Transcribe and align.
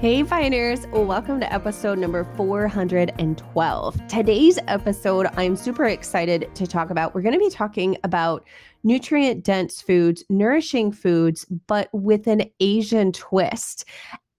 Hey, 0.00 0.22
Pioneers, 0.22 0.86
welcome 0.92 1.40
to 1.40 1.52
episode 1.52 1.98
number 1.98 2.22
412. 2.36 4.06
Today's 4.06 4.56
episode, 4.68 5.26
I'm 5.36 5.56
super 5.56 5.86
excited 5.86 6.48
to 6.54 6.68
talk 6.68 6.90
about. 6.90 7.16
We're 7.16 7.22
going 7.22 7.32
to 7.32 7.40
be 7.40 7.50
talking 7.50 7.96
about 8.04 8.46
nutrient 8.84 9.44
dense 9.44 9.82
foods, 9.82 10.22
nourishing 10.28 10.92
foods, 10.92 11.46
but 11.66 11.88
with 11.92 12.28
an 12.28 12.44
Asian 12.60 13.10
twist. 13.10 13.86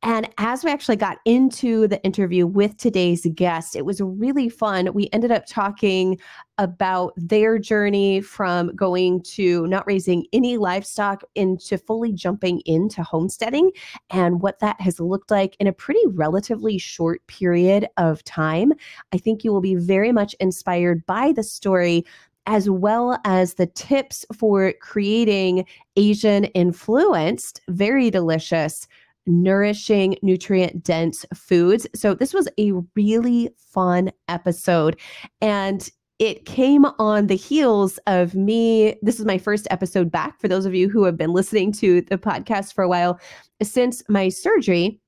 And 0.02 0.30
as 0.38 0.64
we 0.64 0.72
actually 0.72 0.96
got 0.96 1.18
into 1.26 1.90
the 1.90 2.02
interview 2.04 2.48
with 2.48 2.78
today's 2.78 3.28
guest, 3.36 3.76
it 3.76 3.86
was 3.86 4.00
really 4.00 4.48
fun. 4.48 4.94
We 4.94 5.10
ended 5.12 5.34
up 5.34 5.46
talking 5.46 6.18
about 6.60 7.14
their 7.16 7.58
journey 7.58 8.20
from 8.20 8.76
going 8.76 9.24
to 9.24 9.66
not 9.68 9.88
raising 9.88 10.26
any 10.34 10.58
livestock 10.58 11.24
into 11.34 11.78
fully 11.78 12.12
jumping 12.12 12.62
into 12.66 13.02
homesteading 13.02 13.72
and 14.10 14.42
what 14.42 14.60
that 14.60 14.80
has 14.82 15.00
looked 15.00 15.32
like 15.32 15.56
in 15.60 15.68
a 15.68 15.74
pretty 15.74 16.06
relatively 16.08 16.78
short 16.78 17.26
period 17.28 17.88
of 17.96 18.24
time. 18.26 18.74
I 19.14 19.18
think 19.18 19.44
you 19.44 19.54
will 19.54 19.62
be 19.62 19.76
very 19.76 20.12
much 20.12 20.36
inspired 20.42 21.06
by 21.06 21.32
the 21.32 21.44
story 21.44 22.06
as 22.46 22.70
well 22.70 23.18
as 23.26 23.54
the 23.54 23.68
tips 23.68 24.26
for 24.36 24.74
creating 24.82 25.66
Asian 25.96 26.46
influenced, 26.46 27.62
very 27.70 28.10
delicious 28.10 28.86
nourishing, 29.30 30.16
nutrient 30.22 30.84
dense 30.84 31.26
foods. 31.34 31.86
So, 31.96 32.14
this 32.16 32.34
was 32.34 32.48
a 32.58 32.72
really 32.96 33.50
fun 33.58 34.12
episode. 34.28 35.00
And 35.40 35.90
it 36.20 36.46
came 36.46 36.86
on 37.00 37.28
the 37.28 37.36
heels 37.36 37.98
of 38.06 38.36
me. 38.36 38.96
This 39.02 39.20
is 39.20 39.26
my 39.26 39.38
first 39.38 39.68
episode 39.72 40.12
back 40.12 40.40
for 40.40 40.50
those 40.50 40.66
of 40.66 40.76
you 40.76 40.90
who 40.90 41.06
have 41.06 41.18
been 41.18 41.32
listening 41.32 41.72
to 41.74 42.02
the 42.02 42.18
podcast 42.18 42.74
for 42.74 42.84
a 42.84 42.90
while. 42.90 43.20
Since 43.64 44.04
my 44.10 44.28
surgery, 44.28 45.00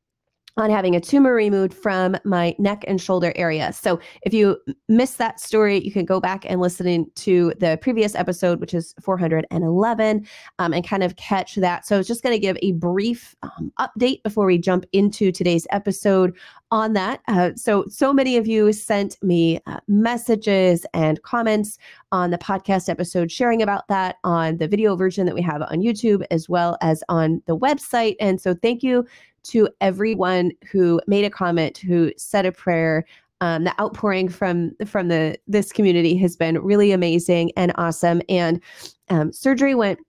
on 0.58 0.70
having 0.70 0.96
a 0.96 1.00
tumor 1.00 1.34
removed 1.34 1.74
from 1.74 2.18
my 2.26 2.54
neck 2.60 2.84
and 2.88 3.02
shoulder 3.02 3.32
area. 3.36 3.72
So 3.72 4.00
if 4.24 4.34
you 4.34 4.58
missed 4.90 5.18
that 5.18 5.40
story, 5.40 5.84
you 5.84 5.92
can 5.92 6.06
go 6.06 6.20
back 6.20 6.46
and 6.48 6.60
listen 6.60 7.10
to 7.16 7.54
the 7.60 7.80
previous 7.82 8.16
episode, 8.16 8.60
which 8.60 8.74
is 8.74 8.94
411, 9.02 10.28
um, 10.60 10.74
and 10.74 10.86
kind 10.86 11.04
of 11.04 11.16
catch 11.16 11.56
that. 11.56 11.86
So 11.86 11.96
I 11.96 11.98
was 11.98 12.08
just 12.08 12.22
going 12.22 12.36
to 12.36 12.40
give 12.40 12.58
a 12.62 12.74
brief 12.74 13.36
um, 13.44 13.72
update 13.80 14.24
before 14.24 14.46
we 14.46 14.58
jump 14.58 14.86
into 14.92 15.32
today's 15.32 15.66
episode 15.72 16.36
on 16.72 16.94
that. 16.94 17.22
Uh, 17.28 17.52
so, 17.56 17.86
so 17.88 18.14
many 18.14 18.38
of 18.38 18.48
you 18.48 18.72
sent 18.72 19.22
me 19.22 19.60
uh, 19.68 19.80
messages 19.88 20.86
and 20.94 21.22
comments 21.24 21.78
on 22.12 22.32
the 22.32 22.38
podcast 22.38 22.90
episode, 22.90 23.32
sharing 23.32 23.62
about 23.62 23.88
that 23.88 24.18
on 24.24 24.58
the 24.58 24.68
video 24.68 24.96
version 24.96 25.26
that 25.26 25.36
we 25.36 25.42
have 25.42 25.62
on 25.62 25.80
YouTube 25.80 26.26
as 26.32 26.48
well 26.48 26.78
as 26.82 27.04
on 27.10 27.42
the 27.46 27.58
website. 27.58 28.16
And 28.20 28.40
so, 28.40 28.54
thank 28.54 28.84
you 28.84 29.06
to 29.44 29.70
everyone 29.82 30.52
who 30.72 31.02
made 31.08 31.26
a 31.26 31.30
comment, 31.30 31.78
who 31.78 32.12
said 32.18 32.46
a 32.46 32.52
prayer. 32.52 33.06
Um, 33.42 33.64
the 33.64 33.82
outpouring 33.82 34.30
from 34.30 34.72
from 34.86 35.08
the 35.08 35.36
this 35.48 35.72
community 35.72 36.16
has 36.18 36.36
been 36.36 36.60
really 36.60 36.92
amazing 36.92 37.52
and 37.58 37.72
awesome. 37.76 38.22
And 38.30 38.62
um, 39.10 39.32
surgery 39.32 39.74
went 39.74 40.00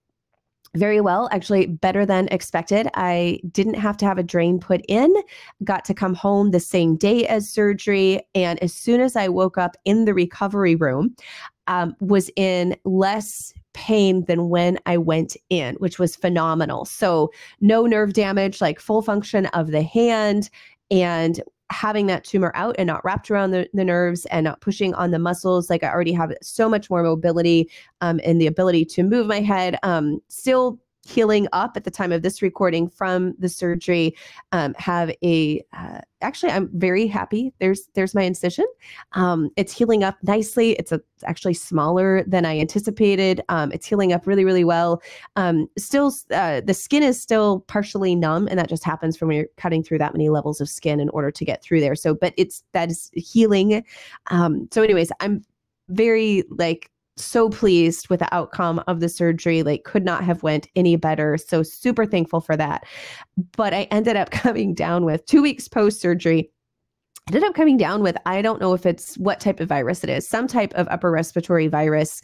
very 0.75 1.01
well, 1.01 1.29
actually 1.31 1.67
better 1.67 2.05
than 2.05 2.27
expected. 2.29 2.87
I 2.95 3.39
didn't 3.51 3.75
have 3.75 3.97
to 3.97 4.05
have 4.05 4.17
a 4.17 4.23
drain 4.23 4.59
put 4.59 4.81
in, 4.87 5.13
got 5.63 5.85
to 5.85 5.93
come 5.93 6.15
home 6.15 6.51
the 6.51 6.59
same 6.59 6.95
day 6.95 7.27
as 7.27 7.49
surgery. 7.49 8.21
And 8.33 8.61
as 8.63 8.73
soon 8.73 8.99
as 8.99 9.15
I 9.15 9.27
woke 9.27 9.57
up 9.57 9.75
in 9.85 10.05
the 10.05 10.13
recovery 10.13 10.75
room, 10.75 11.15
um, 11.67 11.95
was 11.99 12.29
in 12.35 12.75
less 12.85 13.53
pain 13.73 14.25
than 14.25 14.49
when 14.49 14.79
I 14.85 14.97
went 14.97 15.35
in, 15.49 15.75
which 15.75 15.99
was 15.99 16.15
phenomenal. 16.15 16.85
So, 16.85 17.31
no 17.61 17.85
nerve 17.85 18.13
damage, 18.13 18.61
like 18.61 18.79
full 18.79 19.01
function 19.01 19.47
of 19.47 19.71
the 19.71 19.81
hand, 19.81 20.49
and 20.91 21.41
having 21.71 22.05
that 22.07 22.23
tumor 22.23 22.51
out 22.55 22.75
and 22.77 22.87
not 22.87 23.03
wrapped 23.03 23.31
around 23.31 23.51
the, 23.51 23.67
the 23.73 23.83
nerves 23.83 24.25
and 24.27 24.43
not 24.43 24.61
pushing 24.61 24.93
on 24.93 25.11
the 25.11 25.19
muscles. 25.19 25.69
Like, 25.69 25.83
I 25.83 25.91
already 25.91 26.13
have 26.13 26.33
so 26.41 26.69
much 26.69 26.89
more 26.89 27.03
mobility 27.03 27.69
um, 28.01 28.19
and 28.23 28.39
the 28.39 28.47
ability 28.47 28.85
to 28.85 29.03
move 29.03 29.27
my 29.27 29.41
head. 29.41 29.77
Um, 29.83 30.19
still 30.27 30.79
healing 31.05 31.47
up 31.51 31.75
at 31.75 31.83
the 31.83 31.91
time 31.91 32.11
of 32.11 32.21
this 32.21 32.41
recording 32.41 32.89
from 32.89 33.35
the 33.37 33.49
surgery 33.49 34.15
um, 34.53 34.73
have 34.77 35.11
a 35.23 35.61
uh, 35.73 35.99
actually 36.21 36.51
i'm 36.51 36.69
very 36.73 37.05
happy. 37.07 37.53
There's 37.59 37.89
there's 37.93 38.15
my 38.15 38.23
incision. 38.23 38.65
Um, 39.13 39.49
it's 39.57 39.77
healing 39.77 40.03
up 40.03 40.17
nicely. 40.23 40.71
It's 40.73 40.91
a, 40.91 41.01
actually 41.25 41.53
smaller 41.53 42.23
than 42.23 42.45
i 42.45 42.57
anticipated. 42.57 43.41
Um, 43.49 43.71
it's 43.71 43.85
healing 43.85 44.13
up 44.13 44.25
really 44.25 44.45
really 44.45 44.63
well. 44.63 45.01
Um, 45.35 45.67
still 45.77 46.13
uh, 46.31 46.61
the 46.61 46.73
skin 46.73 47.03
is 47.03 47.21
still 47.21 47.61
partially 47.67 48.15
numb 48.15 48.47
and 48.47 48.57
that 48.57 48.69
just 48.69 48.83
happens 48.83 49.17
from 49.17 49.27
when 49.27 49.37
you're 49.37 49.47
cutting 49.57 49.83
through 49.83 49.97
that 49.99 50.13
many 50.13 50.29
levels 50.29 50.61
of 50.61 50.69
skin 50.69 50.99
in 50.99 51.09
order 51.09 51.31
to 51.31 51.45
get 51.45 51.61
through 51.61 51.81
there. 51.81 51.95
So 51.95 52.15
but 52.15 52.33
it's 52.37 52.63
that 52.71 52.89
is 52.89 53.11
healing. 53.13 53.83
Um, 54.27 54.67
so 54.71 54.81
anyways 54.81 55.11
i'm 55.19 55.43
very 55.89 56.43
like 56.49 56.89
so 57.15 57.49
pleased 57.49 58.09
with 58.09 58.19
the 58.19 58.33
outcome 58.33 58.83
of 58.87 58.99
the 58.99 59.09
surgery 59.09 59.63
like 59.63 59.83
could 59.83 60.03
not 60.03 60.23
have 60.23 60.43
went 60.43 60.67
any 60.75 60.95
better. 60.95 61.37
So 61.37 61.63
super 61.63 62.05
thankful 62.05 62.41
for 62.41 62.57
that. 62.57 62.85
But 63.55 63.73
i 63.73 63.83
ended 63.83 64.15
up 64.15 64.31
coming 64.31 64.73
down 64.73 65.05
with 65.05 65.25
2 65.25 65.41
weeks 65.41 65.67
post 65.67 66.01
surgery 66.01 66.51
ended 67.29 67.43
up 67.45 67.55
coming 67.55 67.77
down 67.77 68.03
with 68.03 68.17
i 68.25 68.41
don't 68.41 68.59
know 68.59 68.73
if 68.73 68.85
it's 68.85 69.17
what 69.17 69.39
type 69.39 69.61
of 69.61 69.69
virus 69.69 70.03
it 70.03 70.09
is 70.09 70.27
some 70.27 70.45
type 70.45 70.73
of 70.73 70.87
upper 70.89 71.09
respiratory 71.09 71.67
virus. 71.67 72.21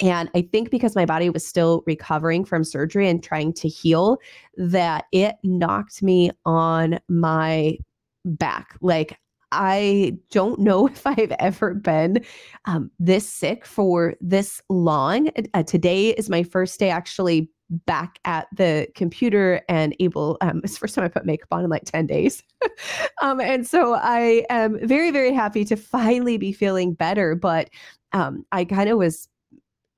And 0.00 0.28
i 0.34 0.42
think 0.42 0.70
because 0.70 0.96
my 0.96 1.04
body 1.04 1.30
was 1.30 1.46
still 1.46 1.84
recovering 1.86 2.44
from 2.44 2.64
surgery 2.64 3.08
and 3.08 3.22
trying 3.22 3.52
to 3.54 3.68
heal 3.68 4.18
that 4.56 5.04
it 5.12 5.36
knocked 5.44 6.02
me 6.02 6.30
on 6.44 6.98
my 7.08 7.78
back. 8.24 8.76
Like 8.80 9.18
I 9.52 10.16
don't 10.30 10.60
know 10.60 10.86
if 10.88 11.06
I've 11.06 11.32
ever 11.38 11.74
been 11.74 12.24
um, 12.64 12.90
this 12.98 13.28
sick 13.28 13.66
for 13.66 14.14
this 14.20 14.62
long. 14.68 15.30
Uh, 15.54 15.62
today 15.62 16.10
is 16.10 16.30
my 16.30 16.42
first 16.42 16.78
day 16.78 16.90
actually 16.90 17.50
back 17.86 18.18
at 18.24 18.48
the 18.52 18.88
computer 18.96 19.62
and 19.68 19.94
able 20.00 20.36
um 20.40 20.60
it's 20.64 20.74
the 20.74 20.80
first 20.80 20.94
time 20.94 21.04
i 21.04 21.08
put 21.08 21.24
makeup 21.24 21.46
on 21.52 21.62
in 21.62 21.70
like 21.70 21.84
10 21.84 22.04
days 22.04 22.42
um 23.22 23.40
and 23.40 23.64
so 23.64 23.94
i 23.94 24.44
am 24.50 24.76
very 24.86 25.12
very 25.12 25.32
happy 25.32 25.64
to 25.64 25.76
finally 25.76 26.36
be 26.36 26.52
feeling 26.52 26.92
better 26.92 27.36
but 27.36 27.70
um 28.12 28.44
i 28.50 28.64
kind 28.64 28.90
of 28.90 28.98
was 28.98 29.28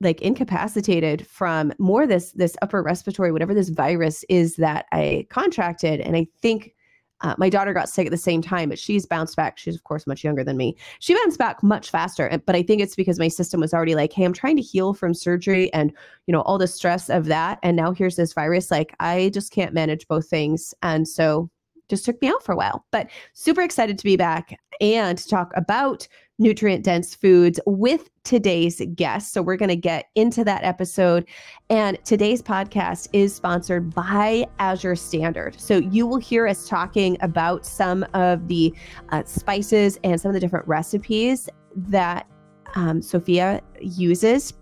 like 0.01 0.21
incapacitated 0.21 1.25
from 1.25 1.73
more 1.79 2.05
this 2.05 2.31
this 2.33 2.55
upper 2.61 2.83
respiratory 2.83 3.31
whatever 3.31 3.55
this 3.55 3.69
virus 3.69 4.23
is 4.29 4.57
that 4.57 4.85
i 4.91 5.25
contracted 5.31 5.99
and 5.99 6.15
i 6.15 6.27
think 6.43 6.75
uh, 7.23 7.35
my 7.37 7.49
daughter 7.49 7.73
got 7.73 7.89
sick 7.89 8.05
at 8.05 8.11
the 8.11 8.17
same 8.17 8.41
time, 8.41 8.69
but 8.69 8.77
she's 8.77 9.05
bounced 9.05 9.35
back. 9.35 9.57
She's, 9.57 9.75
of 9.75 9.83
course, 9.83 10.05
much 10.05 10.23
younger 10.23 10.43
than 10.43 10.57
me. 10.57 10.75
She 10.99 11.15
bounced 11.15 11.39
back 11.39 11.63
much 11.63 11.89
faster. 11.89 12.29
But 12.45 12.55
I 12.55 12.63
think 12.63 12.81
it's 12.81 12.95
because 12.95 13.17
my 13.17 13.29
system 13.29 13.61
was 13.61 13.73
already 13.73 13.95
like, 13.95 14.13
hey, 14.13 14.25
I'm 14.25 14.33
trying 14.33 14.57
to 14.57 14.61
heal 14.61 14.93
from 14.93 15.13
surgery 15.13 15.71
and, 15.73 15.93
you 16.27 16.31
know, 16.31 16.41
all 16.41 16.57
the 16.57 16.67
stress 16.67 17.09
of 17.09 17.25
that. 17.25 17.59
And 17.63 17.75
now 17.77 17.91
here's 17.91 18.17
this 18.17 18.33
virus. 18.33 18.69
Like, 18.69 18.93
I 18.99 19.31
just 19.33 19.51
can't 19.51 19.73
manage 19.73 20.07
both 20.07 20.29
things. 20.29 20.73
And 20.83 21.07
so 21.07 21.49
just 21.89 22.05
took 22.05 22.21
me 22.21 22.29
out 22.29 22.43
for 22.43 22.51
a 22.53 22.57
while. 22.57 22.85
But 22.91 23.09
super 23.33 23.61
excited 23.61 23.97
to 23.97 24.03
be 24.03 24.17
back 24.17 24.57
and 24.81 25.17
to 25.17 25.27
talk 25.27 25.51
about 25.55 26.07
nutrient 26.39 26.83
dense 26.83 27.13
foods 27.13 27.59
with 27.65 28.09
today's 28.23 28.81
guest. 28.95 29.33
So 29.33 29.41
we're 29.41 29.57
going 29.57 29.69
to 29.69 29.75
get 29.75 30.05
into 30.15 30.43
that 30.43 30.63
episode. 30.63 31.27
And 31.69 32.03
today's 32.03 32.41
podcast 32.41 33.07
is 33.13 33.35
sponsored 33.35 33.93
by 33.93 34.47
Azure 34.59 34.95
Standard. 34.95 35.59
So 35.59 35.77
you 35.77 36.07
will 36.07 36.17
hear 36.17 36.47
us 36.47 36.67
talking 36.67 37.17
about 37.21 37.65
some 37.65 38.05
of 38.13 38.47
the 38.47 38.73
uh, 39.09 39.23
spices 39.25 39.99
and 40.03 40.19
some 40.19 40.29
of 40.29 40.33
the 40.33 40.39
different 40.39 40.67
recipes 40.67 41.49
that 41.75 42.27
um, 42.75 43.01
Sophia 43.01 43.61
uses 43.79 44.53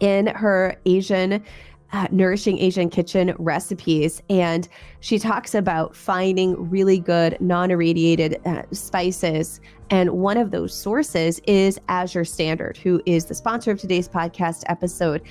in 0.00 0.26
her 0.28 0.76
Asian 0.86 1.42
uh, 1.96 2.06
Nourishing 2.10 2.58
Asian 2.58 2.90
Kitchen 2.90 3.34
recipes. 3.38 4.22
And 4.28 4.68
she 5.00 5.18
talks 5.18 5.54
about 5.54 5.96
finding 5.96 6.68
really 6.68 6.98
good 6.98 7.38
non 7.40 7.70
irradiated 7.70 8.38
uh, 8.44 8.64
spices. 8.70 9.62
And 9.88 10.10
one 10.10 10.36
of 10.36 10.50
those 10.50 10.74
sources 10.74 11.40
is 11.46 11.80
Azure 11.88 12.26
Standard, 12.26 12.76
who 12.76 13.00
is 13.06 13.24
the 13.24 13.34
sponsor 13.34 13.70
of 13.70 13.80
today's 13.80 14.10
podcast 14.10 14.64
episode. 14.68 15.22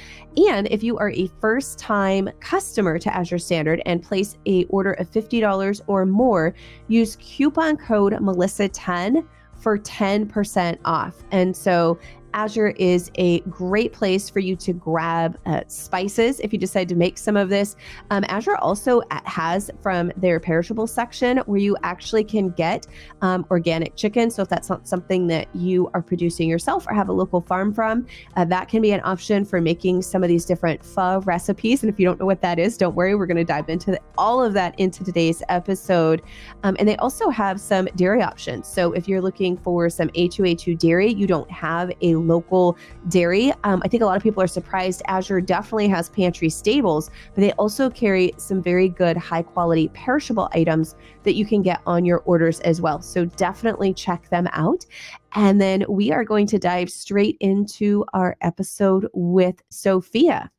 And 0.49 0.67
if 0.71 0.81
you 0.81 0.97
are 0.97 1.11
a 1.11 1.27
first 1.39 1.77
time 1.77 2.29
customer 2.39 2.97
to 2.97 3.15
Azure 3.15 3.37
Standard 3.37 3.83
and 3.85 4.01
place 4.01 4.35
a 4.47 4.63
order 4.65 4.93
of 4.93 5.11
$50 5.11 5.81
or 5.85 6.05
more, 6.07 6.55
use 6.87 7.15
coupon 7.17 7.77
code 7.77 8.13
Melissa10 8.13 9.23
for 9.55 9.77
10% 9.77 10.77
off. 10.85 11.15
And 11.31 11.55
so 11.55 11.99
Azure 12.35 12.71
is 12.71 13.09
a 13.15 13.39
great 13.41 13.93
place 13.93 14.29
for 14.29 14.39
you 14.39 14.57
to 14.57 14.73
grab 14.73 15.39
uh, 15.45 15.61
spices 15.67 16.41
if 16.41 16.51
you 16.51 16.59
decide 16.59 16.89
to 16.89 16.95
make 16.95 17.17
some 17.17 17.37
of 17.37 17.47
this. 17.47 17.77
Um, 18.11 18.25
Azure 18.27 18.57
also 18.57 19.01
has 19.23 19.71
from 19.81 20.11
their 20.17 20.39
perishable 20.41 20.85
section 20.85 21.37
where 21.45 21.59
you 21.59 21.77
actually 21.83 22.25
can 22.25 22.49
get 22.49 22.87
um, 23.21 23.45
organic 23.49 23.95
chicken. 23.95 24.29
So 24.29 24.41
if 24.41 24.49
that's 24.49 24.69
not 24.69 24.85
something 24.85 25.27
that 25.27 25.47
you 25.55 25.89
are 25.93 26.01
producing 26.01 26.49
yourself 26.49 26.85
or 26.87 26.93
have 26.93 27.07
a 27.07 27.13
local 27.13 27.39
farm 27.39 27.73
from, 27.73 28.05
uh, 28.35 28.43
that 28.45 28.67
can 28.67 28.81
be 28.81 28.91
an 28.91 29.01
option 29.05 29.45
for 29.45 29.61
making 29.61 30.01
some 30.01 30.21
of 30.21 30.27
these 30.27 30.43
different 30.43 30.83
pho 30.83 31.21
recipes. 31.21 31.83
And 31.83 31.89
if 31.91 31.97
you 31.97 32.05
don't 32.05 32.19
know 32.19 32.25
what 32.25 32.41
that 32.41 32.59
is, 32.59 32.77
don't 32.77 32.95
worry, 32.95 33.15
we're 33.15 33.27
going 33.27 33.37
to 33.37 33.45
dive 33.45 33.69
into 33.69 33.91
the, 33.91 34.01
all 34.17 34.43
of 34.43 34.51
that 34.53 34.77
into 34.77 35.05
today's 35.05 35.41
episode. 35.47 36.21
Um, 36.63 36.75
and 36.79 36.87
they 36.87 36.97
also 36.97 37.29
have 37.29 37.61
some 37.61 37.85
dairy 37.95 38.21
options. 38.21 38.67
So 38.67 38.91
if 38.91 39.07
you're 39.07 39.21
looking 39.21 39.55
for 39.55 39.89
some 39.89 40.09
A2A2 40.09 40.77
dairy, 40.77 41.13
you 41.13 41.27
don't 41.27 41.49
have 41.49 41.93
a 42.01 42.24
local 42.27 42.77
dairy. 43.09 43.51
Um, 43.63 43.81
I 43.83 43.87
think 43.87 44.03
a 44.03 44.05
lot 44.05 44.17
of 44.17 44.23
people 44.23 44.41
are 44.41 44.47
surprised. 44.47 45.01
Azure 45.07 45.41
definitely 45.41 45.87
has 45.89 46.09
pantry 46.09 46.49
stables, 46.49 47.09
but 47.33 47.41
they 47.41 47.51
also 47.53 47.89
carry 47.89 48.33
some 48.37 48.61
very 48.61 48.89
good 48.89 49.17
high 49.17 49.41
quality 49.41 49.89
perishable 49.89 50.49
items 50.53 50.95
that 51.23 51.35
you 51.35 51.45
can 51.45 51.61
get 51.61 51.81
on 51.85 52.05
your 52.05 52.19
orders 52.19 52.59
as 52.61 52.81
well. 52.81 53.01
So 53.01 53.25
definitely 53.25 53.93
check 53.93 54.29
them 54.29 54.47
out. 54.53 54.85
And 55.33 55.59
then 55.59 55.85
we 55.89 56.11
are 56.11 56.23
going 56.23 56.47
to 56.47 56.59
dive 56.59 56.89
straight 56.89 57.37
into 57.39 58.05
our 58.13 58.37
episode 58.41 59.07
with 59.13 59.61
Sophia. 59.69 60.51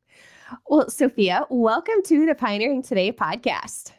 Well, 0.69 0.89
Sophia, 0.89 1.45
welcome 1.49 2.01
to 2.05 2.25
the 2.25 2.35
Pioneering 2.35 2.81
Today 2.81 3.11
podcast. 3.11 3.91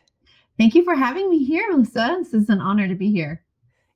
Thank 0.56 0.74
you 0.74 0.82
for 0.82 0.94
having 0.94 1.30
me 1.30 1.44
here, 1.44 1.70
Melissa. 1.70 2.16
This 2.18 2.34
is 2.34 2.48
an 2.48 2.60
honor 2.60 2.88
to 2.88 2.94
be 2.94 3.12
here. 3.12 3.44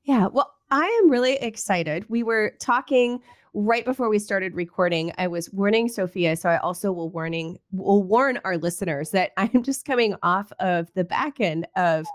Yeah, 0.03 0.27
well, 0.27 0.53
I 0.69 0.85
am 1.03 1.09
really 1.09 1.35
excited. 1.35 2.05
We 2.09 2.23
were 2.23 2.53
talking 2.59 3.21
right 3.53 3.85
before 3.85 4.09
we 4.09 4.19
started 4.19 4.55
recording. 4.55 5.13
I 5.17 5.27
was 5.27 5.51
warning 5.51 5.87
Sophia, 5.87 6.35
so 6.35 6.49
I 6.49 6.57
also 6.57 6.91
will 6.91 7.09
warning 7.09 7.59
will 7.71 8.03
warn 8.03 8.39
our 8.43 8.57
listeners 8.57 9.11
that 9.11 9.31
I 9.37 9.49
am 9.53 9.63
just 9.63 9.85
coming 9.85 10.15
off 10.23 10.51
of 10.59 10.91
the 10.93 11.03
back 11.03 11.39
end 11.39 11.67
of 11.75 12.05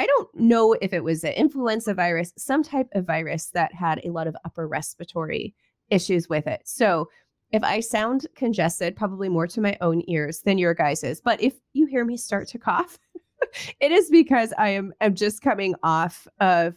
I 0.00 0.06
don't 0.06 0.32
know 0.34 0.74
if 0.74 0.92
it 0.92 1.02
was 1.02 1.24
an 1.24 1.32
influenza 1.32 1.92
virus, 1.92 2.32
some 2.38 2.62
type 2.62 2.88
of 2.92 3.04
virus 3.04 3.46
that 3.46 3.74
had 3.74 4.00
a 4.04 4.12
lot 4.12 4.28
of 4.28 4.36
upper 4.44 4.68
respiratory 4.68 5.54
issues 5.90 6.28
with 6.28 6.46
it. 6.46 6.62
So 6.64 7.08
if 7.50 7.64
I 7.64 7.80
sound 7.80 8.26
congested, 8.36 8.94
probably 8.94 9.28
more 9.28 9.48
to 9.48 9.60
my 9.60 9.76
own 9.80 10.02
ears 10.06 10.42
than 10.42 10.58
your 10.58 10.74
guys's. 10.74 11.20
But 11.20 11.42
if 11.42 11.54
you 11.72 11.86
hear 11.86 12.04
me 12.04 12.16
start 12.16 12.46
to 12.48 12.58
cough, 12.58 12.98
it 13.80 13.90
is 13.90 14.08
because 14.08 14.52
I 14.56 14.68
am 14.68 14.92
am 15.00 15.14
just 15.14 15.42
coming 15.42 15.74
off 15.82 16.28
of 16.38 16.74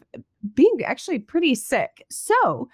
being 0.56 0.80
actually 0.84 1.20
pretty 1.20 1.54
sick. 1.54 2.06
So 2.10 2.70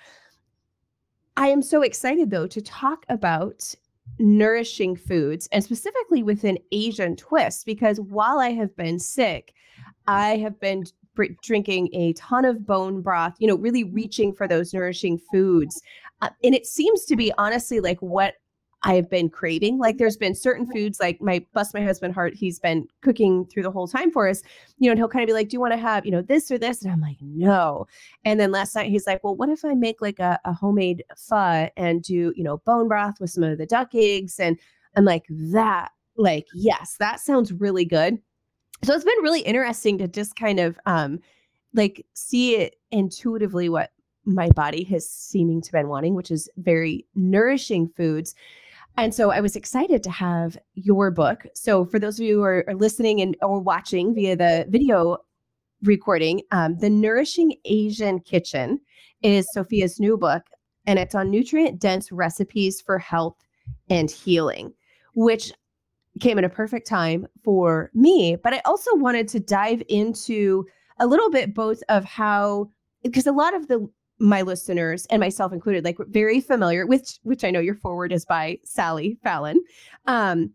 I 1.38 1.50
am 1.50 1.62
so 1.62 1.84
excited 1.84 2.32
though 2.32 2.48
to 2.48 2.62
talk 2.62 3.06
about 3.10 3.76
nourishing 4.18 4.96
foods 4.96 5.48
and 5.52 5.64
specifically 5.64 6.24
with 6.24 6.44
an 6.44 6.58
Asian 6.72 7.16
twist 7.16 7.68
because 7.68 8.00
while 8.00 8.40
I 8.40 8.50
have 8.54 8.76
been 8.76 8.98
sick, 8.98 9.54
I 10.08 10.38
have 10.38 10.60
been 10.60 10.86
drinking 11.44 11.90
a 11.94 12.14
ton 12.14 12.44
of 12.44 12.66
bone 12.66 13.02
broth, 13.02 13.36
you 13.38 13.48
know, 13.48 13.56
really 13.56 13.84
reaching 13.84 14.34
for 14.34 14.48
those 14.48 14.74
nourishing 14.74 15.20
foods. 15.32 15.80
Uh, 16.24 16.30
and 16.44 16.56
it 16.56 16.66
seems 16.66 17.06
to 17.06 17.16
be 17.16 17.32
honestly 17.38 17.80
like 17.80 18.02
what 18.02 18.34
I've 18.84 19.10
been 19.10 19.30
craving. 19.30 19.80
Like 19.80 19.98
there's 19.98 20.18
been 20.18 20.36
certain 20.36 20.72
foods, 20.72 21.00
like 21.00 21.20
my 21.22 21.44
bless 21.54 21.74
my 21.74 21.82
husband 21.82 22.14
heart, 22.14 22.36
he's 22.36 22.60
been 22.60 22.88
cooking 23.02 23.46
through 23.46 23.64
the 23.64 23.72
whole 23.72 23.88
time 23.88 24.12
for 24.12 24.28
us, 24.28 24.44
you 24.78 24.88
know, 24.88 24.92
and 24.92 25.00
he'll 25.00 25.08
kind 25.08 25.24
of 25.24 25.28
be 25.28 25.34
like, 25.34 25.50
Do 25.50 25.56
you 25.56 25.60
want 25.60 25.74
to 25.74 25.80
have, 25.80 26.06
you 26.06 26.12
know, 26.12 26.22
this 26.22 26.52
or 26.52 26.58
this? 26.58 26.84
And 26.84 26.92
I'm 26.92 27.02
like, 27.02 27.18
no. 27.22 27.88
And 28.24 28.40
then 28.40 28.52
last 28.52 28.76
night 28.76 28.92
he's 28.92 29.08
like, 29.08 29.24
Well, 29.24 29.36
what 29.36 29.50
if 29.50 29.66
I 29.66 29.74
make 29.74 30.02
like 30.02 30.20
a, 30.20 30.40
a 30.46 30.54
homemade 30.54 31.04
pho 31.18 31.70
and 31.76 32.04
do, 32.04 32.34
you 32.36 32.44
know, 32.44 32.58
bone 32.58 32.88
broth 32.88 33.20
with 33.20 33.32
some 33.32 33.44
of 33.44 33.58
the 33.58 33.66
duck 33.66 33.96
eggs? 33.96 34.40
And 34.40 34.60
I'm 34.96 35.06
like, 35.06 35.26
that, 35.30 35.92
like, 36.16 36.48
yes, 36.54 36.98
that 37.00 37.20
sounds 37.20 37.52
really 37.52 37.86
good. 37.86 38.20
So 38.84 38.94
it's 38.94 39.06
been 39.06 39.24
really 39.24 39.42
interesting 39.42 39.98
to 39.98 40.08
just 40.08 40.36
kind 40.36 40.60
of 40.60 40.80
um 40.86 41.20
like 41.74 42.06
see 42.14 42.56
it 42.56 42.76
intuitively 42.92 43.70
what 43.70 43.92
my 44.28 44.50
body 44.50 44.84
has 44.84 45.10
seeming 45.10 45.62
to 45.62 45.72
been 45.72 45.88
wanting, 45.88 46.14
which 46.14 46.32
is 46.32 46.50
very 46.58 47.06
nourishing 47.16 47.88
foods. 47.96 48.36
And 48.98 49.14
so 49.14 49.30
I 49.30 49.42
was 49.42 49.56
excited 49.56 50.02
to 50.04 50.10
have 50.10 50.58
your 50.74 51.12
book. 51.12 51.46
So 51.54 51.86
for 51.86 52.00
those 52.00 52.20
of 52.20 52.26
you 52.26 52.38
who 52.38 52.44
are, 52.44 52.66
are 52.68 52.74
listening 52.76 53.22
and 53.22 53.38
or 53.44 53.60
watching 53.60 54.16
via 54.16 54.36
the 54.36 54.66
video 54.70 55.18
recording, 55.84 56.42
um, 56.52 56.80
the 56.80 56.90
Nourishing 56.90 57.54
Asian 57.66 58.20
Kitchen 58.20 58.82
is 59.22 59.48
Sophia's 59.54 60.00
new 60.00 60.18
book, 60.18 60.44
and 60.88 60.98
it's 60.98 61.14
on 61.14 61.30
nutrient 61.30 61.80
dense 61.80 62.12
recipes 62.12 62.82
for 62.82 62.98
health 62.98 63.38
and 63.88 64.10
healing, 64.10 64.74
which 65.14 65.54
came 66.20 66.40
at 66.40 66.44
a 66.44 66.50
perfect 66.50 66.88
time 66.88 67.28
for 67.44 67.92
me. 67.94 68.36
But 68.36 68.56
I 68.56 68.62
also 68.66 68.96
wanted 68.96 69.28
to 69.30 69.40
dive 69.40 69.84
into 69.90 70.66
a 71.00 71.06
little 71.06 71.30
bit 71.30 71.54
both 71.54 71.84
of 71.90 72.04
how 72.04 72.72
because 73.04 73.28
a 73.28 73.32
lot 73.32 73.56
of 73.56 73.68
the 73.68 73.88
my 74.20 74.42
listeners 74.42 75.06
and 75.10 75.20
myself 75.20 75.54
included, 75.54 75.84
like 75.84 75.98
very 76.08 76.42
familiar 76.42 76.86
with 76.86 77.18
which 77.24 77.44
I 77.44 77.52
know 77.52 77.60
your 77.60 77.76
foreword 77.76 78.12
is 78.12 78.26
by 78.26 78.60
Sally 78.64 79.18
Fallon. 79.24 79.64
Um, 80.06 80.52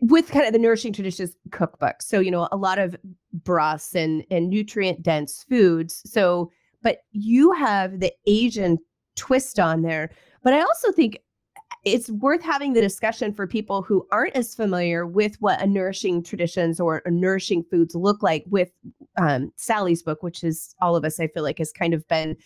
with 0.00 0.30
kind 0.30 0.46
of 0.46 0.54
the 0.54 0.58
nourishing 0.58 0.94
traditions 0.94 1.36
cookbook. 1.50 2.00
So, 2.00 2.18
you 2.18 2.30
know, 2.30 2.48
a 2.50 2.56
lot 2.56 2.78
of 2.78 2.96
broths 3.32 3.94
and 3.94 4.24
and 4.30 4.48
nutrient 4.48 5.02
dense 5.02 5.44
foods. 5.48 6.02
So, 6.10 6.50
but 6.82 6.98
you 7.12 7.52
have 7.52 8.00
the 8.00 8.12
Asian 8.26 8.78
twist 9.16 9.60
on 9.60 9.82
there. 9.82 10.10
But 10.42 10.54
I 10.54 10.60
also 10.60 10.92
think 10.92 11.18
it's 11.84 12.10
worth 12.10 12.42
having 12.42 12.72
the 12.72 12.80
discussion 12.80 13.34
for 13.34 13.46
people 13.46 13.82
who 13.82 14.06
aren't 14.10 14.34
as 14.34 14.54
familiar 14.54 15.06
with 15.06 15.36
what 15.40 15.60
a 15.60 15.66
nourishing 15.66 16.22
traditions 16.22 16.80
or 16.80 17.02
a 17.04 17.10
nourishing 17.10 17.62
foods 17.70 17.94
look 17.94 18.22
like 18.22 18.44
with 18.48 18.70
um, 19.18 19.52
Sally's 19.56 20.02
book, 20.02 20.22
which 20.22 20.42
is 20.42 20.74
all 20.80 20.96
of 20.96 21.04
us, 21.04 21.20
I 21.20 21.28
feel 21.28 21.42
like, 21.42 21.58
has 21.58 21.72
kind 21.72 21.92
of 21.92 22.06
been 22.08 22.36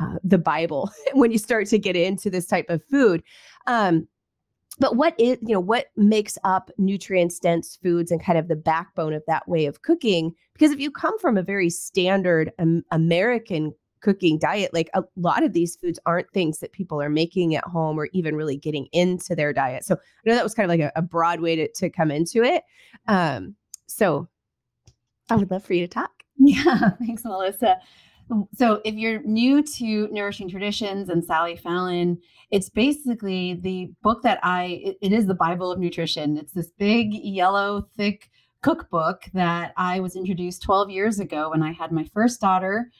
uh, 0.00 0.16
the 0.24 0.38
Bible 0.38 0.90
when 1.12 1.30
you 1.30 1.38
start 1.38 1.66
to 1.68 1.78
get 1.78 1.96
into 1.96 2.30
this 2.30 2.46
type 2.46 2.66
of 2.68 2.82
food. 2.84 3.22
Um, 3.66 4.08
but 4.78 4.96
what 4.96 5.14
is, 5.18 5.36
you 5.42 5.52
know, 5.52 5.60
what 5.60 5.86
makes 5.96 6.38
up 6.42 6.70
nutrients 6.78 7.38
dense 7.38 7.78
foods 7.82 8.10
and 8.10 8.22
kind 8.22 8.38
of 8.38 8.48
the 8.48 8.56
backbone 8.56 9.12
of 9.12 9.22
that 9.26 9.46
way 9.46 9.66
of 9.66 9.82
cooking? 9.82 10.34
Because 10.54 10.72
if 10.72 10.80
you 10.80 10.90
come 10.90 11.18
from 11.18 11.36
a 11.36 11.42
very 11.42 11.68
standard 11.68 12.52
um, 12.58 12.82
American 12.90 13.74
cooking 14.00 14.38
diet, 14.38 14.72
like 14.72 14.88
a 14.94 15.04
lot 15.16 15.42
of 15.42 15.52
these 15.52 15.76
foods 15.76 15.98
aren't 16.06 16.30
things 16.32 16.60
that 16.60 16.72
people 16.72 17.02
are 17.02 17.10
making 17.10 17.54
at 17.54 17.64
home 17.64 17.98
or 17.98 18.08
even 18.12 18.34
really 18.34 18.56
getting 18.56 18.86
into 18.92 19.34
their 19.34 19.52
diet. 19.52 19.84
So 19.84 19.94
I 19.96 20.28
know 20.28 20.34
that 20.34 20.44
was 20.44 20.54
kind 20.54 20.64
of 20.64 20.70
like 20.70 20.80
a, 20.80 20.92
a 20.98 21.02
broad 21.02 21.40
way 21.40 21.56
to, 21.56 21.68
to 21.72 21.90
come 21.90 22.10
into 22.10 22.42
it. 22.42 22.62
Um, 23.06 23.56
so 23.86 24.28
I 25.28 25.36
would 25.36 25.50
love 25.50 25.64
for 25.64 25.74
you 25.74 25.86
to 25.86 25.92
talk. 25.92 26.10
Yeah, 26.42 26.92
thanks, 26.98 27.22
Melissa. 27.22 27.76
Oh, 28.32 28.48
so, 28.54 28.80
if 28.84 28.94
you're 28.94 29.22
new 29.22 29.62
to 29.62 30.08
Nourishing 30.12 30.48
Traditions 30.48 31.08
and 31.08 31.24
Sally 31.24 31.56
Fallon, 31.56 32.18
it's 32.50 32.68
basically 32.68 33.54
the 33.54 33.92
book 34.02 34.22
that 34.22 34.38
I, 34.44 34.80
it, 34.84 34.98
it 35.02 35.12
is 35.12 35.26
the 35.26 35.34
Bible 35.34 35.72
of 35.72 35.80
nutrition. 35.80 36.36
It's 36.36 36.52
this 36.52 36.70
big, 36.78 37.12
yellow, 37.12 37.88
thick 37.96 38.30
cookbook 38.62 39.24
that 39.34 39.72
I 39.76 40.00
was 40.00 40.14
introduced 40.14 40.62
12 40.62 40.90
years 40.90 41.18
ago 41.18 41.50
when 41.50 41.62
I 41.62 41.72
had 41.72 41.90
my 41.90 42.04
first 42.04 42.40
daughter 42.40 42.90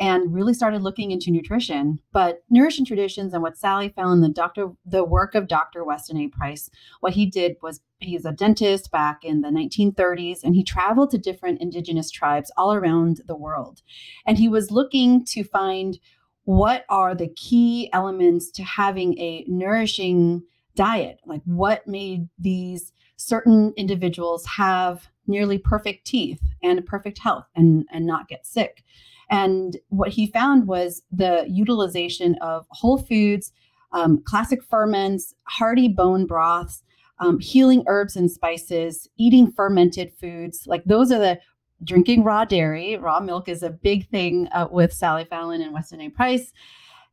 and 0.00 0.32
really 0.34 0.54
started 0.54 0.82
looking 0.82 1.10
into 1.10 1.30
nutrition. 1.30 2.00
But 2.10 2.42
nourishing 2.48 2.86
traditions 2.86 3.34
and 3.34 3.42
what 3.42 3.58
Sally 3.58 3.90
found 3.90 4.14
in 4.14 4.20
the 4.22 4.34
doctor, 4.34 4.70
the 4.84 5.04
work 5.04 5.34
of 5.34 5.46
Dr. 5.46 5.84
Weston 5.84 6.16
A. 6.16 6.28
Price, 6.28 6.70
what 7.00 7.12
he 7.12 7.26
did 7.26 7.56
was 7.62 7.82
he's 7.98 8.24
a 8.24 8.32
dentist 8.32 8.90
back 8.90 9.22
in 9.22 9.42
the 9.42 9.50
1930s, 9.50 10.42
and 10.42 10.54
he 10.54 10.64
traveled 10.64 11.10
to 11.10 11.18
different 11.18 11.60
indigenous 11.60 12.10
tribes 12.10 12.50
all 12.56 12.72
around 12.72 13.20
the 13.26 13.36
world, 13.36 13.82
and 14.26 14.38
he 14.38 14.48
was 14.48 14.70
looking 14.70 15.24
to 15.26 15.44
find 15.44 16.00
what 16.44 16.86
are 16.88 17.14
the 17.14 17.28
key 17.28 17.90
elements 17.92 18.50
to 18.50 18.64
having 18.64 19.16
a 19.18 19.44
nourishing 19.46 20.42
diet, 20.74 21.20
like 21.26 21.42
what 21.44 21.86
made 21.86 22.26
these 22.38 22.92
certain 23.16 23.74
individuals 23.76 24.46
have 24.46 25.08
nearly 25.26 25.58
perfect 25.58 26.06
teeth 26.06 26.40
and 26.62 26.84
perfect 26.86 27.18
health 27.18 27.44
and, 27.54 27.84
and 27.92 28.06
not 28.06 28.28
get 28.28 28.46
sick. 28.46 28.82
And 29.30 29.76
what 29.88 30.08
he 30.10 30.26
found 30.26 30.66
was 30.66 31.02
the 31.12 31.46
utilization 31.48 32.34
of 32.40 32.66
whole 32.70 32.98
foods, 32.98 33.52
um, 33.92 34.22
classic 34.24 34.62
ferments, 34.62 35.34
hearty 35.44 35.88
bone 35.88 36.26
broths, 36.26 36.82
um, 37.20 37.38
healing 37.38 37.84
herbs 37.86 38.16
and 38.16 38.30
spices, 38.30 39.08
eating 39.16 39.52
fermented 39.52 40.12
foods. 40.20 40.66
Like 40.66 40.84
those 40.84 41.12
are 41.12 41.18
the 41.18 41.38
drinking 41.84 42.24
raw 42.24 42.44
dairy. 42.44 42.96
Raw 42.96 43.20
milk 43.20 43.48
is 43.48 43.62
a 43.62 43.70
big 43.70 44.08
thing 44.10 44.48
uh, 44.52 44.68
with 44.70 44.92
Sally 44.92 45.24
Fallon 45.24 45.62
and 45.62 45.72
Weston 45.72 46.00
A. 46.00 46.08
Price. 46.08 46.52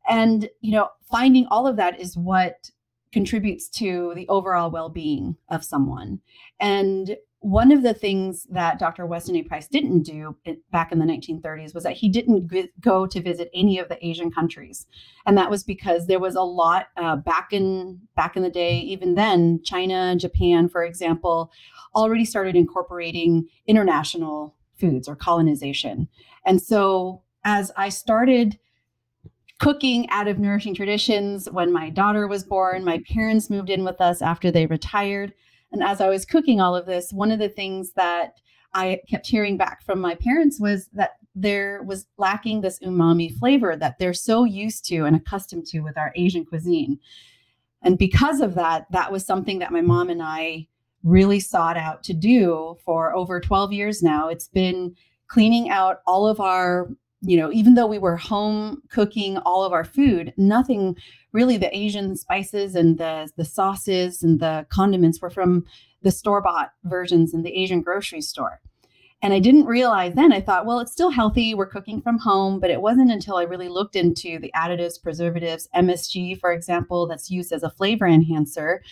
And, 0.09 0.49
you 0.61 0.71
know, 0.71 0.89
finding 1.09 1.45
all 1.47 1.67
of 1.67 1.75
that 1.75 1.99
is 1.99 2.17
what 2.17 2.71
contributes 3.11 3.69
to 3.69 4.13
the 4.15 4.27
overall 4.27 4.69
well-being 4.71 5.35
of 5.49 5.63
someone 5.63 6.19
and 6.59 7.15
one 7.39 7.71
of 7.71 7.83
the 7.83 7.93
things 7.93 8.47
that 8.49 8.79
Dr. 8.79 9.05
Weston 9.05 9.35
A. 9.35 9.43
Price 9.43 9.67
didn't 9.67 10.03
do 10.03 10.35
back 10.71 10.91
in 10.91 10.99
the 10.99 11.05
1930s 11.05 11.73
was 11.73 11.83
that 11.83 11.95
he 11.95 12.09
didn't 12.09 12.51
go 12.81 13.05
to 13.05 13.21
visit 13.21 13.49
any 13.53 13.77
of 13.77 13.89
the 13.89 14.05
Asian 14.05 14.31
countries, 14.31 14.87
and 15.25 15.37
that 15.37 15.49
was 15.49 15.63
because 15.63 16.07
there 16.07 16.19
was 16.19 16.35
a 16.35 16.41
lot 16.41 16.87
uh, 16.97 17.15
back 17.15 17.49
in 17.53 18.01
back 18.15 18.35
in 18.35 18.43
the 18.43 18.49
day. 18.49 18.79
Even 18.79 19.15
then, 19.15 19.61
China, 19.63 20.15
Japan, 20.15 20.67
for 20.67 20.83
example, 20.83 21.51
already 21.95 22.25
started 22.25 22.55
incorporating 22.55 23.47
international 23.67 24.55
foods 24.79 25.07
or 25.07 25.15
colonization, 25.15 26.07
and 26.45 26.61
so 26.61 27.21
as 27.43 27.71
I 27.77 27.89
started 27.89 28.57
cooking 29.59 30.09
out 30.09 30.27
of 30.27 30.39
nourishing 30.39 30.75
traditions 30.75 31.49
when 31.49 31.71
my 31.71 31.89
daughter 31.89 32.27
was 32.27 32.43
born, 32.43 32.83
my 32.83 33.01
parents 33.09 33.49
moved 33.49 33.69
in 33.69 33.83
with 33.83 34.01
us 34.01 34.21
after 34.21 34.51
they 34.51 34.65
retired 34.65 35.33
and 35.71 35.83
as 35.83 36.01
I 36.01 36.09
was 36.09 36.25
cooking 36.25 36.61
all 36.61 36.75
of 36.75 36.85
this, 36.85 37.11
one 37.11 37.31
of 37.31 37.39
the 37.39 37.49
things 37.49 37.93
that 37.93 38.39
I 38.73 39.01
kept 39.09 39.27
hearing 39.27 39.57
back 39.57 39.83
from 39.83 39.99
my 39.99 40.15
parents 40.15 40.59
was 40.59 40.87
that 40.93 41.17
there 41.35 41.83
was 41.83 42.07
lacking 42.17 42.61
this 42.61 42.79
umami 42.79 43.33
flavor 43.37 43.75
that 43.75 43.99
they're 43.99 44.13
so 44.13 44.43
used 44.43 44.85
to 44.85 45.05
and 45.05 45.15
accustomed 45.15 45.65
to 45.67 45.81
with 45.81 45.97
our 45.97 46.11
Asian 46.15 46.45
cuisine. 46.45 46.99
And 47.81 47.97
because 47.97 48.41
of 48.41 48.55
that, 48.55 48.87
that 48.91 49.11
was 49.11 49.25
something 49.25 49.59
that 49.59 49.71
my 49.71 49.81
mom 49.81 50.09
and 50.09 50.21
I 50.21 50.67
really 51.03 51.39
sought 51.39 51.77
out 51.77 52.03
to 52.03 52.13
do 52.13 52.77
for 52.83 53.15
over 53.15 53.39
12 53.39 53.71
years 53.71 54.01
now. 54.01 54.27
It's 54.29 54.47
been 54.47 54.95
cleaning 55.27 55.69
out 55.69 56.01
all 56.07 56.27
of 56.27 56.39
our 56.39 56.89
you 57.21 57.37
know, 57.37 57.51
even 57.51 57.73
though 57.73 57.87
we 57.87 57.99
were 57.99 58.17
home 58.17 58.81
cooking 58.89 59.37
all 59.39 59.63
of 59.63 59.73
our 59.73 59.83
food, 59.83 60.33
nothing 60.37 60.95
really 61.33 61.57
the 61.57 61.75
Asian 61.75 62.15
spices 62.15 62.75
and 62.75 62.97
the 62.97 63.29
the 63.37 63.45
sauces 63.45 64.23
and 64.23 64.39
the 64.39 64.65
condiments 64.69 65.21
were 65.21 65.29
from 65.29 65.65
the 66.03 66.11
store-bought 66.11 66.71
versions 66.83 67.33
in 67.33 67.41
the 67.41 67.53
Asian 67.55 67.81
grocery 67.81 68.21
store. 68.21 68.61
And 69.23 69.33
I 69.33 69.39
didn't 69.39 69.65
realize 69.65 70.13
then, 70.13 70.31
I 70.31 70.41
thought, 70.41 70.67
well, 70.67 70.79
it's 70.79 70.91
still 70.91 71.09
healthy. 71.09 71.55
We're 71.55 71.65
cooking 71.65 72.01
from 72.01 72.19
home. 72.19 72.59
But 72.59 72.69
it 72.69 72.81
wasn't 72.81 73.11
until 73.11 73.37
I 73.37 73.43
really 73.43 73.67
looked 73.67 73.95
into 73.95 74.37
the 74.37 74.51
additives, 74.55 75.01
preservatives, 75.01 75.67
MSG, 75.75 76.39
for 76.39 76.51
example, 76.51 77.07
that's 77.07 77.31
used 77.31 77.51
as 77.51 77.63
a 77.63 77.69
flavor 77.69 78.05
enhancer, 78.05 78.83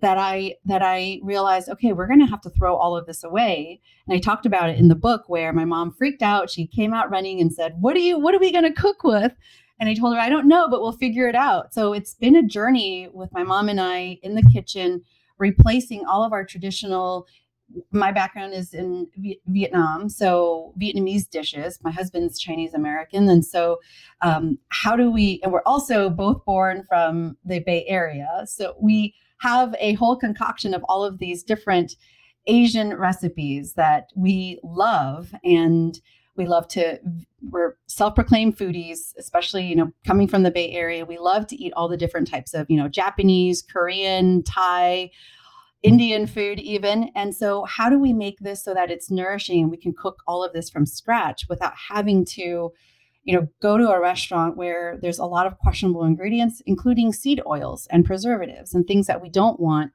that 0.00 0.18
I 0.18 0.56
that 0.64 0.82
I 0.82 1.20
realized, 1.22 1.68
okay, 1.68 1.92
we're 1.92 2.06
going 2.06 2.20
to 2.20 2.26
have 2.26 2.40
to 2.42 2.50
throw 2.50 2.76
all 2.76 2.96
of 2.96 3.06
this 3.06 3.24
away. 3.24 3.80
And 4.06 4.16
I 4.16 4.20
talked 4.20 4.46
about 4.46 4.70
it 4.70 4.78
in 4.78 4.88
the 4.88 4.94
book 4.94 5.24
where 5.26 5.52
my 5.52 5.64
mom 5.64 5.92
freaked 5.92 6.22
out. 6.22 6.50
She 6.50 6.66
came 6.66 6.94
out 6.94 7.10
running 7.10 7.40
and 7.40 7.52
said, 7.52 7.74
"What 7.80 7.96
are 7.96 8.00
you? 8.00 8.18
What 8.18 8.34
are 8.34 8.40
we 8.40 8.52
going 8.52 8.64
to 8.64 8.72
cook 8.72 9.04
with?" 9.04 9.32
And 9.78 9.88
I 9.88 9.94
told 9.94 10.14
her, 10.14 10.20
"I 10.20 10.28
don't 10.28 10.48
know, 10.48 10.68
but 10.68 10.80
we'll 10.80 10.92
figure 10.92 11.28
it 11.28 11.34
out." 11.34 11.72
So 11.74 11.92
it's 11.92 12.14
been 12.14 12.36
a 12.36 12.42
journey 12.42 13.08
with 13.12 13.32
my 13.32 13.42
mom 13.42 13.68
and 13.68 13.80
I 13.80 14.18
in 14.22 14.34
the 14.34 14.48
kitchen, 14.52 15.02
replacing 15.38 16.04
all 16.06 16.24
of 16.24 16.32
our 16.32 16.44
traditional 16.44 17.26
my 17.92 18.10
background 18.12 18.52
is 18.52 18.74
in 18.74 19.06
Vietnam, 19.46 20.08
so 20.08 20.74
Vietnamese 20.80 21.28
dishes. 21.28 21.78
My 21.82 21.90
husband's 21.90 22.38
Chinese 22.38 22.74
American, 22.74 23.28
and 23.28 23.44
so 23.44 23.78
um, 24.22 24.58
how 24.70 24.96
do 24.96 25.10
we? 25.10 25.40
And 25.42 25.52
we're 25.52 25.62
also 25.66 26.10
both 26.10 26.44
born 26.44 26.84
from 26.88 27.36
the 27.44 27.60
Bay 27.60 27.84
Area, 27.86 28.44
so 28.46 28.74
we 28.80 29.14
have 29.40 29.74
a 29.78 29.94
whole 29.94 30.16
concoction 30.16 30.74
of 30.74 30.84
all 30.84 31.04
of 31.04 31.18
these 31.18 31.42
different 31.42 31.96
Asian 32.46 32.96
recipes 32.96 33.74
that 33.74 34.10
we 34.16 34.58
love 34.62 35.34
and 35.44 36.00
we 36.36 36.46
love 36.46 36.66
to 36.68 36.98
we're 37.50 37.76
self-proclaimed 37.86 38.56
foodies 38.56 39.14
especially 39.18 39.66
you 39.66 39.76
know 39.76 39.92
coming 40.06 40.26
from 40.26 40.42
the 40.42 40.50
bay 40.50 40.70
area 40.70 41.04
we 41.04 41.18
love 41.18 41.46
to 41.46 41.56
eat 41.56 41.72
all 41.74 41.86
the 41.86 41.98
different 41.98 42.26
types 42.30 42.54
of 42.54 42.66
you 42.70 42.78
know 42.78 42.88
japanese 42.88 43.60
korean 43.60 44.42
thai 44.44 45.10
indian 45.82 46.26
food 46.26 46.60
even. 46.60 47.10
And 47.14 47.34
so 47.34 47.64
how 47.64 47.88
do 47.88 47.98
we 47.98 48.12
make 48.12 48.38
this 48.40 48.62
so 48.62 48.74
that 48.74 48.90
it's 48.90 49.10
nourishing 49.10 49.62
and 49.62 49.70
we 49.70 49.76
can 49.76 49.92
cook 49.92 50.22
all 50.26 50.44
of 50.44 50.52
this 50.52 50.68
from 50.68 50.86
scratch 50.86 51.46
without 51.48 51.72
having 51.74 52.24
to 52.26 52.72
you 53.30 53.36
know, 53.36 53.46
go 53.62 53.78
to 53.78 53.88
a 53.88 54.00
restaurant 54.00 54.56
where 54.56 54.98
there's 55.00 55.20
a 55.20 55.24
lot 55.24 55.46
of 55.46 55.56
questionable 55.58 56.02
ingredients, 56.02 56.60
including 56.66 57.12
seed 57.12 57.40
oils 57.46 57.86
and 57.92 58.04
preservatives 58.04 58.74
and 58.74 58.84
things 58.88 59.06
that 59.06 59.22
we 59.22 59.28
don't 59.28 59.60
want. 59.60 59.92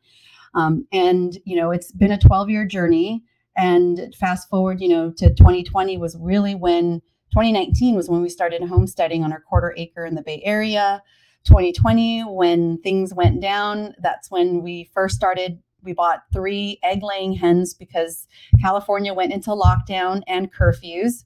Um, 0.54 0.88
and, 0.94 1.38
you 1.44 1.58
know, 1.58 1.72
it's 1.72 1.92
been 1.92 2.13
a 2.13 2.18
12 2.18 2.50
year 2.50 2.65
journey. 2.65 3.25
And 3.58 4.15
fast 4.18 4.48
forward, 4.48 4.80
you 4.80 4.88
know, 4.88 5.12
to 5.18 5.34
2020 5.34 5.98
was 5.98 6.15
really 6.18 6.56
when 6.56 7.01
2019 7.34 7.98
was 7.98 8.10
when 8.10 8.22
we 8.22 8.30
started 8.30 8.63
homesteading 8.63 9.25
on 9.25 9.34
our 9.34 9.42
quarter 9.42 9.74
acre 9.75 10.06
in 10.06 10.15
the 10.15 10.22
Bay 10.22 10.42
Area. 10.46 11.04
2020, 11.44 12.22
when 12.22 12.77
things 12.84 13.13
went 13.13 13.42
down, 13.42 13.96
that's 14.00 14.32
when 14.32 14.63
we 14.63 14.89
first 14.94 15.13
started. 15.13 15.62
We 15.84 15.92
bought 15.92 16.24
three 16.32 16.80
egg 16.84 17.04
laying 17.04 17.34
hens 17.34 17.74
because 17.74 18.27
California 18.62 19.13
went 19.13 19.34
into 19.34 19.50
lockdown 19.50 20.24
and 20.25 20.54
curfews. 20.54 21.25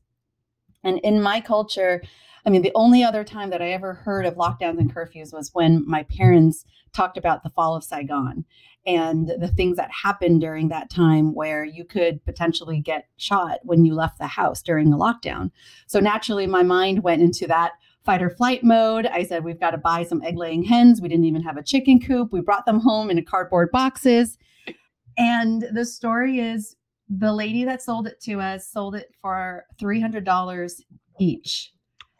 And 0.83 0.99
in 0.99 1.21
my 1.21 1.41
culture, 1.41 2.01
I 2.45 2.49
mean, 2.49 2.61
the 2.61 2.71
only 2.75 3.03
other 3.03 3.23
time 3.23 3.49
that 3.49 3.61
I 3.61 3.71
ever 3.71 3.93
heard 3.93 4.25
of 4.25 4.35
lockdowns 4.35 4.79
and 4.79 4.93
curfews 4.93 5.33
was 5.33 5.53
when 5.53 5.87
my 5.87 6.03
parents 6.03 6.65
talked 6.93 7.17
about 7.17 7.43
the 7.43 7.49
fall 7.49 7.75
of 7.75 7.83
Saigon 7.83 8.45
and 8.85 9.29
the 9.39 9.49
things 9.49 9.77
that 9.77 9.91
happened 9.91 10.41
during 10.41 10.69
that 10.69 10.89
time 10.89 11.35
where 11.35 11.63
you 11.63 11.83
could 11.83 12.23
potentially 12.25 12.79
get 12.79 13.07
shot 13.17 13.59
when 13.63 13.85
you 13.85 13.93
left 13.93 14.17
the 14.17 14.27
house 14.27 14.61
during 14.61 14.93
a 14.93 14.97
lockdown. 14.97 15.51
So 15.85 15.99
naturally, 15.99 16.47
my 16.47 16.63
mind 16.63 17.03
went 17.03 17.21
into 17.21 17.45
that 17.47 17.73
fight 18.05 18.23
or 18.23 18.29
flight 18.29 18.63
mode. 18.63 19.05
I 19.05 19.23
said, 19.23 19.43
we've 19.43 19.59
got 19.59 19.71
to 19.71 19.77
buy 19.77 20.03
some 20.03 20.23
egg 20.23 20.37
laying 20.37 20.63
hens. 20.63 21.01
We 21.01 21.09
didn't 21.09 21.25
even 21.25 21.43
have 21.43 21.57
a 21.57 21.63
chicken 21.63 21.99
coop. 21.99 22.31
We 22.31 22.41
brought 22.41 22.65
them 22.65 22.79
home 22.79 23.11
in 23.11 23.23
cardboard 23.25 23.69
boxes. 23.71 24.37
And 25.17 25.65
the 25.73 25.85
story 25.85 26.39
is 26.39 26.77
the 27.09 27.33
lady 27.33 27.63
that 27.65 27.81
sold 27.81 28.07
it 28.07 28.19
to 28.21 28.39
us 28.39 28.67
sold 28.67 28.95
it 28.95 29.13
for 29.21 29.65
$300 29.81 30.81
each. 31.19 31.73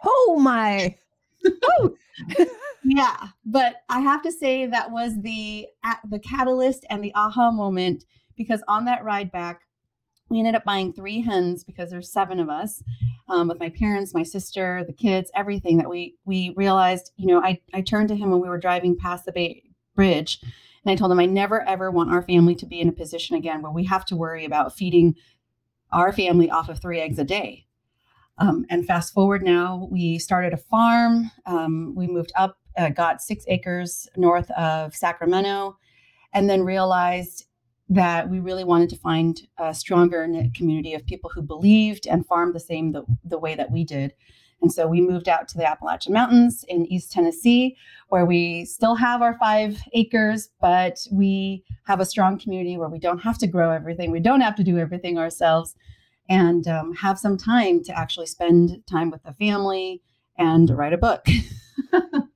Oh 0.04 0.40
my. 0.42 0.96
yeah, 2.84 3.28
but 3.46 3.76
I 3.90 4.00
have 4.00 4.22
to 4.24 4.32
say 4.32 4.66
that 4.66 4.92
was 4.92 5.22
the 5.22 5.68
the 6.10 6.20
catalyst 6.20 6.86
and 6.90 7.04
the 7.04 7.14
aha 7.16 7.52
moment 7.52 8.06
because 8.36 8.62
on 8.68 8.86
that 8.86 9.04
ride 9.04 9.32
back 9.32 9.62
we 10.30 10.40
ended 10.40 10.56
up 10.56 10.64
buying 10.64 10.94
three 10.94 11.22
hens 11.22 11.64
because 11.64 11.90
there's 11.90 12.12
seven 12.12 12.40
of 12.40 12.50
us 12.50 12.84
um, 13.28 13.48
with 13.48 13.60
my 13.60 13.70
parents 13.70 14.14
my 14.14 14.24
sister 14.24 14.84
the 14.86 14.94
kids 14.94 15.32
everything 15.36 15.78
that 15.78 15.90
we 15.90 16.16
we 16.26 16.54
realized 16.56 17.12
you 17.18 17.26
know 17.26 17.42
i 17.42 17.60
i 17.74 17.82
turned 17.82 18.08
to 18.10 18.16
him 18.16 18.30
when 18.30 18.40
we 18.40 18.50
were 18.50 18.58
driving 18.58 18.96
past 18.96 19.26
the 19.26 19.32
bay 19.32 19.64
bridge 19.96 20.42
and 20.84 20.92
I 20.92 20.96
told 20.96 21.12
him 21.12 21.20
I 21.20 21.26
never 21.26 21.68
ever 21.68 21.92
want 21.92 22.12
our 22.12 22.22
family 22.22 22.56
to 22.56 22.66
be 22.66 22.80
in 22.80 22.90
a 22.90 22.94
position 22.94 23.36
again 23.36 23.62
where 23.62 23.72
we 23.72 23.86
have 23.86 24.06
to 24.06 24.16
worry 24.16 24.46
about 24.46 24.76
feeding 24.76 25.16
our 25.92 26.12
family 26.12 26.50
off 26.50 26.70
of 26.70 26.80
three 26.80 27.00
eggs 27.00 27.20
a 27.20 27.24
day. 27.24 27.66
Um, 28.38 28.66
and 28.70 28.86
fast 28.86 29.14
forward 29.14 29.44
now, 29.44 29.88
we 29.92 30.18
started 30.18 30.54
a 30.54 30.58
farm. 30.58 31.30
Um, 31.46 31.94
we 31.96 32.08
moved 32.08 32.32
up, 32.38 32.58
uh, 32.78 32.90
got 32.90 33.22
six 33.22 33.44
acres 33.48 34.08
north 34.16 34.50
of 34.52 34.96
Sacramento, 34.96 35.78
and 36.34 36.50
then 36.50 36.64
realized 36.64 37.46
that 37.90 38.30
we 38.30 38.40
really 38.40 38.64
wanted 38.64 38.90
to 38.90 38.96
find 38.96 39.42
a 39.58 39.74
stronger 39.74 40.28
community 40.56 40.94
of 40.94 41.06
people 41.06 41.30
who 41.34 41.42
believed 41.42 42.08
and 42.08 42.26
farmed 42.26 42.54
the 42.54 42.60
same 42.60 42.92
the, 42.92 43.04
the 43.26 43.40
way 43.40 43.56
that 43.56 43.72
we 43.72 43.84
did. 43.84 44.14
And 44.62 44.72
so 44.72 44.88
we 44.88 45.02
moved 45.02 45.30
out 45.30 45.48
to 45.50 45.58
the 45.58 45.68
Appalachian 45.68 46.14
Mountains 46.14 46.66
in 46.68 46.86
East 46.92 47.12
Tennessee, 47.12 47.78
where 48.10 48.26
we 48.26 48.66
still 48.66 48.96
have 48.96 49.22
our 49.22 49.38
five 49.40 49.82
acres, 49.94 50.50
but 50.60 50.98
we 51.12 51.64
have 51.86 52.00
a 52.00 52.06
strong 52.06 52.38
community 52.40 52.78
where 52.78 52.90
we 52.90 53.00
don't 53.00 53.20
have 53.20 53.38
to 53.40 53.48
grow 53.48 53.72
everything. 53.72 54.12
We 54.12 54.20
don't 54.20 54.42
have 54.42 54.56
to 54.56 54.64
do 54.64 54.78
everything 54.78 55.18
ourselves 55.18 55.76
and 56.28 56.68
um, 56.68 56.94
have 56.96 57.18
some 57.18 57.38
time 57.38 57.84
to 57.84 57.98
actually 57.98 58.28
spend 58.28 58.86
time 58.86 59.10
with 59.12 59.24
the 59.24 59.34
family 59.34 60.02
and 60.38 60.70
write 60.70 60.94
a 60.94 60.98
book. 60.98 61.26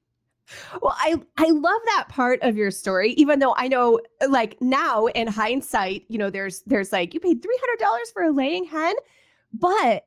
well 0.81 0.95
i 0.97 1.15
i 1.37 1.49
love 1.49 1.81
that 1.85 2.05
part 2.09 2.39
of 2.41 2.55
your 2.55 2.69
story 2.69 3.11
even 3.13 3.39
though 3.39 3.55
i 3.57 3.67
know 3.67 3.99
like 4.29 4.59
now 4.61 5.07
in 5.07 5.27
hindsight 5.27 6.03
you 6.09 6.17
know 6.17 6.29
there's 6.29 6.61
there's 6.63 6.91
like 6.91 7.13
you 7.13 7.19
paid 7.19 7.41
$300 7.41 8.13
for 8.13 8.23
a 8.23 8.31
laying 8.31 8.65
hen 8.65 8.93
but 9.53 10.05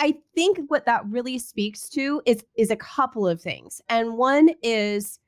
I 0.00 0.16
think 0.34 0.58
what 0.68 0.86
that 0.86 1.04
really 1.06 1.38
speaks 1.38 1.88
to 1.90 2.22
is 2.24 2.42
is 2.56 2.70
a 2.70 2.76
couple 2.76 3.28
of 3.28 3.40
things. 3.40 3.82
And 3.90 4.16
one 4.16 4.48
is 4.62 5.20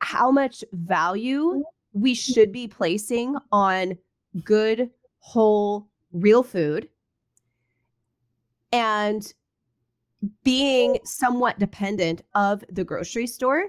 how 0.00 0.30
much 0.30 0.62
value 0.72 1.44
mm-hmm. 1.44 2.00
we 2.00 2.12
mm-hmm. 2.12 2.32
should 2.32 2.52
be 2.52 2.68
placing 2.68 3.36
on 3.50 3.96
good, 4.44 4.90
whole, 5.20 5.88
real 6.12 6.42
food 6.42 6.90
and 8.70 9.32
being 10.44 10.98
somewhat 11.04 11.58
dependent 11.58 12.22
of 12.34 12.62
the 12.70 12.84
grocery 12.84 13.26
store 13.26 13.68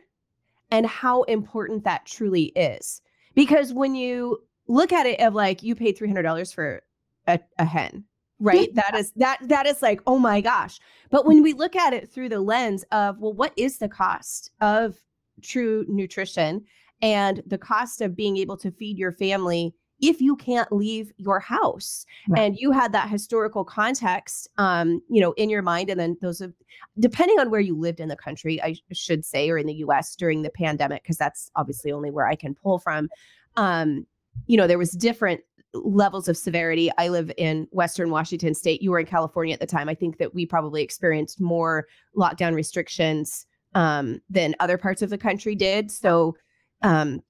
and 0.72 0.86
how 0.86 1.24
important 1.24 1.86
that 1.86 2.06
truly 2.06 2.46
is. 2.56 3.02
Because 3.34 3.74
when 3.74 3.96
you 3.96 4.44
look 4.68 4.92
at 4.92 5.06
it 5.06 5.22
of 5.22 5.34
like 5.34 5.64
you 5.64 5.74
paid 5.74 5.98
$300 5.98 6.54
for 6.54 6.84
a, 7.28 7.40
a 7.58 7.66
hen 7.66 8.04
right? 8.44 8.76
That 8.76 8.96
is 8.96 9.12
that 9.16 9.40
that 9.44 9.66
is 9.66 9.82
like 9.82 10.02
oh 10.06 10.20
my 10.20 10.42
gosh. 10.42 10.80
But 11.10 11.26
when 11.26 11.42
we 11.42 11.54
look 11.54 11.76
at 11.76 11.94
it 11.94 12.10
through 12.12 12.30
the 12.30 12.42
lens 12.42 12.84
of 12.92 13.20
well 13.20 13.34
what 13.34 13.54
is 13.58 13.78
the 13.78 13.90
cost 13.90 14.52
of 14.62 14.98
true 15.42 15.86
nutrition 15.88 16.64
and 17.02 17.42
the 17.48 17.58
cost 17.58 18.02
of 18.02 18.16
being 18.16 18.38
able 18.38 18.58
to 18.58 18.72
feed 18.72 18.98
your 18.98 19.12
family 19.12 19.74
if 20.02 20.20
you 20.20 20.36
can't 20.36 20.72
leave 20.72 21.12
your 21.18 21.40
house? 21.40 22.06
Right. 22.28 22.42
and 22.42 22.58
you 22.58 22.72
had 22.72 22.92
that 22.92 23.10
historical 23.10 23.64
context 23.64 24.50
um 24.58 25.02
you 25.10 25.22
know 25.22 25.32
in 25.34 25.50
your 25.50 25.62
mind 25.62 25.90
and 25.90 26.00
then 26.00 26.18
those 26.22 26.42
of 26.42 26.54
depending 27.00 27.40
on 27.40 27.50
where 27.50 27.62
you 27.62 27.78
lived 27.78 28.00
in 28.00 28.10
the 28.10 28.16
country 28.16 28.62
i 28.62 28.76
should 28.92 29.24
say 29.24 29.50
or 29.50 29.58
in 29.58 29.68
the 29.68 29.76
us 29.76 30.16
during 30.16 30.42
the 30.42 30.50
pandemic 30.50 31.04
because 31.04 31.18
that's 31.18 31.52
obviously 31.56 31.92
only 31.92 32.12
where 32.12 32.28
i 32.28 32.36
can 32.36 32.54
pull 32.56 32.80
from 32.80 33.10
um 33.56 34.06
you 34.48 34.58
know 34.58 34.68
there 34.68 34.78
was 34.78 34.92
different 34.92 35.42
levels 35.74 36.27
of 36.27 36.38
severity. 36.38 36.92
I 36.98 37.08
live 37.08 37.32
in 37.38 37.68
western 37.72 38.10
washington 38.10 38.53
state. 38.53 38.82
You 38.82 38.92
were 38.92 39.00
in 39.00 39.06
california 39.06 39.53
at 39.53 39.60
the 39.60 39.65
time. 39.65 39.89
I 39.89 39.96
think 39.96 40.18
that 40.20 40.34
we 40.34 40.46
probably 40.46 40.84
experienced 40.84 41.42
more 41.42 41.88
lockdown 42.15 42.53
restrictions 42.53 43.46
um 43.75 44.22
than 44.30 44.56
other 44.60 44.77
parts 44.77 45.01
of 45.01 45.10
the 45.10 45.18
country 45.18 45.56
did. 45.56 45.92
So 45.92 46.36
um 46.82 47.22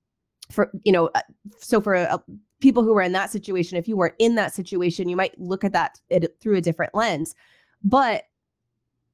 for 0.52 0.72
you 0.84 0.92
know 0.92 1.10
uh, 1.16 1.22
so 1.58 1.80
for 1.80 1.96
uh, 1.96 2.18
people 2.60 2.84
who 2.84 2.94
were 2.94 3.02
in 3.02 3.14
that 3.14 3.30
situation 3.30 3.78
if 3.78 3.88
you 3.88 3.96
were 3.96 4.16
in 4.20 4.36
that 4.36 4.54
situation 4.54 5.10
you 5.10 5.16
might 5.16 5.40
look 5.40 5.64
at 5.64 5.74
that 5.74 6.00
through 6.42 6.58
a 6.58 6.62
different 6.62 6.94
lens. 6.94 7.36
But 7.84 8.24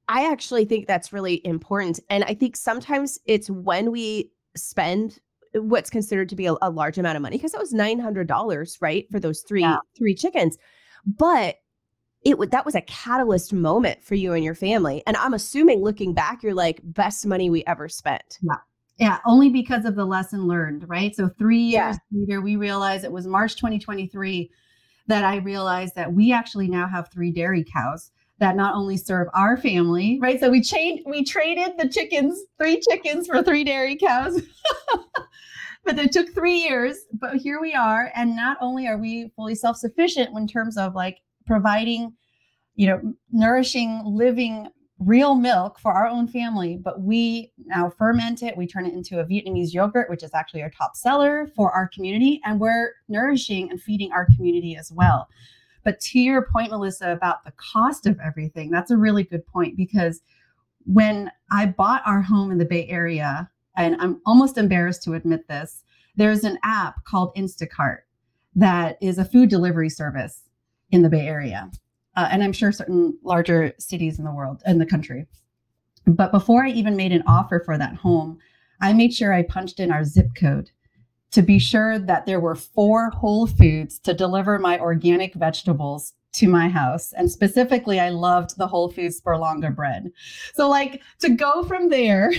i 0.08 0.32
actually 0.32 0.66
think 0.66 0.88
that's 0.88 1.14
really 1.14 1.46
important. 1.46 2.00
And 2.10 2.24
i 2.24 2.34
think 2.34 2.56
sometimes 2.56 3.20
it's 3.26 3.50
when 3.50 3.92
we 3.92 4.32
spend 4.56 5.20
what's 5.54 5.90
considered 5.90 6.30
to 6.30 6.36
be 6.36 6.46
a, 6.46 6.56
a 6.62 6.70
large 6.70 6.98
amount 6.98 7.16
of 7.16 7.22
money 7.22 7.38
because 7.38 7.52
that 7.52 7.62
was 7.62 7.74
$900 7.74 8.78
right 8.82 9.08
for 9.12 9.20
those 9.20 9.42
three 9.42 9.62
Yeah. 9.62 9.78
three 9.98 10.16
chickens 10.16 10.58
but 11.06 11.58
it 12.24 12.38
would 12.38 12.52
that 12.52 12.66
was 12.66 12.76
a 12.76 12.82
catalyst 12.82 13.54
moment 13.54 14.04
for 14.04 14.16
you 14.16 14.34
and 14.34 14.44
your 14.44 14.54
family 14.56 15.02
and 15.08 15.16
i'm 15.18 15.34
assuming 15.34 15.82
looking 15.82 16.14
back 16.14 16.44
you're 16.44 16.54
like 16.54 16.82
best 16.84 17.26
money 17.26 17.50
we 17.50 17.64
ever 17.66 17.88
spent 17.88 18.38
Yeah, 18.42 18.56
Yeah, 18.98 19.18
only 19.26 19.50
because 19.50 19.86
of 19.86 19.96
the 19.96 20.04
lesson 20.06 20.46
learned, 20.46 20.88
right? 20.90 21.16
So 21.16 21.30
three 21.40 21.62
Yeah. 21.64 21.86
years 21.88 21.98
later, 22.12 22.42
we 22.42 22.58
realized 22.58 23.06
it 23.06 23.12
was 23.12 23.26
March 23.26 23.56
2023 23.56 24.52
that 25.08 25.24
I 25.24 25.38
realized 25.38 25.96
that 25.96 26.12
we 26.14 26.34
actually 26.34 26.68
now 26.68 26.86
have 26.88 27.10
three 27.10 27.32
dairy 27.32 27.64
cows 27.64 28.12
that 28.40 28.56
not 28.56 28.76
only 28.76 28.98
serve 28.98 29.28
our 29.34 29.58
family, 29.58 30.18
right? 30.22 30.40
So 30.40 30.50
we 30.50 30.62
changed, 30.62 31.04
we 31.06 31.24
traded 31.24 31.78
the 31.78 31.88
chickens, 31.88 32.42
three 32.58 32.82
chickens 32.90 33.28
for 33.28 33.44
three 33.44 33.64
dairy 33.64 33.96
cows. 33.96 34.42
but 35.86 36.00
it 36.00 36.12
took 36.12 36.34
three 36.34 36.58
years, 36.58 37.06
but 37.14 37.36
here 37.36 37.60
we 37.62 37.74
are. 37.74 38.12
And 38.16 38.36
not 38.36 38.58
only 38.62 38.88
are 38.88 38.98
we 38.98 39.32
fully 39.36 39.56
self-sufficient 39.56 40.36
in 40.36 40.48
terms 40.48 40.78
of 40.78 40.96
like 40.96 41.20
providing, 41.46 42.14
you 42.76 42.88
know, 42.88 43.14
nourishing, 43.32 44.02
living 44.06 44.70
real 45.00 45.36
milk 45.36 45.80
for 45.80 45.94
our 45.94 46.08
own 46.08 46.28
family, 46.28 46.78
but 46.78 47.02
we 47.02 47.52
now 47.66 47.90
ferment 47.90 48.44
it. 48.44 48.56
We 48.58 48.68
turn 48.68 48.86
it 48.86 48.94
into 48.94 49.20
a 49.20 49.26
Vietnamese 49.26 49.74
yogurt, 49.74 50.10
which 50.10 50.24
is 50.24 50.34
actually 50.34 50.62
our 50.62 50.70
top 50.70 50.96
seller 50.96 51.50
for 51.56 51.72
our 51.72 51.88
community. 51.88 52.42
And 52.46 52.60
we're 52.60 52.94
nourishing 53.08 53.70
and 53.70 53.82
feeding 53.82 54.12
our 54.12 54.28
community 54.36 54.76
as 54.76 54.92
well. 54.92 55.28
But 55.84 56.00
to 56.02 56.20
your 56.20 56.44
point, 56.44 56.72
Melissa, 56.72 57.12
about 57.12 57.44
the 57.44 57.54
cost 57.58 58.06
of 58.06 58.20
everything, 58.20 58.70
that's 58.70 58.92
a 58.92 58.98
really 58.98 59.24
good 59.24 59.46
point 59.48 59.78
because 59.78 60.22
when 60.86 61.32
I 61.52 61.68
bought 61.68 62.04
our 62.06 62.22
home 62.22 62.52
in 62.52 62.58
the 62.58 62.66
Bay 62.66 62.88
Area, 62.88 63.50
and 63.78 63.96
I'm 64.00 64.22
almost 64.26 64.58
embarrassed 64.58 65.04
to 65.04 65.14
admit 65.14 65.48
this, 65.48 65.84
there's 66.16 66.44
an 66.44 66.58
app 66.64 67.04
called 67.06 67.34
Instacart 67.36 68.00
that 68.56 68.98
is 69.02 69.18
a 69.18 69.26
food 69.26 69.50
delivery 69.50 69.90
service 69.90 70.44
in 70.92 71.02
the 71.02 71.10
Bay 71.10 71.28
Area 71.28 71.70
uh, 72.20 72.28
and 72.32 72.44
I'm 72.44 72.52
sure 72.52 72.74
certain 72.74 73.18
larger 73.24 73.74
cities 73.80 74.20
in 74.20 74.26
the 74.26 74.34
world 74.34 74.62
in 74.66 74.78
the 74.78 74.86
country. 74.86 75.26
But 76.06 76.34
before 76.34 76.66
I 76.66 76.70
even 76.70 76.98
made 76.98 77.14
an 77.14 77.24
offer 77.26 77.62
for 77.64 77.78
that 77.78 77.96
home, 77.96 78.40
I 78.82 78.92
made 78.92 79.14
sure 79.14 79.34
I 79.34 79.44
punched 79.44 79.80
in 79.80 79.90
our 79.90 80.04
zip 80.04 80.28
code 80.36 80.70
to 81.32 81.42
be 81.42 81.60
sure 81.60 82.00
that 82.00 82.26
there 82.26 82.40
were 82.40 82.56
four 82.56 83.10
Whole 83.10 83.48
Foods 83.48 84.00
to 84.00 84.14
deliver 84.14 84.58
my 84.60 84.80
organic 84.80 85.36
vegetables 85.36 86.14
to 86.34 86.48
my 86.48 86.70
house. 86.70 87.12
And 87.14 87.32
specifically, 87.32 88.00
I 88.00 88.10
loved 88.10 88.58
the 88.58 88.68
Whole 88.68 88.92
Foods 88.92 89.22
Berlanga 89.22 89.76
bread. 89.76 90.12
So, 90.54 90.70
like, 90.70 91.02
to 91.20 91.30
go 91.30 91.64
from 91.64 91.90
there 91.90 92.32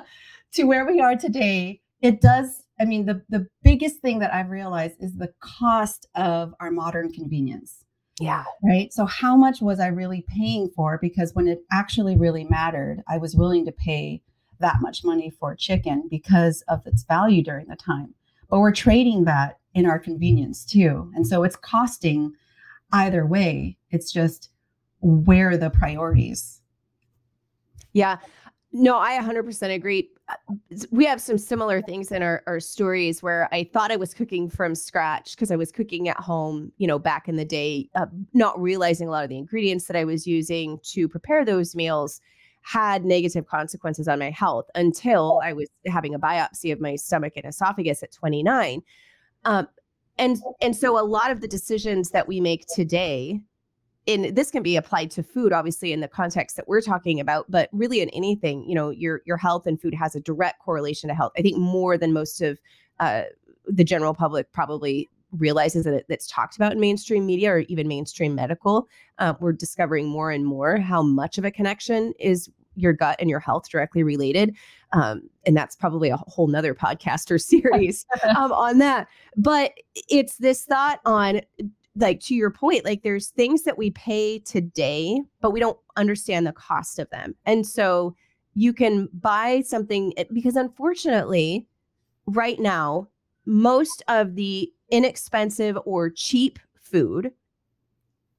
to 0.54 0.64
where 0.64 0.86
we 0.86 1.00
are 1.00 1.16
today, 1.16 1.80
it 2.00 2.20
does. 2.20 2.62
I 2.80 2.84
mean, 2.84 3.06
the, 3.06 3.22
the 3.28 3.46
biggest 3.62 4.00
thing 4.00 4.18
that 4.20 4.34
I've 4.34 4.50
realized 4.50 4.96
is 5.00 5.14
the 5.14 5.32
cost 5.40 6.08
of 6.14 6.54
our 6.60 6.70
modern 6.70 7.12
convenience 7.12 7.84
yeah 8.20 8.44
right? 8.62 8.92
So, 8.92 9.06
how 9.06 9.36
much 9.36 9.60
was 9.60 9.80
I 9.80 9.88
really 9.88 10.24
paying 10.28 10.68
for? 10.76 10.98
Because 11.00 11.34
when 11.34 11.48
it 11.48 11.62
actually 11.72 12.16
really 12.16 12.44
mattered, 12.44 13.02
I 13.08 13.18
was 13.18 13.34
willing 13.34 13.64
to 13.66 13.72
pay 13.72 14.22
that 14.60 14.76
much 14.80 15.04
money 15.04 15.30
for 15.30 15.54
chicken 15.56 16.08
because 16.08 16.62
of 16.68 16.86
its 16.86 17.04
value 17.04 17.42
during 17.42 17.66
the 17.66 17.76
time. 17.76 18.14
But 18.52 18.60
we're 18.60 18.70
trading 18.70 19.24
that 19.24 19.60
in 19.72 19.86
our 19.86 19.98
convenience 19.98 20.66
too. 20.66 21.10
And 21.16 21.26
so 21.26 21.42
it's 21.42 21.56
costing 21.56 22.34
either 22.92 23.24
way. 23.24 23.78
It's 23.90 24.12
just 24.12 24.50
where 25.00 25.56
the 25.56 25.70
priorities? 25.70 26.60
Yeah. 27.94 28.18
No, 28.70 28.98
I 28.98 29.18
100% 29.18 29.74
agree. 29.74 30.10
Uh, 30.28 30.34
We 30.90 31.06
have 31.06 31.18
some 31.18 31.38
similar 31.38 31.80
things 31.80 32.12
in 32.12 32.22
our, 32.22 32.42
our 32.46 32.60
stories 32.60 33.22
where 33.22 33.48
I 33.52 33.64
thought 33.72 33.90
I 33.90 33.96
was 33.96 34.12
cooking 34.12 34.50
from 34.50 34.74
scratch 34.74 35.34
because 35.34 35.50
I 35.50 35.56
was 35.56 35.72
cooking 35.72 36.10
at 36.10 36.18
home, 36.18 36.72
you 36.76 36.86
know, 36.86 36.98
back 36.98 37.30
in 37.30 37.36
the 37.36 37.46
day, 37.46 37.88
uh, 37.94 38.04
not 38.34 38.60
realizing 38.60 39.08
a 39.08 39.10
lot 39.10 39.24
of 39.24 39.30
the 39.30 39.38
ingredients 39.38 39.86
that 39.86 39.96
I 39.96 40.04
was 40.04 40.26
using 40.26 40.78
to 40.90 41.08
prepare 41.08 41.46
those 41.46 41.74
meals 41.74 42.20
had 42.62 43.04
negative 43.04 43.46
consequences 43.46 44.08
on 44.08 44.18
my 44.18 44.30
health 44.30 44.66
until 44.74 45.40
I 45.42 45.52
was 45.52 45.68
having 45.86 46.14
a 46.14 46.18
biopsy 46.18 46.72
of 46.72 46.80
my 46.80 46.96
stomach 46.96 47.34
and 47.36 47.44
esophagus 47.44 48.02
at 48.02 48.12
29. 48.12 48.82
Um, 49.44 49.68
and 50.18 50.38
and 50.60 50.76
so 50.76 50.98
a 50.98 51.04
lot 51.04 51.30
of 51.30 51.40
the 51.40 51.48
decisions 51.48 52.10
that 52.10 52.28
we 52.28 52.40
make 52.40 52.66
today 52.66 53.40
in 54.06 54.34
this 54.34 54.50
can 54.50 54.62
be 54.62 54.76
applied 54.76 55.10
to 55.10 55.22
food 55.22 55.52
obviously 55.52 55.92
in 55.92 56.00
the 56.00 56.08
context 56.08 56.56
that 56.56 56.68
we're 56.68 56.80
talking 56.80 57.18
about 57.18 57.50
but 57.50 57.68
really 57.72 58.00
in 58.00 58.08
anything 58.10 58.64
you 58.68 58.74
know 58.74 58.90
your 58.90 59.22
your 59.24 59.36
health 59.36 59.66
and 59.66 59.80
food 59.80 59.94
has 59.94 60.14
a 60.14 60.20
direct 60.20 60.58
correlation 60.60 61.08
to 61.08 61.14
health 61.14 61.32
i 61.38 61.42
think 61.42 61.56
more 61.56 61.96
than 61.96 62.12
most 62.12 62.42
of 62.42 62.58
uh, 63.00 63.22
the 63.66 63.84
general 63.84 64.12
public 64.12 64.52
probably 64.52 65.08
realizes 65.32 65.84
that 65.84 65.94
it, 65.94 66.06
that's 66.08 66.26
talked 66.26 66.56
about 66.56 66.72
in 66.72 66.80
mainstream 66.80 67.26
media 67.26 67.50
or 67.50 67.58
even 67.60 67.88
mainstream 67.88 68.34
medical 68.34 68.88
uh, 69.18 69.34
we're 69.40 69.52
discovering 69.52 70.06
more 70.06 70.30
and 70.30 70.46
more 70.46 70.78
how 70.78 71.02
much 71.02 71.38
of 71.38 71.44
a 71.44 71.50
connection 71.50 72.12
is 72.18 72.50
your 72.74 72.92
gut 72.92 73.16
and 73.18 73.28
your 73.28 73.40
health 73.40 73.68
directly 73.68 74.02
related 74.02 74.54
um, 74.92 75.22
and 75.46 75.56
that's 75.56 75.74
probably 75.74 76.10
a 76.10 76.16
whole 76.16 76.46
nother 76.46 76.74
podcast 76.74 77.30
or 77.30 77.38
series 77.38 78.06
um, 78.36 78.52
on 78.52 78.78
that. 78.78 79.08
But 79.36 79.72
it's 80.08 80.36
this 80.36 80.64
thought 80.64 81.00
on 81.04 81.40
like 81.94 82.20
to 82.20 82.34
your 82.34 82.50
point 82.50 82.86
like 82.86 83.02
there's 83.02 83.28
things 83.28 83.64
that 83.64 83.76
we 83.76 83.90
pay 83.90 84.38
today 84.38 85.20
but 85.42 85.50
we 85.50 85.60
don't 85.60 85.78
understand 85.96 86.46
the 86.46 86.52
cost 86.52 86.98
of 86.98 87.08
them. 87.10 87.34
And 87.44 87.66
so 87.66 88.16
you 88.54 88.72
can 88.72 89.08
buy 89.12 89.62
something 89.66 90.14
eh, 90.16 90.24
because 90.32 90.56
unfortunately 90.56 91.66
right 92.26 92.58
now 92.58 93.08
most 93.44 94.02
of 94.08 94.36
the 94.36 94.72
inexpensive 94.92 95.76
or 95.84 96.10
cheap 96.10 96.58
food 96.80 97.32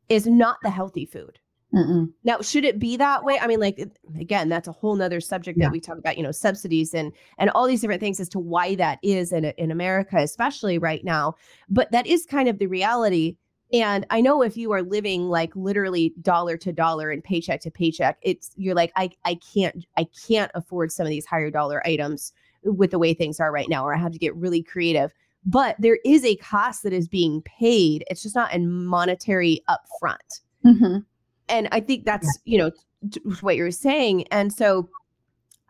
is 0.10 0.26
not 0.28 0.58
the 0.64 0.70
healthy 0.70 1.06
food. 1.06 1.40
Mm-mm. 1.74 2.14
now 2.24 2.40
should 2.40 2.66
it 2.66 2.78
be 2.78 2.98
that 2.98 3.24
way? 3.24 3.40
I 3.42 3.48
mean 3.48 3.60
like 3.60 3.84
again 4.20 4.48
that's 4.48 4.68
a 4.68 4.72
whole 4.72 4.96
nother 4.96 5.20
subject 5.20 5.58
Yeah. 5.58 5.66
that 5.66 5.72
we 5.72 5.80
talk 5.80 5.98
about 5.98 6.18
you 6.18 6.24
know 6.24 6.32
subsidies 6.32 6.94
and 6.94 7.12
and 7.40 7.50
all 7.50 7.66
these 7.66 7.82
different 7.82 8.00
things 8.00 8.20
as 8.20 8.30
to 8.30 8.38
why 8.40 8.76
that 8.76 9.00
is 9.02 9.34
in 9.34 9.46
in 9.46 9.72
america 9.72 10.18
especially 10.18 10.78
right 10.78 11.04
now. 11.04 11.34
But 11.70 11.92
that 11.92 12.06
is 12.06 12.28
kind 12.28 12.48
of 12.48 12.60
the 12.60 12.68
reality. 12.68 13.38
And 13.74 14.06
i 14.12 14.22
know 14.22 14.44
if 14.44 14.56
you 14.56 14.72
are 14.72 14.84
living 14.84 15.30
like 15.30 15.56
literally 15.56 16.14
dollar 16.22 16.58
to 16.58 16.72
dollar 16.72 17.10
and 17.10 17.24
paycheck 17.24 17.60
to 17.62 17.72
paycheck 17.72 18.20
it's 18.22 18.52
you're 18.56 18.76
like 18.76 18.92
i 18.96 19.10
i 19.26 19.34
can't 19.54 19.84
i 19.98 20.06
can't 20.28 20.52
afford 20.54 20.92
some 20.92 21.08
of 21.08 21.10
these 21.10 21.26
higher 21.26 21.50
dollar 21.50 21.82
items 21.88 22.34
with 22.64 22.92
the 22.92 23.00
way 23.00 23.16
things 23.16 23.40
are 23.40 23.52
right 23.52 23.68
now 23.68 23.84
or 23.84 23.96
i 23.96 23.98
have 23.98 24.12
to 24.12 24.20
get 24.20 24.36
really 24.36 24.62
creative 24.62 25.12
but 25.46 25.76
there 25.80 26.00
is 26.06 26.24
a 26.24 26.36
cost 26.38 26.84
that 26.84 26.94
is 26.94 27.08
being 27.08 27.42
paid. 27.44 28.04
It's 28.10 28.24
just 28.24 28.36
not 28.36 28.54
in 28.54 28.86
monetary 28.86 29.62
upfront. 29.70 30.42
Mhm. 30.66 31.04
and 31.50 31.68
i 31.74 31.80
think 31.82 32.06
that's 32.06 32.40
you 32.46 32.58
know 32.58 32.70
t- 32.70 33.20
t- 33.20 33.22
what 33.42 33.58
you're 33.58 33.70
saying. 33.72 34.26
And 34.32 34.52
so 34.54 34.88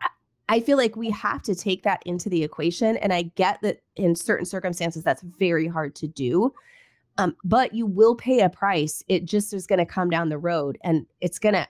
I- 0.00 0.08
i 0.48 0.60
feel 0.60 0.76
like 0.76 0.94
we 0.94 1.10
have 1.10 1.42
to 1.42 1.54
take 1.54 1.82
that 1.82 2.00
into 2.06 2.28
the 2.30 2.44
equation. 2.44 2.96
And 2.98 3.12
i 3.12 3.22
get 3.22 3.60
that 3.62 3.80
in 3.96 4.14
certain 4.14 4.46
circumstances 4.46 5.02
that's 5.02 5.22
very 5.22 5.66
hard 5.66 5.94
to 5.96 6.06
do. 6.06 6.54
Um, 7.18 7.36
but 7.44 7.74
you 7.74 7.86
will 7.86 8.14
pay 8.16 8.40
a 8.40 8.48
price. 8.48 9.02
It 9.08 9.24
just 9.24 9.52
is 9.54 9.66
going 9.68 9.78
to 9.78 9.86
come 9.86 10.10
down 10.10 10.28
the 10.30 10.38
road. 10.38 10.78
And 10.82 11.06
it's 11.20 11.38
going 11.38 11.54
to 11.54 11.66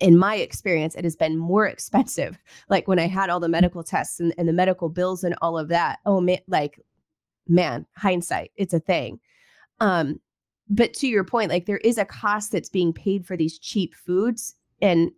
in 0.00 0.16
my 0.16 0.36
experience 0.36 0.94
it 0.94 1.04
has 1.04 1.14
been 1.16 1.36
more 1.36 1.66
expensive. 1.74 2.38
Like 2.68 2.86
when 2.88 2.98
i 3.00 3.08
had 3.08 3.28
all 3.30 3.40
the 3.40 3.48
medical 3.48 3.82
tests 3.82 4.20
and, 4.20 4.32
and 4.38 4.48
the 4.48 4.52
medical 4.52 4.88
bills 4.88 5.24
and 5.24 5.34
all 5.42 5.58
of 5.58 5.66
that. 5.68 5.98
Oh 6.06 6.20
man 6.20 6.38
like 6.46 6.80
man 7.50 7.86
hindsight 7.96 8.50
it's 8.56 8.74
a 8.74 8.80
thing 8.80 9.18
um 9.80 10.20
but 10.68 10.94
to 10.94 11.06
your 11.06 11.24
point 11.24 11.50
like 11.50 11.66
there 11.66 11.78
is 11.78 11.98
a 11.98 12.04
cost 12.04 12.52
that's 12.52 12.68
being 12.68 12.92
paid 12.92 13.26
for 13.26 13.36
these 13.36 13.58
cheap 13.58 13.94
foods 13.94 14.54
and 14.80 15.10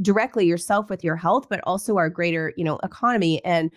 directly 0.00 0.46
yourself 0.46 0.88
with 0.90 1.04
your 1.04 1.16
health 1.16 1.48
but 1.48 1.60
also 1.64 1.96
our 1.96 2.08
greater 2.08 2.52
you 2.56 2.64
know 2.64 2.78
economy 2.82 3.44
and 3.44 3.70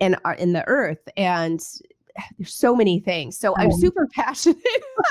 and 0.00 0.16
our 0.24 0.34
in 0.34 0.52
the 0.52 0.66
earth 0.66 1.08
and 1.16 1.62
there's 2.38 2.54
so 2.54 2.74
many 2.74 3.00
things. 3.00 3.38
So 3.38 3.54
I'm 3.56 3.72
super 3.72 4.08
passionate 4.14 4.58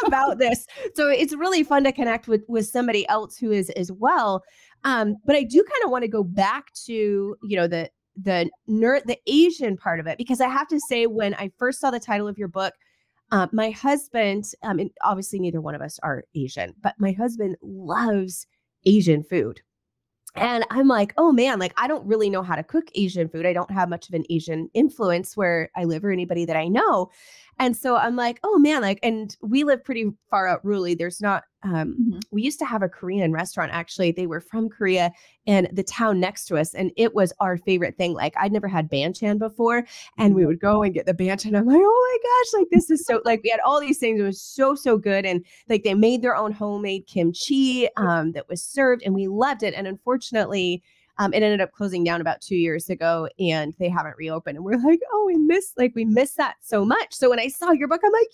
about 0.05 0.37
this. 0.37 0.65
So 0.95 1.09
it's 1.09 1.35
really 1.35 1.63
fun 1.63 1.83
to 1.83 1.91
connect 1.91 2.27
with 2.27 2.43
with 2.47 2.67
somebody 2.67 3.07
else 3.09 3.37
who 3.37 3.51
is 3.51 3.69
as 3.71 3.91
well. 3.91 4.43
Um, 4.83 5.17
but 5.25 5.35
I 5.35 5.43
do 5.43 5.63
kind 5.63 5.83
of 5.83 5.91
want 5.91 6.03
to 6.03 6.07
go 6.07 6.23
back 6.23 6.73
to, 6.85 6.93
you 6.93 7.57
know, 7.57 7.67
the 7.67 7.89
the 8.21 8.49
nerd 8.69 9.05
the 9.05 9.17
Asian 9.27 9.77
part 9.77 9.99
of 9.99 10.07
it 10.07 10.17
because 10.17 10.41
I 10.41 10.47
have 10.47 10.67
to 10.69 10.79
say 10.79 11.07
when 11.07 11.33
I 11.35 11.51
first 11.57 11.79
saw 11.79 11.91
the 11.91 11.99
title 11.99 12.27
of 12.27 12.37
your 12.37 12.47
book, 12.47 12.73
uh, 13.31 13.47
my 13.51 13.71
husband, 13.71 14.45
um, 14.63 14.79
and 14.79 14.89
obviously 15.03 15.39
neither 15.39 15.61
one 15.61 15.75
of 15.75 15.81
us 15.81 15.99
are 16.03 16.23
Asian, 16.35 16.73
but 16.81 16.95
my 16.97 17.11
husband 17.11 17.55
loves 17.61 18.47
Asian 18.85 19.23
food. 19.23 19.61
And 20.35 20.63
I'm 20.69 20.87
like, 20.87 21.13
oh 21.17 21.31
man, 21.31 21.59
like 21.59 21.73
I 21.77 21.87
don't 21.87 22.05
really 22.05 22.29
know 22.29 22.43
how 22.43 22.55
to 22.55 22.63
cook 22.63 22.89
Asian 22.95 23.29
food. 23.29 23.45
I 23.45 23.53
don't 23.53 23.71
have 23.71 23.89
much 23.89 24.07
of 24.07 24.13
an 24.13 24.25
Asian 24.29 24.69
influence 24.73 25.35
where 25.35 25.69
I 25.75 25.85
live 25.85 26.05
or 26.05 26.11
anybody 26.11 26.45
that 26.45 26.55
I 26.55 26.67
know. 26.67 27.09
And 27.59 27.75
so 27.75 27.97
I'm 27.97 28.15
like, 28.15 28.39
oh 28.43 28.57
man, 28.57 28.81
like, 28.81 28.99
and 29.03 29.35
we 29.41 29.65
live 29.65 29.83
pretty 29.83 30.05
far 30.29 30.47
out 30.47 30.63
rurally. 30.63 30.97
There's 30.97 31.19
not, 31.19 31.43
um, 31.63 31.97
mm-hmm. 31.99 32.19
we 32.31 32.41
used 32.41 32.57
to 32.59 32.65
have 32.65 32.81
a 32.81 32.87
Korean 32.87 33.33
restaurant 33.33 33.71
actually. 33.73 34.13
They 34.13 34.27
were 34.27 34.39
from 34.39 34.69
Korea 34.69 35.11
and 35.45 35.67
the 35.73 35.83
town 35.83 36.21
next 36.21 36.45
to 36.45 36.57
us. 36.57 36.73
And 36.73 36.91
it 36.95 37.13
was 37.13 37.33
our 37.41 37.57
favorite 37.57 37.97
thing. 37.97 38.13
Like, 38.13 38.33
I'd 38.37 38.53
never 38.53 38.69
had 38.69 38.89
banchan 38.89 39.39
before. 39.39 39.85
And 40.17 40.33
we 40.33 40.41
mm-hmm. 40.41 40.47
would 40.47 40.61
go 40.61 40.83
and 40.83 40.93
get 40.93 41.05
the 41.05 41.13
banchan. 41.13 41.57
I'm 41.57 41.65
like, 41.65 41.81
oh 41.81 42.19
my 42.23 42.29
gosh, 42.29 42.61
like, 42.61 42.67
this 42.71 42.89
is 42.89 43.05
so, 43.05 43.21
like, 43.25 43.41
we 43.43 43.49
had 43.49 43.59
all 43.65 43.81
these 43.81 43.97
things. 43.97 44.21
It 44.21 44.23
was 44.23 44.41
so, 44.41 44.73
so 44.73 44.97
good. 44.97 45.25
And 45.25 45.45
like, 45.67 45.83
they 45.83 45.93
made 45.93 46.21
their 46.21 46.37
own 46.37 46.53
homemade 46.53 47.07
kimchi 47.07 47.89
um, 47.97 48.31
that 48.31 48.47
was 48.47 48.63
served 48.63 49.03
and 49.03 49.13
we 49.13 49.27
loved 49.27 49.63
it. 49.63 49.73
And 49.73 49.85
unfortunately, 49.85 50.81
um, 51.19 51.33
it 51.33 51.43
ended 51.43 51.59
up 51.59 51.73
closing 51.73 52.03
down 52.05 52.21
about 52.21 52.39
two 52.39 52.55
years 52.55 52.89
ago 52.89 53.27
and 53.39 53.75
they 53.77 53.89
haven't 53.89 54.15
reopened. 54.17 54.55
And 54.55 54.65
we're 54.65 54.77
like, 54.77 55.01
oh, 55.11 55.25
we 55.27 55.37
miss 55.37 55.73
like 55.77 55.91
we 55.93 56.05
miss 56.05 56.33
that 56.35 56.55
so 56.61 56.85
much. 56.85 57.13
So 57.13 57.29
when 57.29 57.39
I 57.39 57.49
saw 57.49 57.71
your 57.71 57.89
book, 57.89 58.01
I'm 58.03 58.11
like, 58.11 58.29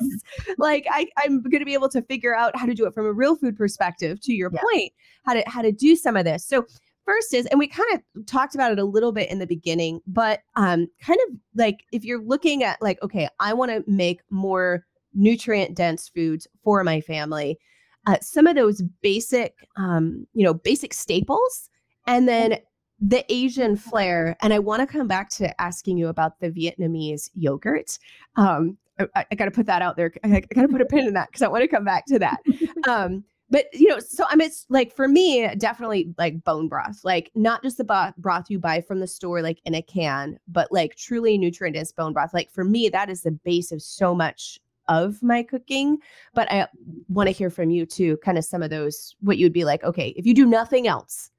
yes, 0.00 0.54
like 0.58 0.86
I, 0.90 1.06
I'm 1.18 1.42
gonna 1.42 1.66
be 1.66 1.74
able 1.74 1.90
to 1.90 2.00
figure 2.02 2.34
out 2.34 2.56
how 2.56 2.66
to 2.66 2.74
do 2.74 2.86
it 2.86 2.94
from 2.94 3.06
a 3.06 3.12
real 3.12 3.36
food 3.36 3.56
perspective, 3.56 4.20
to 4.22 4.32
your 4.32 4.50
yeah. 4.52 4.60
point, 4.62 4.92
how 5.24 5.34
to 5.34 5.42
how 5.46 5.62
to 5.62 5.70
do 5.70 5.94
some 5.94 6.16
of 6.16 6.24
this. 6.24 6.44
So 6.44 6.64
first 7.04 7.34
is 7.34 7.46
and 7.46 7.58
we 7.58 7.68
kind 7.68 7.88
of 7.94 8.26
talked 8.26 8.54
about 8.54 8.72
it 8.72 8.78
a 8.78 8.84
little 8.84 9.12
bit 9.12 9.28
in 9.28 9.40
the 9.40 9.46
beginning 9.46 10.00
but 10.06 10.40
um 10.54 10.86
kind 11.00 11.18
of 11.28 11.36
like 11.56 11.80
if 11.90 12.04
you're 12.04 12.22
looking 12.22 12.62
at 12.62 12.80
like 12.80 13.02
okay 13.02 13.28
i 13.40 13.52
want 13.52 13.72
to 13.72 13.82
make 13.90 14.20
more 14.30 14.84
nutrient 15.12 15.76
dense 15.76 16.08
foods 16.08 16.46
for 16.62 16.84
my 16.84 17.00
family 17.00 17.58
uh, 18.06 18.16
some 18.20 18.46
of 18.46 18.54
those 18.54 18.82
basic 19.02 19.66
um 19.76 20.24
you 20.32 20.44
know 20.44 20.54
basic 20.54 20.94
staples 20.94 21.68
and 22.06 22.28
then 22.28 22.58
the 23.00 23.24
Asian 23.32 23.76
flair. 23.76 24.36
And 24.42 24.52
I 24.52 24.58
want 24.60 24.80
to 24.80 24.86
come 24.86 25.08
back 25.08 25.28
to 25.30 25.60
asking 25.60 25.98
you 25.98 26.08
about 26.08 26.38
the 26.40 26.50
Vietnamese 26.50 27.30
yogurt. 27.34 27.98
Um, 28.36 28.78
I, 28.98 29.26
I 29.30 29.34
got 29.34 29.46
to 29.46 29.50
put 29.50 29.66
that 29.66 29.82
out 29.82 29.96
there. 29.96 30.12
I, 30.24 30.36
I 30.36 30.40
got 30.40 30.62
to 30.62 30.68
put 30.68 30.80
a 30.80 30.86
pin 30.86 31.06
in 31.06 31.14
that 31.14 31.28
because 31.28 31.42
I 31.42 31.48
want 31.48 31.62
to 31.62 31.68
come 31.68 31.84
back 31.84 32.06
to 32.06 32.18
that. 32.20 32.40
Um, 32.88 33.22
but 33.48 33.66
you 33.72 33.86
know, 33.86 34.00
so 34.00 34.24
I 34.28 34.34
mean, 34.34 34.48
it's 34.48 34.66
like 34.70 34.92
for 34.92 35.06
me, 35.06 35.46
definitely 35.56 36.12
like 36.18 36.42
bone 36.42 36.68
broth, 36.68 37.04
like 37.04 37.30
not 37.36 37.62
just 37.62 37.76
the 37.76 37.84
broth, 37.84 38.16
broth 38.16 38.46
you 38.48 38.58
buy 38.58 38.80
from 38.80 38.98
the 38.98 39.06
store, 39.06 39.40
like 39.40 39.60
in 39.64 39.74
a 39.74 39.82
can, 39.82 40.38
but 40.48 40.72
like 40.72 40.96
truly 40.96 41.38
nutrient 41.38 41.76
dense 41.76 41.92
bone 41.92 42.12
broth. 42.12 42.34
Like 42.34 42.50
for 42.50 42.64
me, 42.64 42.88
that 42.88 43.10
is 43.10 43.22
the 43.22 43.30
base 43.30 43.70
of 43.70 43.82
so 43.82 44.16
much 44.16 44.58
of 44.88 45.22
my 45.22 45.42
cooking. 45.42 45.98
But 46.34 46.50
I 46.50 46.66
want 47.08 47.28
to 47.28 47.32
hear 47.32 47.50
from 47.50 47.70
you 47.70 47.86
too, 47.86 48.16
kind 48.24 48.38
of 48.38 48.44
some 48.44 48.62
of 48.62 48.70
those, 48.70 49.14
what 49.20 49.38
you'd 49.38 49.52
be 49.52 49.64
like, 49.64 49.84
okay, 49.84 50.08
if 50.16 50.26
you 50.26 50.34
do 50.34 50.46
nothing 50.46 50.88
else, 50.88 51.30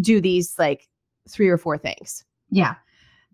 do 0.00 0.20
these 0.20 0.58
like 0.58 0.88
three 1.28 1.48
or 1.48 1.58
four 1.58 1.78
things? 1.78 2.24
Yeah. 2.50 2.74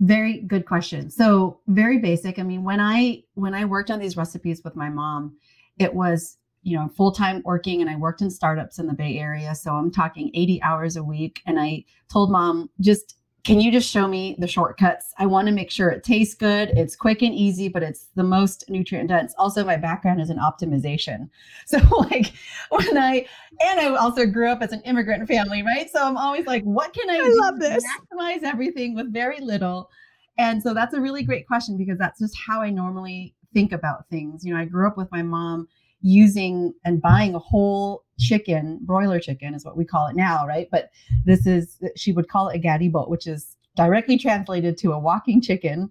Very 0.00 0.40
good 0.42 0.66
question. 0.66 1.10
So, 1.10 1.60
very 1.66 1.98
basic. 1.98 2.38
I 2.38 2.42
mean, 2.42 2.62
when 2.62 2.78
I 2.78 3.24
when 3.34 3.54
I 3.54 3.64
worked 3.64 3.90
on 3.90 3.98
these 3.98 4.16
recipes 4.16 4.62
with 4.62 4.76
my 4.76 4.88
mom, 4.88 5.36
it 5.78 5.92
was 5.92 6.38
you 6.62 6.76
know 6.76 6.88
full-time 6.88 7.40
working 7.44 7.80
and 7.80 7.88
i 7.88 7.96
worked 7.96 8.20
in 8.20 8.30
startups 8.30 8.78
in 8.78 8.86
the 8.86 8.92
bay 8.92 9.16
area 9.18 9.54
so 9.54 9.74
i'm 9.74 9.90
talking 9.90 10.30
80 10.34 10.62
hours 10.62 10.96
a 10.96 11.04
week 11.04 11.40
and 11.46 11.58
i 11.58 11.84
told 12.12 12.30
mom 12.30 12.68
just 12.80 13.16
can 13.48 13.62
you 13.62 13.72
just 13.72 13.90
show 13.90 14.06
me 14.06 14.36
the 14.38 14.46
shortcuts? 14.46 15.14
I 15.16 15.24
want 15.24 15.48
to 15.48 15.54
make 15.54 15.70
sure 15.70 15.88
it 15.88 16.04
tastes 16.04 16.34
good, 16.34 16.68
it's 16.76 16.94
quick 16.94 17.22
and 17.22 17.34
easy, 17.34 17.70
but 17.70 17.82
it's 17.82 18.08
the 18.14 18.22
most 18.22 18.68
nutrient 18.68 19.08
dense. 19.08 19.34
Also, 19.38 19.64
my 19.64 19.78
background 19.78 20.20
is 20.20 20.28
in 20.28 20.36
optimization. 20.36 21.30
So, 21.66 21.78
like, 21.98 22.32
when 22.70 22.96
I, 22.96 23.26
and 23.60 23.80
I 23.80 23.94
also 23.94 24.24
grew 24.26 24.50
up 24.50 24.62
as 24.62 24.72
an 24.72 24.80
immigrant 24.82 25.28
family, 25.28 25.62
right? 25.62 25.90
So 25.90 26.02
I'm 26.02 26.16
always 26.16 26.46
like, 26.46 26.62
what 26.64 26.94
can 26.94 27.10
I, 27.10 27.14
I 27.14 27.24
do 27.24 27.40
love 27.40 27.58
this. 27.58 27.84
maximize 27.84 28.42
everything 28.42 28.94
with 28.94 29.12
very 29.12 29.40
little? 29.40 29.90
And 30.38 30.62
so 30.62 30.72
that's 30.72 30.94
a 30.94 31.00
really 31.00 31.22
great 31.22 31.46
question 31.46 31.76
because 31.76 31.98
that's 31.98 32.20
just 32.20 32.34
how 32.38 32.62
I 32.62 32.70
normally 32.70 33.34
think 33.52 33.72
about 33.72 34.08
things. 34.08 34.44
You 34.44 34.54
know, 34.54 34.60
I 34.60 34.64
grew 34.64 34.86
up 34.86 34.96
with 34.96 35.10
my 35.10 35.22
mom 35.22 35.68
using 36.00 36.72
and 36.84 37.02
buying 37.02 37.34
a 37.34 37.38
whole 37.38 38.04
chicken, 38.18 38.78
broiler 38.82 39.20
chicken 39.20 39.54
is 39.54 39.64
what 39.64 39.76
we 39.76 39.84
call 39.84 40.06
it 40.06 40.16
now, 40.16 40.46
right? 40.46 40.68
But 40.70 40.90
this 41.24 41.46
is, 41.46 41.78
she 41.96 42.12
would 42.12 42.28
call 42.28 42.48
it 42.48 42.56
a 42.56 42.60
gari 42.60 42.90
bo, 42.90 43.08
which 43.08 43.26
is 43.26 43.56
directly 43.76 44.18
translated 44.18 44.76
to 44.78 44.92
a 44.92 44.98
walking 44.98 45.40
chicken. 45.40 45.90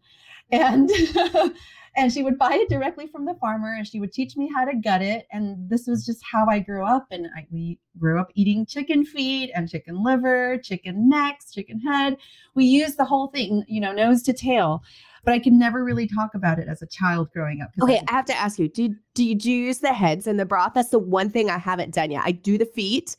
And 0.51 0.89
and 1.97 2.13
she 2.13 2.21
would 2.21 2.37
buy 2.37 2.53
it 2.53 2.69
directly 2.69 3.07
from 3.07 3.25
the 3.25 3.33
farmer 3.41 3.73
and 3.73 3.87
she 3.87 3.99
would 3.99 4.13
teach 4.13 4.37
me 4.37 4.49
how 4.53 4.63
to 4.63 4.75
gut 4.75 5.01
it 5.01 5.27
and 5.31 5.69
this 5.69 5.87
was 5.87 6.05
just 6.05 6.23
how 6.23 6.45
i 6.47 6.59
grew 6.59 6.85
up 6.85 7.07
and 7.11 7.27
I, 7.35 7.45
we 7.51 7.79
grew 7.97 8.21
up 8.21 8.29
eating 8.35 8.65
chicken 8.65 9.03
feet 9.03 9.51
and 9.53 9.67
chicken 9.67 10.03
liver 10.03 10.59
chicken 10.59 11.09
necks 11.09 11.51
chicken 11.51 11.79
head 11.79 12.17
we 12.55 12.65
used 12.65 12.97
the 12.97 13.05
whole 13.05 13.27
thing 13.27 13.65
you 13.67 13.81
know 13.81 13.91
nose 13.91 14.21
to 14.23 14.33
tail 14.33 14.83
but 15.27 15.33
I 15.33 15.39
could 15.39 15.51
never 15.51 15.83
really 15.83 16.07
talk 16.07 16.35
about 16.35 16.57
it 16.57 16.69
as 16.69 16.81
a 16.81 16.85
child 16.85 17.29
growing 17.33 17.59
up. 17.61 17.69
Okay, 17.83 17.97
I, 17.97 18.03
I 18.07 18.13
have 18.13 18.23
to 18.27 18.33
ask 18.33 18.57
you, 18.57 18.69
do, 18.69 18.95
do 19.13 19.25
you, 19.25 19.35
use 19.35 19.79
the 19.79 19.91
heads 19.91 20.25
in 20.25 20.37
the 20.37 20.45
broth? 20.45 20.71
That's 20.73 20.87
the 20.87 20.99
one 20.99 21.29
thing 21.29 21.49
I 21.49 21.57
haven't 21.57 21.93
done 21.93 22.11
yet. 22.11 22.21
I 22.23 22.31
do 22.31 22.57
the 22.57 22.65
feet. 22.65 23.17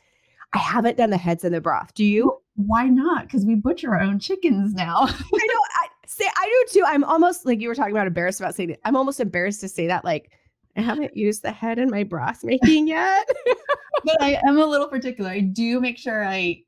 I 0.55 0.59
haven't 0.59 0.97
done 0.97 1.11
the 1.11 1.19
heads 1.19 1.45
in 1.45 1.53
the 1.53 1.61
broth. 1.61 1.93
Do 1.93 2.07
you? 2.07 2.39
Why 2.57 2.87
not? 2.87 3.25
Because 3.27 3.45
we 3.45 3.57
butcher 3.57 3.95
our 3.95 4.01
own 4.01 4.19
chickens 4.21 4.73
now. 4.73 4.97
I 5.03 5.07
know. 5.07 5.61
I 5.83 5.89
say 6.07 6.27
I 6.35 6.47
do 6.47 6.81
too. 6.81 6.85
I'm 6.87 7.05
almost 7.05 7.45
like 7.45 7.61
you 7.61 7.69
were 7.69 7.75
talking 7.75 7.93
about 7.93 8.07
embarrassed 8.07 8.41
about 8.41 8.55
saying 8.55 8.71
it. 8.71 8.81
I'm 8.87 8.97
almost 8.97 9.21
embarrassed 9.21 9.61
to 9.61 9.69
say 9.69 9.87
that. 9.89 10.03
Like 10.03 10.31
I 10.79 10.81
haven't 10.81 11.15
used 11.15 11.43
the 11.43 11.53
head 11.53 11.79
in 11.79 11.91
my 11.91 12.05
broth 12.05 12.43
making 12.43 12.89
yet. 12.89 13.29
but 14.05 14.17
I 14.23 14.41
am 14.47 14.57
a 14.57 14.65
little 14.65 14.89
particular. 14.89 15.29
I 15.29 15.41
do 15.41 15.79
make 15.79 15.99
sure 15.99 16.25
I 16.25 16.63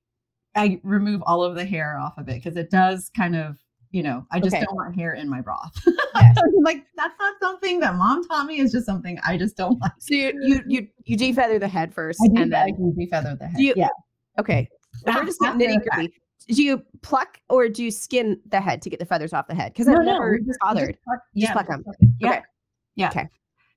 I 0.54 0.80
remove 0.82 1.22
all 1.22 1.42
of 1.42 1.54
the 1.54 1.64
hair 1.64 1.98
off 1.98 2.18
of 2.18 2.28
it 2.28 2.34
because 2.44 2.58
it 2.58 2.68
does 2.68 3.10
kind 3.16 3.36
of 3.36 3.56
you 3.90 4.02
know, 4.02 4.24
I 4.30 4.38
just 4.38 4.54
okay. 4.54 4.64
don't 4.64 4.74
want 4.74 4.94
hair 4.94 5.14
in 5.14 5.28
my 5.28 5.40
broth. 5.40 5.76
Yes. 6.12 6.36
like 6.64 6.84
that's 6.96 7.14
not 7.20 7.36
something 7.40 7.78
that 7.80 7.94
mom 7.94 8.26
taught 8.26 8.46
me. 8.46 8.60
It's 8.60 8.72
just 8.72 8.84
something 8.84 9.18
I 9.24 9.38
just 9.38 9.56
don't 9.56 9.80
like. 9.80 9.92
So 10.00 10.12
you 10.12 10.32
you 10.42 10.60
you, 10.66 10.88
you 11.04 11.16
defeather 11.16 11.58
the 11.58 11.68
head 11.68 11.94
first, 11.94 12.18
do, 12.18 12.42
and 12.42 12.52
then 12.52 12.54
I 12.54 12.72
defeather 12.72 13.38
the 13.38 13.46
head. 13.46 13.60
You, 13.60 13.74
yeah. 13.76 13.88
Okay. 14.38 14.68
we're 15.06 15.24
just 15.24 15.40
nitty 15.40 15.82
gritty. 15.88 16.12
Do 16.48 16.62
you 16.62 16.82
pluck 17.02 17.38
or 17.48 17.68
do 17.68 17.84
you 17.84 17.92
skin 17.92 18.40
the 18.48 18.60
head 18.60 18.82
to 18.82 18.90
get 18.90 18.98
the 18.98 19.06
feathers 19.06 19.32
off 19.32 19.46
the 19.46 19.54
head? 19.54 19.72
Because 19.72 19.86
I've 19.86 19.98
no, 19.98 20.02
never 20.02 20.38
no, 20.38 20.46
just, 20.46 20.58
bothered. 20.60 20.88
Just 20.94 21.04
pluck, 21.04 21.20
yeah, 21.32 21.46
just 21.46 21.52
pluck 21.52 21.68
them. 21.68 21.84
Yeah. 22.18 22.28
Okay. 22.28 22.42
Yeah. 22.96 23.08
Okay. 23.08 23.28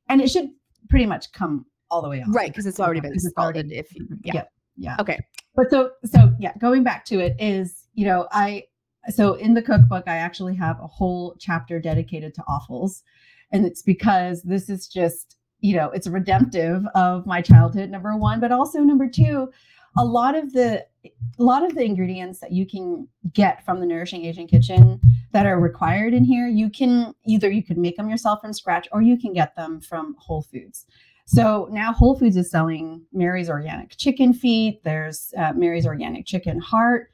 And 0.10 0.20
it 0.20 0.32
should 0.32 0.50
pretty 0.90 1.06
much 1.06 1.32
come 1.34 1.66
all 1.92 2.02
the 2.02 2.10
way 2.10 2.22
off. 2.22 2.28
Right, 2.30 2.50
because 2.50 2.66
it's 2.66 2.80
already 2.80 3.00
been 3.00 3.18
scalded. 3.20 3.72
If 3.72 3.94
you, 3.96 4.08
yeah. 4.24 4.34
yeah. 4.34 4.44
Yeah. 4.76 4.96
Okay. 5.00 5.20
But 5.56 5.70
so 5.70 5.92
so 6.04 6.34
yeah, 6.40 6.54
going 6.58 6.84
back 6.84 7.06
to 7.06 7.20
it 7.20 7.36
is, 7.40 7.88
you 7.94 8.06
know, 8.06 8.28
I 8.32 8.64
so 9.10 9.34
in 9.36 9.54
the 9.54 9.62
cookbook, 9.62 10.06
I 10.08 10.18
actually 10.18 10.56
have 10.56 10.80
a 10.80 10.88
whole 10.88 11.36
chapter 11.40 11.80
dedicated 11.80 12.34
to 12.36 12.44
offals. 12.44 13.04
And 13.52 13.66
it's 13.66 13.82
because 13.82 14.42
this 14.44 14.70
is 14.70 14.88
just, 14.88 15.38
you 15.60 15.76
know, 15.76 15.90
it's 15.92 16.08
redemptive 16.08 16.84
of 16.96 17.26
my 17.26 17.42
childhood, 17.42 17.90
number 17.90 18.16
one, 18.18 18.40
but 18.40 18.52
also 18.52 18.80
number 18.80 19.08
two, 19.08 19.52
a 19.96 20.04
lot 20.04 20.36
of 20.36 20.54
the 20.54 20.86
a 21.06 21.44
lot 21.44 21.64
of 21.64 21.76
the 21.76 21.84
ingredients 21.84 22.40
that 22.40 22.52
you 22.52 22.66
can 22.66 23.08
get 23.34 23.64
from 23.64 23.80
the 23.80 23.86
nourishing 23.86 24.26
asian 24.26 24.48
kitchen 24.48 25.00
that 25.34 25.46
are 25.46 25.60
required 25.60 26.16
in 26.16 26.24
here 26.24 26.48
you 26.48 26.68
can 26.68 27.14
either 27.28 27.52
you 27.52 27.62
can 27.62 27.80
make 27.80 27.96
them 27.98 28.10
yourself 28.10 28.42
from 28.42 28.54
scratch 28.54 28.88
or 28.92 29.04
you 29.04 29.20
can 29.20 29.34
get 29.34 29.56
them 29.56 29.80
from 29.80 30.16
whole 30.18 30.42
foods 30.42 30.88
so 31.26 31.68
now 31.72 31.94
Whole 31.94 32.18
Foods 32.18 32.36
is 32.36 32.52
selling 32.52 33.02
Mary's 33.14 33.50
organic 33.50 33.96
chicken 33.98 34.34
feet. 34.34 34.84
There's 34.84 35.34
uh, 35.38 35.54
Mary's 35.54 35.86
organic 35.86 36.26
chicken 36.26 36.60
heart. 36.60 37.10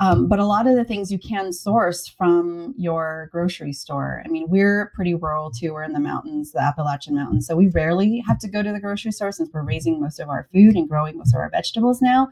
Um, 0.00 0.28
but 0.28 0.38
a 0.38 0.46
lot 0.46 0.66
of 0.66 0.76
the 0.76 0.84
things 0.84 1.12
you 1.12 1.18
can 1.18 1.52
source 1.52 2.08
from 2.08 2.74
your 2.76 3.28
grocery 3.32 3.72
store. 3.72 4.22
I 4.24 4.28
mean, 4.28 4.48
we're 4.48 4.90
pretty 4.94 5.14
rural 5.14 5.50
too. 5.50 5.72
We're 5.72 5.84
in 5.84 5.92
the 5.92 6.00
mountains, 6.00 6.52
the 6.52 6.62
Appalachian 6.62 7.14
Mountains. 7.14 7.46
So 7.46 7.56
we 7.56 7.68
rarely 7.68 8.22
have 8.26 8.38
to 8.40 8.48
go 8.48 8.62
to 8.62 8.72
the 8.72 8.80
grocery 8.80 9.12
store 9.12 9.32
since 9.32 9.50
we're 9.52 9.62
raising 9.62 10.00
most 10.00 10.18
of 10.18 10.28
our 10.28 10.48
food 10.52 10.76
and 10.76 10.88
growing 10.88 11.18
most 11.18 11.34
of 11.34 11.40
our 11.40 11.50
vegetables 11.50 12.02
now. 12.02 12.28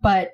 But 0.00 0.32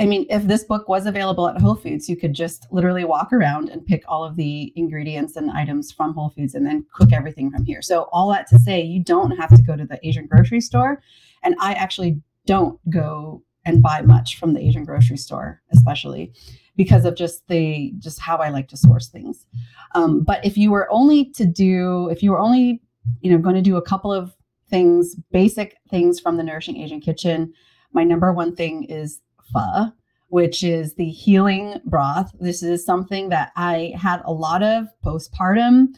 I 0.00 0.06
mean, 0.06 0.26
if 0.30 0.44
this 0.44 0.64
book 0.64 0.88
was 0.88 1.04
available 1.04 1.46
at 1.46 1.60
Whole 1.60 1.74
Foods, 1.74 2.08
you 2.08 2.16
could 2.16 2.32
just 2.32 2.66
literally 2.70 3.04
walk 3.04 3.34
around 3.34 3.68
and 3.68 3.84
pick 3.84 4.02
all 4.08 4.24
of 4.24 4.34
the 4.34 4.72
ingredients 4.74 5.36
and 5.36 5.50
items 5.50 5.92
from 5.92 6.14
Whole 6.14 6.30
Foods 6.30 6.54
and 6.54 6.64
then 6.64 6.86
cook 6.94 7.12
everything 7.12 7.50
from 7.50 7.66
here. 7.66 7.82
So, 7.82 8.08
all 8.10 8.30
that 8.30 8.46
to 8.46 8.58
say, 8.58 8.80
you 8.80 9.04
don't 9.04 9.32
have 9.32 9.54
to 9.54 9.60
go 9.60 9.76
to 9.76 9.84
the 9.84 10.00
Asian 10.06 10.26
grocery 10.26 10.62
store. 10.62 11.02
And 11.42 11.54
I 11.60 11.74
actually 11.74 12.18
don't 12.46 12.80
go 12.88 13.42
and 13.64 13.82
buy 13.82 14.02
much 14.02 14.38
from 14.38 14.54
the 14.54 14.60
Asian 14.60 14.84
grocery 14.84 15.16
store, 15.16 15.62
especially 15.72 16.32
because 16.76 17.04
of 17.04 17.14
just 17.14 17.46
the 17.48 17.92
just 17.98 18.20
how 18.20 18.38
I 18.38 18.48
like 18.48 18.68
to 18.68 18.76
source 18.76 19.08
things. 19.08 19.46
Um, 19.94 20.22
but 20.22 20.44
if 20.44 20.56
you 20.56 20.70
were 20.70 20.90
only 20.90 21.26
to 21.32 21.44
do, 21.44 22.08
if 22.08 22.22
you 22.22 22.30
were 22.30 22.38
only, 22.38 22.80
you 23.20 23.30
know, 23.30 23.38
going 23.38 23.56
to 23.56 23.62
do 23.62 23.76
a 23.76 23.82
couple 23.82 24.12
of 24.12 24.34
things, 24.68 25.16
basic 25.32 25.76
things 25.90 26.20
from 26.20 26.36
the 26.36 26.42
Nourishing 26.42 26.76
Asian 26.78 27.00
Kitchen, 27.00 27.52
my 27.92 28.04
number 28.04 28.32
one 28.32 28.54
thing 28.54 28.84
is 28.84 29.20
pho 29.52 29.92
which 30.30 30.62
is 30.62 30.94
the 30.94 31.10
healing 31.10 31.80
broth. 31.84 32.30
This 32.38 32.62
is 32.62 32.84
something 32.84 33.30
that 33.30 33.50
I 33.56 33.92
had 33.96 34.22
a 34.24 34.32
lot 34.32 34.62
of 34.62 34.86
postpartum. 35.04 35.88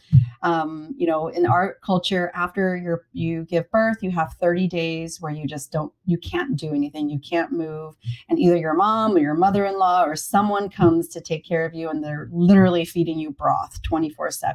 Um, 0.43 0.95
you 0.97 1.07
know, 1.07 1.29
in 1.29 1.45
our 1.45 1.77
culture, 1.85 2.33
after 2.35 2.75
you 2.75 2.99
you 3.13 3.45
give 3.45 3.71
birth, 3.71 3.99
you 4.03 4.11
have 4.11 4.33
30 4.41 4.69
days 4.69 5.21
where 5.21 5.33
you 5.33 5.47
just 5.47 5.71
don't, 5.71 5.93
you 6.07 6.17
can't 6.17 6.57
do 6.57 6.75
anything, 6.75 7.11
you 7.11 7.21
can't 7.21 7.53
move, 7.53 7.95
and 8.31 8.39
either 8.39 8.57
your 8.57 8.75
mom 8.75 9.15
or 9.15 9.19
your 9.21 9.35
mother-in-law 9.35 10.05
or 10.05 10.17
someone 10.17 10.71
comes 10.71 11.09
to 11.09 11.21
take 11.21 11.47
care 11.47 11.67
of 11.67 11.75
you, 11.75 11.91
and 11.91 12.03
they're 12.03 12.29
literally 12.33 12.87
feeding 12.87 13.19
you 13.19 13.31
broth 13.31 13.81
24/7, 13.83 14.55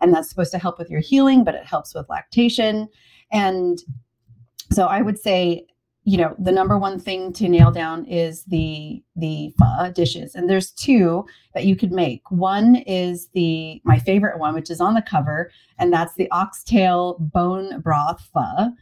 and 0.00 0.12
that's 0.12 0.30
supposed 0.30 0.52
to 0.52 0.58
help 0.58 0.78
with 0.78 0.90
your 0.90 1.00
healing, 1.00 1.44
but 1.44 1.54
it 1.54 1.66
helps 1.66 1.94
with 1.94 2.08
lactation, 2.08 2.88
and 3.30 3.78
so 4.72 4.86
I 4.86 5.02
would 5.02 5.18
say 5.18 5.66
you 6.04 6.18
know 6.18 6.34
the 6.38 6.50
number 6.52 6.76
one 6.76 6.98
thing 6.98 7.32
to 7.34 7.48
nail 7.48 7.70
down 7.70 8.04
is 8.06 8.44
the 8.44 9.02
the 9.14 9.52
pho 9.58 9.92
dishes. 9.92 10.34
And 10.34 10.50
there's 10.50 10.72
two 10.72 11.24
that 11.54 11.64
you 11.64 11.76
could 11.76 11.92
make. 11.92 12.28
One 12.30 12.76
is 12.76 13.28
the 13.28 13.80
my 13.84 13.98
favorite 13.98 14.38
one 14.38 14.54
which 14.54 14.70
is 14.70 14.80
on 14.80 14.94
the 14.94 15.02
cover 15.02 15.50
and 15.78 15.92
that's 15.92 16.14
the 16.14 16.30
oxtail 16.30 17.16
bone 17.20 17.80
broth 17.80 18.28
pho 18.32 18.72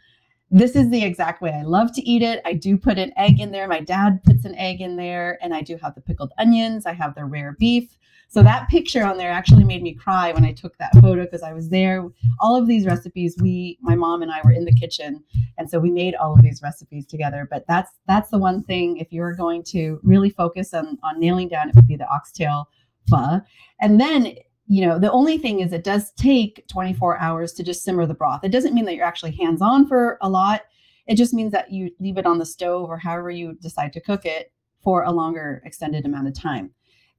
this 0.51 0.75
is 0.75 0.91
the 0.91 1.05
exact 1.05 1.41
way 1.41 1.53
i 1.53 1.63
love 1.63 1.93
to 1.93 2.03
eat 2.03 2.23
it 2.23 2.41
i 2.45 2.53
do 2.53 2.77
put 2.77 2.99
an 2.99 3.13
egg 3.17 3.41
in 3.41 3.51
there 3.51 3.69
my 3.69 3.81
dad 3.81 4.23
puts 4.25 4.45
an 4.45 4.55
egg 4.57 4.81
in 4.81 4.97
there 4.97 5.39
and 5.43 5.55
i 5.55 5.61
do 5.61 5.77
have 5.77 5.95
the 5.95 6.01
pickled 6.01 6.33
onions 6.39 6.87
i 6.87 6.93
have 6.93 7.15
the 7.15 7.25
rare 7.25 7.57
beef 7.59 7.97
so 8.31 8.45
that 8.45 8.69
picture 8.69 9.05
on 9.05 9.19
there 9.19 9.33
actually 9.33 9.65
made 9.65 9.83
me 9.83 9.93
cry 9.93 10.31
when 10.31 10.45
I 10.45 10.53
took 10.53 10.79
that 10.79 10.93
photo 11.01 11.25
because 11.25 11.43
I 11.43 11.53
was 11.53 11.69
there. 11.69 12.09
All 12.39 12.55
of 12.55 12.69
these 12.69 12.87
recipes, 12.87 13.35
we, 13.41 13.77
my 13.81 13.97
mom 13.97 14.23
and 14.23 14.31
I 14.31 14.41
were 14.45 14.53
in 14.53 14.65
the 14.65 14.73
kitchen, 14.73 15.25
and 15.59 15.69
so 15.69 15.81
we 15.81 15.91
made 15.91 16.15
all 16.15 16.35
of 16.35 16.43
these 16.43 16.63
recipes 16.63 17.07
together. 17.07 17.49
But 17.51 17.65
that's 17.67 17.91
that's 18.07 18.31
the 18.31 18.39
one 18.39 18.63
thing. 18.63 18.99
If 18.99 19.13
you're 19.13 19.35
going 19.35 19.65
to 19.65 19.99
really 20.05 20.31
focus 20.31 20.73
on 20.73 20.97
on 21.03 21.19
nailing 21.19 21.49
down, 21.49 21.71
it 21.71 21.75
would 21.75 21.89
be 21.89 21.97
the 21.97 22.07
oxtail 22.07 22.69
pho, 23.11 23.41
and 23.81 24.01
then 24.01 24.37
you 24.71 24.87
know 24.87 25.01
the 25.01 25.11
only 25.11 25.37
thing 25.37 25.59
is 25.59 25.73
it 25.73 25.83
does 25.83 26.13
take 26.13 26.65
24 26.69 27.19
hours 27.19 27.53
to 27.55 27.65
just 27.65 27.83
simmer 27.83 28.07
the 28.07 28.15
broth. 28.15 28.45
It 28.45 28.53
doesn't 28.53 28.73
mean 28.73 28.85
that 28.85 28.95
you're 28.95 29.05
actually 29.05 29.33
hands 29.33 29.61
on 29.61 29.85
for 29.85 30.17
a 30.21 30.31
lot. 30.31 30.63
It 31.09 31.17
just 31.17 31.35
means 31.35 31.51
that 31.51 31.73
you 31.73 31.91
leave 31.99 32.19
it 32.19 32.27
on 32.27 32.39
the 32.39 32.47
stove 32.47 32.89
or 32.89 32.97
however 32.97 33.33
you 33.33 33.55
decide 33.61 33.93
to 33.95 34.01
cook 34.01 34.25
it 34.25 34.53
for 34.81 35.03
a 35.03 35.11
longer 35.11 35.61
extended 35.65 36.07
amount 36.07 36.29
of 36.29 36.35
time. 36.35 36.71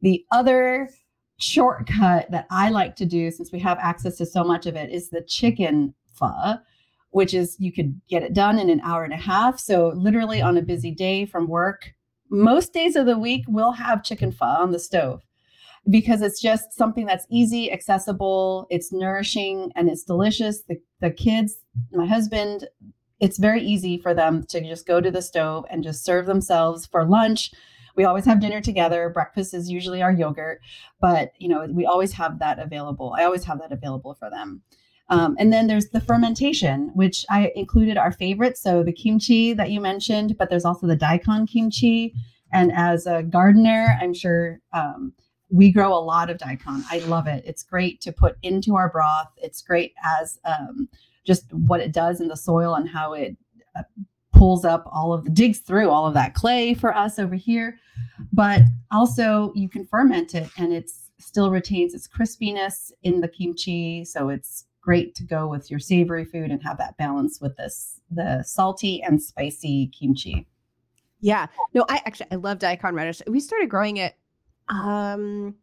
The 0.02 0.26
other 0.32 0.92
shortcut 1.40 2.32
that 2.32 2.48
I 2.52 2.70
like 2.70 2.96
to 2.96 3.06
do 3.06 3.30
since 3.32 3.52
we 3.52 3.60
have 3.60 3.78
access 3.80 4.16
to 4.20 4.26
so 4.26 4.46
much 4.46 4.66
of 4.66 4.78
it 4.78 4.90
is 4.90 5.10
the 5.10 5.22
chicken 5.22 5.94
pho, 6.14 6.54
which 7.10 7.34
is 7.34 7.58
you 7.60 7.74
could 7.74 8.00
get 8.08 8.24
it 8.24 8.34
done 8.34 8.60
in 8.60 8.70
an 8.70 8.80
hour 8.80 9.04
and 9.04 9.14
a 9.14 9.18
half. 9.18 9.60
So, 9.60 9.90
literally 9.90 10.42
on 10.42 10.56
a 10.56 10.62
busy 10.62 10.92
day 10.92 11.26
from 11.26 11.50
work, 11.50 11.94
most 12.30 12.72
days 12.72 12.96
of 12.96 13.08
the 13.08 13.20
week, 13.20 13.44
we'll 13.50 13.74
have 13.74 14.06
chicken 14.06 14.32
pho 14.32 14.46
on 14.46 14.72
the 14.72 14.80
stove 14.80 15.22
because 15.90 16.22
it's 16.22 16.42
just 16.42 16.74
something 16.74 17.06
that's 17.06 17.26
easy, 17.30 17.72
accessible, 17.72 18.68
it's 18.70 18.94
nourishing, 18.94 19.72
and 19.76 19.90
it's 19.90 20.04
delicious. 20.04 20.62
The, 20.64 20.80
the 21.00 21.12
kids, 21.12 21.56
my 21.92 22.06
husband, 22.06 22.68
it's 23.20 23.38
very 23.38 23.62
easy 23.62 23.98
for 23.98 24.14
them 24.14 24.44
to 24.50 24.62
just 24.62 24.86
go 24.86 25.02
to 25.02 25.12
the 25.12 25.22
stove 25.22 25.66
and 25.70 25.84
just 25.84 26.04
serve 26.04 26.26
themselves 26.26 26.86
for 26.86 27.06
lunch 27.06 27.52
we 27.96 28.04
always 28.04 28.26
have 28.26 28.40
dinner 28.40 28.62
together. 28.62 29.10
Breakfast 29.10 29.54
is 29.54 29.70
usually 29.70 30.02
our 30.02 30.12
yogurt, 30.12 30.62
but 31.00 31.34
you 31.38 31.48
know, 31.48 31.68
we 31.70 31.86
always 31.86 32.14
have 32.14 32.40
that 32.40 32.60
available. 32.60 33.16
I 33.18 33.24
always 33.24 33.44
have 33.46 33.60
that 33.60 33.72
available 33.72 34.16
for 34.16 34.30
them. 34.30 34.62
Um, 35.10 35.36
and 35.40 35.52
then 35.52 35.68
there's 35.68 35.90
the 35.90 36.00
fermentation, 36.00 36.92
which 36.94 37.26
I 37.30 37.52
included 37.56 37.98
our 37.98 38.14
favorites. 38.14 38.62
So 38.62 38.82
the 38.82 38.94
kimchi 38.94 39.54
that 39.54 39.70
you 39.70 39.82
mentioned, 39.82 40.38
but 40.38 40.50
there's 40.50 40.64
also 40.64 40.88
the 40.88 40.96
daikon 40.96 41.48
kimchi. 41.48 42.14
And 42.54 42.72
as 42.74 43.06
a 43.06 43.24
gardener, 43.24 43.98
I'm 44.02 44.14
sure 44.14 44.60
um, 44.74 45.14
we 45.52 45.72
grow 45.72 45.94
a 45.94 46.00
lot 46.00 46.30
of 46.30 46.38
daikon. 46.38 46.84
I 46.90 47.00
love 47.00 47.28
it. 47.28 47.44
It's 47.46 47.64
great 47.64 48.00
to 48.02 48.12
put 48.12 48.38
into 48.42 48.76
our 48.76 48.90
broth. 48.90 49.28
It's 49.38 49.62
great 49.62 49.94
as 50.04 50.40
um, 50.46 50.88
just 51.26 51.52
what 51.54 51.82
it 51.82 51.92
does 51.92 52.22
in 52.22 52.28
the 52.28 52.38
soil 52.38 52.76
and 52.76 52.90
how 52.90 53.14
it 53.14 53.36
uh, 53.76 53.84
pulls 54.34 54.66
up 54.66 54.84
all 54.92 55.14
of 55.14 55.24
the 55.24 55.30
digs 55.30 55.60
through 55.60 55.90
all 55.90 56.08
of 56.08 56.14
that 56.14 56.34
clay 56.34 56.74
for 56.74 56.96
us 56.96 57.20
over 57.20 57.36
here 57.36 57.78
but 58.34 58.62
also 58.92 59.52
you 59.56 59.70
can 59.70 59.86
ferment 59.86 60.34
it 60.34 60.50
and 60.58 60.74
it 60.74 60.90
still 61.20 61.52
retains 61.52 61.94
its 61.94 62.08
crispiness 62.08 62.92
in 63.04 63.22
the 63.22 63.28
kimchi 63.28 64.04
so 64.04 64.30
it's 64.30 64.66
great 64.82 65.14
to 65.14 65.24
go 65.24 65.48
with 65.48 65.70
your 65.70 65.80
savory 65.80 66.26
food 66.26 66.50
and 66.50 66.64
have 66.64 66.78
that 66.78 66.98
balance 66.98 67.40
with 67.40 67.56
this 67.58 68.00
the 68.10 68.42
salty 68.44 69.02
and 69.04 69.22
spicy 69.22 69.88
kimchi 69.88 70.48
yeah 71.20 71.46
no 71.74 71.86
i 71.90 72.02
actually 72.06 72.28
i 72.32 72.36
love 72.36 72.58
daikon 72.58 72.96
radish 72.96 73.22
we 73.28 73.40
started 73.40 73.70
growing 73.70 73.98
it 73.98 74.16
um 74.72 75.56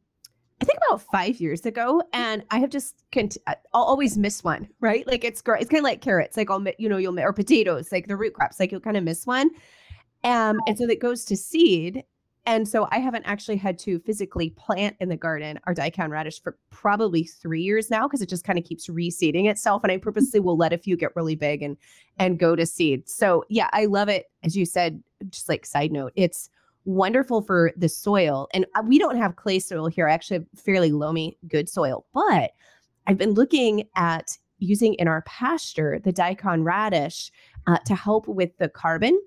I 0.60 0.64
think 0.64 0.78
about 0.88 1.02
five 1.02 1.38
years 1.40 1.64
ago, 1.66 2.02
and 2.12 2.44
I 2.50 2.58
have 2.58 2.70
just 2.70 3.04
cont- 3.12 3.36
I'll 3.46 3.84
always 3.84 4.18
miss 4.18 4.42
one, 4.42 4.68
right? 4.80 5.06
Like 5.06 5.22
it's 5.22 5.40
great. 5.40 5.60
It's 5.60 5.70
kind 5.70 5.78
of 5.78 5.84
like 5.84 6.00
carrots, 6.00 6.36
like 6.36 6.50
I'll 6.50 6.64
you 6.78 6.88
know 6.88 6.96
you'll 6.96 7.18
or 7.20 7.32
potatoes, 7.32 7.92
like 7.92 8.08
the 8.08 8.16
root 8.16 8.34
crops, 8.34 8.58
like 8.58 8.72
you'll 8.72 8.80
kind 8.80 8.96
of 8.96 9.04
miss 9.04 9.24
one, 9.24 9.50
um, 10.24 10.58
and 10.66 10.76
so 10.76 10.86
that 10.86 11.00
goes 11.00 11.24
to 11.26 11.36
seed. 11.36 12.04
And 12.46 12.66
so 12.66 12.88
I 12.90 12.98
haven't 12.98 13.24
actually 13.24 13.58
had 13.58 13.78
to 13.80 13.98
physically 13.98 14.50
plant 14.50 14.96
in 15.00 15.10
the 15.10 15.18
garden 15.18 15.60
our 15.64 15.74
daikon 15.74 16.10
radish 16.10 16.42
for 16.42 16.56
probably 16.70 17.24
three 17.24 17.60
years 17.60 17.90
now 17.90 18.08
because 18.08 18.22
it 18.22 18.28
just 18.30 18.42
kind 18.42 18.58
of 18.58 18.64
keeps 18.64 18.88
reseeding 18.88 19.50
itself. 19.50 19.82
And 19.84 19.92
I 19.92 19.98
purposely 19.98 20.40
will 20.40 20.56
let 20.56 20.72
a 20.72 20.78
few 20.78 20.96
get 20.96 21.14
really 21.14 21.36
big 21.36 21.62
and 21.62 21.76
and 22.18 22.38
go 22.38 22.56
to 22.56 22.64
seed. 22.64 23.06
So 23.06 23.44
yeah, 23.50 23.68
I 23.72 23.84
love 23.84 24.08
it. 24.08 24.30
As 24.42 24.56
you 24.56 24.64
said, 24.64 25.02
just 25.28 25.48
like 25.48 25.66
side 25.66 25.92
note, 25.92 26.12
it's 26.16 26.48
wonderful 26.88 27.42
for 27.42 27.70
the 27.76 27.88
soil. 27.88 28.48
And 28.54 28.64
uh, 28.74 28.82
we 28.84 28.98
don't 28.98 29.18
have 29.18 29.36
clay 29.36 29.58
soil 29.58 29.88
here. 29.88 30.08
I 30.08 30.12
actually 30.12 30.38
have 30.38 30.46
fairly 30.56 30.90
loamy, 30.90 31.36
good 31.46 31.68
soil. 31.68 32.06
But 32.14 32.52
I've 33.06 33.18
been 33.18 33.34
looking 33.34 33.84
at 33.94 34.38
using 34.58 34.94
in 34.94 35.06
our 35.06 35.22
pasture 35.22 36.00
the 36.02 36.12
daikon 36.12 36.64
radish 36.64 37.30
uh, 37.66 37.78
to 37.84 37.94
help 37.94 38.26
with 38.26 38.56
the 38.58 38.70
carbon 38.70 39.20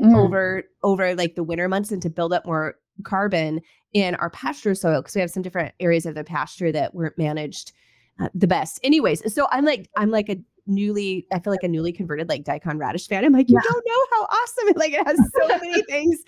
mm. 0.00 0.16
over 0.16 0.64
over 0.82 1.14
like 1.14 1.36
the 1.36 1.44
winter 1.44 1.68
months 1.68 1.92
and 1.92 2.02
to 2.02 2.10
build 2.10 2.32
up 2.32 2.44
more 2.44 2.74
carbon 3.04 3.60
in 3.92 4.16
our 4.16 4.30
pasture 4.30 4.74
soil 4.74 5.00
because 5.00 5.14
we 5.14 5.20
have 5.20 5.30
some 5.30 5.42
different 5.42 5.72
areas 5.80 6.06
of 6.06 6.14
the 6.14 6.24
pasture 6.24 6.72
that 6.72 6.94
weren't 6.94 7.16
managed 7.16 7.72
uh, 8.20 8.28
the 8.34 8.46
best. 8.46 8.80
Anyways, 8.82 9.32
so 9.32 9.46
I'm 9.52 9.64
like 9.64 9.88
I'm 9.96 10.10
like 10.10 10.28
a 10.28 10.38
newly 10.66 11.26
I 11.32 11.38
feel 11.38 11.52
like 11.52 11.62
a 11.62 11.68
newly 11.68 11.92
converted 11.92 12.28
like 12.28 12.44
daikon 12.44 12.78
radish 12.78 13.06
fan. 13.08 13.24
I'm 13.24 13.32
like, 13.32 13.48
you 13.48 13.56
yeah. 13.56 13.70
don't 13.70 13.84
know 13.86 14.06
how 14.12 14.24
awesome 14.24 14.68
it 14.68 14.76
like 14.76 14.92
it 14.92 15.06
has 15.06 15.18
so 15.18 15.48
many 15.60 15.82
things 15.82 16.18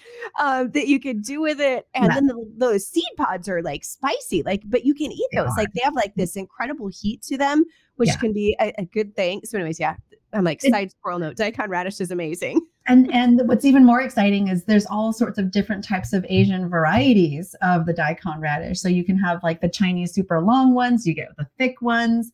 um, 0.41 0.71
that 0.73 0.89
you 0.89 1.01
could 1.01 1.23
do 1.23 1.41
with 1.41 1.61
it. 1.61 1.87
And 1.95 2.07
yeah. 2.07 2.15
then 2.15 2.27
the, 2.27 2.53
those 2.57 2.87
seed 2.87 3.05
pods 3.17 3.49
are 3.49 3.63
like 3.63 3.85
spicy, 3.85 4.43
like, 4.43 4.63
but 4.67 4.85
you 4.85 4.95
can 4.95 5.13
eat 5.13 5.29
they 5.33 5.39
those. 5.39 5.51
Are. 5.51 5.57
Like 5.57 5.73
they 5.75 5.81
have 5.85 5.95
like 5.95 6.15
this 6.15 6.37
incredible 6.37 6.89
heat 6.89 7.23
to 7.23 7.37
them, 7.37 7.65
which 7.97 8.09
yeah. 8.09 8.17
can 8.17 8.33
be 8.33 8.57
a, 8.61 8.73
a, 8.79 8.85
good 8.85 9.15
thing. 9.17 9.41
So, 9.45 9.59
anyways, 9.59 9.81
yeah. 9.81 9.97
I'm 10.33 10.45
like 10.45 10.63
side 10.63 10.91
squirrel 10.91 11.19
note. 11.19 11.37
Daikon 11.37 11.69
radish 11.69 12.01
is 12.01 12.11
amazing. 12.11 12.61
And 12.89 13.13
and 13.13 13.43
what's 13.47 13.65
even 13.65 13.85
more 13.85 14.01
exciting 14.01 14.49
is 14.49 14.65
there's 14.65 14.87
all 14.87 15.13
sorts 15.13 15.39
of 15.39 15.51
different 15.51 15.85
types 15.85 16.13
of 16.13 16.25
Asian 16.29 16.69
varieties 16.69 17.55
of 17.63 17.87
the 17.87 17.93
daikon 17.93 18.41
radish. 18.41 18.81
So 18.81 18.89
you 18.89 19.05
can 19.05 19.17
have 19.19 19.43
like 19.43 19.61
the 19.61 19.69
Chinese 19.69 20.13
super 20.13 20.41
long 20.41 20.75
ones, 20.75 21.07
you 21.07 21.15
get 21.15 21.29
the 21.37 21.47
thick 21.59 21.83
ones. 21.83 22.33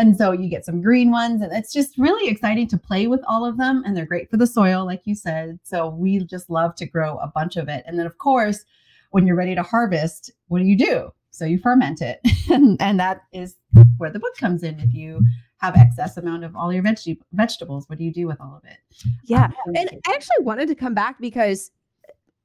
And 0.00 0.16
so 0.16 0.32
you 0.32 0.48
get 0.48 0.64
some 0.64 0.80
green 0.80 1.10
ones, 1.10 1.42
and 1.42 1.52
it's 1.52 1.74
just 1.74 1.98
really 1.98 2.30
exciting 2.30 2.66
to 2.68 2.78
play 2.78 3.06
with 3.06 3.20
all 3.28 3.44
of 3.44 3.58
them. 3.58 3.82
And 3.84 3.94
they're 3.94 4.06
great 4.06 4.30
for 4.30 4.38
the 4.38 4.46
soil, 4.46 4.86
like 4.86 5.02
you 5.04 5.14
said. 5.14 5.60
So 5.62 5.90
we 5.90 6.24
just 6.24 6.48
love 6.48 6.74
to 6.76 6.86
grow 6.86 7.18
a 7.18 7.26
bunch 7.26 7.58
of 7.58 7.68
it. 7.68 7.84
And 7.86 7.98
then, 7.98 8.06
of 8.06 8.16
course, 8.16 8.64
when 9.10 9.26
you're 9.26 9.36
ready 9.36 9.54
to 9.54 9.62
harvest, 9.62 10.30
what 10.48 10.60
do 10.60 10.64
you 10.64 10.76
do? 10.76 11.10
So 11.30 11.44
you 11.44 11.58
ferment 11.58 12.00
it. 12.00 12.18
and, 12.50 12.80
and 12.80 12.98
that 12.98 13.24
is 13.32 13.56
where 13.98 14.08
the 14.08 14.18
book 14.18 14.34
comes 14.38 14.62
in. 14.62 14.80
If 14.80 14.94
you 14.94 15.22
have 15.58 15.76
excess 15.76 16.16
amount 16.16 16.44
of 16.44 16.56
all 16.56 16.72
your 16.72 16.82
veg- 16.82 17.20
vegetables, 17.34 17.86
what 17.90 17.98
do 17.98 18.04
you 18.04 18.12
do 18.12 18.26
with 18.26 18.40
all 18.40 18.56
of 18.56 18.64
it? 18.64 18.78
Yeah. 19.24 19.44
Um, 19.66 19.76
and 19.76 19.90
I 20.08 20.14
actually 20.14 20.42
wanted 20.44 20.68
to 20.68 20.74
come 20.74 20.94
back 20.94 21.20
because 21.20 21.72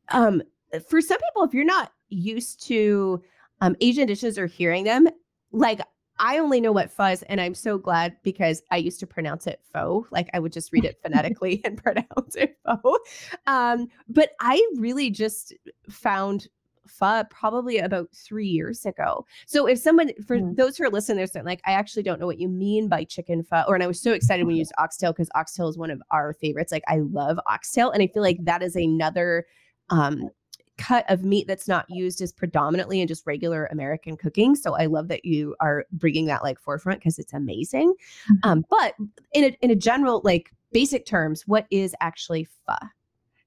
um, 0.10 0.44
for 0.90 1.00
some 1.00 1.20
people, 1.20 1.46
if 1.46 1.54
you're 1.54 1.64
not 1.64 1.94
used 2.10 2.68
to 2.68 3.24
um, 3.62 3.78
Asian 3.80 4.08
dishes 4.08 4.38
or 4.38 4.46
hearing 4.46 4.84
them, 4.84 5.08
like 5.54 5.80
I 6.20 6.38
only 6.40 6.62
know 6.62 6.72
what 6.72 6.92
fuzz, 6.92 7.24
and 7.24 7.42
I'm 7.42 7.54
so 7.54 7.78
glad 7.78 8.16
because 8.24 8.62
I 8.72 8.78
used 8.78 9.00
to 9.02 9.08
pronounce 9.08 9.48
it 9.48 9.60
faux. 9.74 10.10
Like 10.12 10.30
I 10.34 10.40
would 10.40 10.54
just 10.54 10.72
read 10.72 10.86
it 10.86 10.98
phonetically 11.04 11.62
and 11.66 11.82
pronounce 11.82 12.36
it 12.36 12.58
faux. 12.66 13.10
Um, 13.48 13.88
but 14.08 14.32
I 14.40 14.66
really 14.78 15.10
just 15.10 15.54
found 15.90 16.48
pho 16.88 17.24
probably 17.32 17.80
about 17.80 18.10
three 18.14 18.48
years 18.48 18.86
ago. 18.86 19.26
So 19.48 19.66
if 19.66 19.80
someone, 19.80 20.12
for 20.26 20.38
Mhm. 20.38 20.56
those 20.56 20.78
who 20.78 20.84
are 20.84 20.90
listening, 20.90 21.18
they're 21.18 21.28
saying 21.28 21.46
like, 21.46 21.62
I 21.66 21.72
actually 21.72 22.04
don't 22.04 22.20
know 22.20 22.28
what 22.28 22.40
you 22.40 22.48
mean 22.48 22.88
by 22.88 23.04
chicken 23.06 23.44
pho. 23.44 23.64
Or 23.68 23.74
and 23.74 23.84
I 23.84 23.88
was 23.88 24.00
so 24.00 24.14
excited 24.14 24.46
when 24.46 24.56
you 24.56 24.60
used 24.60 24.72
oxtail 24.78 25.12
because 25.12 25.30
oxtail 25.36 25.68
is 25.68 25.78
one 25.78 25.90
of 25.90 26.02
our 26.12 26.34
favorites. 26.34 26.72
Like 26.72 26.84
I 26.88 27.00
love 27.00 27.40
oxtail, 27.48 27.90
and 27.92 28.04
I 28.04 28.08
feel 28.08 28.22
like 28.24 28.38
that 28.46 28.62
is 28.62 28.76
another 28.76 29.46
um 29.90 30.30
cut 30.78 31.06
of 31.10 31.24
meat 31.24 31.48
that's 31.48 31.68
not 31.68 31.86
used 31.90 32.22
as 32.22 32.32
predominantly 32.32 33.02
in 33.02 33.08
just 33.08 33.26
regular 33.26 33.68
American 33.68 34.18
cooking. 34.18 34.56
So 34.56 34.76
I 34.76 34.86
love 34.88 35.08
that 35.08 35.26
you 35.26 35.56
are 35.60 35.86
bringing 35.92 36.26
that 36.26 36.44
like 36.44 36.60
forefront 36.60 37.00
because 37.00 37.20
it's 37.20 37.34
amazing. 37.34 37.94
Mhm. 38.30 38.38
Um, 38.44 38.66
but 38.70 38.96
in 39.34 39.46
a 39.46 39.58
in 39.62 39.72
a 39.72 39.76
general 39.76 40.22
like 40.24 40.52
basic 40.72 41.06
terms, 41.06 41.48
what 41.48 41.66
is 41.72 41.96
actually 42.02 42.48
pho? 42.68 42.76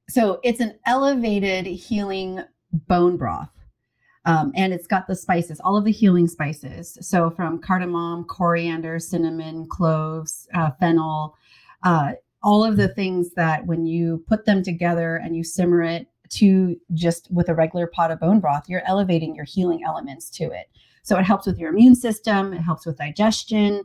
So 0.09 0.41
it's 0.43 0.61
an 0.61 0.79
elevated 0.87 1.67
healing 1.67 2.41
bone 2.73 3.17
broth. 3.17 3.51
Um, 4.25 4.53
and 4.55 4.75
it's 4.75 4.87
got 4.87 5.07
the 5.07 5.17
spices, 5.17 5.61
all 5.61 5.77
of 5.77 5.85
the 5.85 5.93
healing 5.93 6.29
spices. 6.29 6.99
So 7.01 7.31
from 7.31 7.61
cardamom, 7.61 8.25
coriander, 8.25 8.99
cinnamon, 8.99 9.67
cloves, 9.69 10.47
uh, 10.55 10.71
fennel, 10.79 11.35
uh, 11.83 12.13
all 12.43 12.63
of 12.65 12.77
the 12.77 12.89
things 12.89 13.31
that 13.35 13.67
when 13.67 13.87
you 13.87 14.23
put 14.27 14.45
them 14.45 14.63
together 14.63 15.17
and 15.17 15.37
you 15.37 15.43
simmer 15.43 15.83
it 15.83 16.09
to 16.31 16.77
just 16.95 17.31
with 17.31 17.49
a 17.49 17.55
regular 17.55 17.87
pot 17.87 18.11
of 18.11 18.21
bone 18.21 18.41
broth, 18.41 18.69
you're 18.69 18.87
elevating 18.87 19.35
your 19.35 19.45
healing 19.45 19.83
elements 19.85 20.31
to 20.31 20.45
it. 20.45 20.71
So 21.03 21.19
it 21.19 21.25
helps 21.25 21.47
with 21.47 21.59
your 21.59 21.71
immune 21.71 21.95
system, 21.95 22.53
it 22.53 22.61
helps 22.61 22.85
with 22.85 22.99
digestion. 22.99 23.83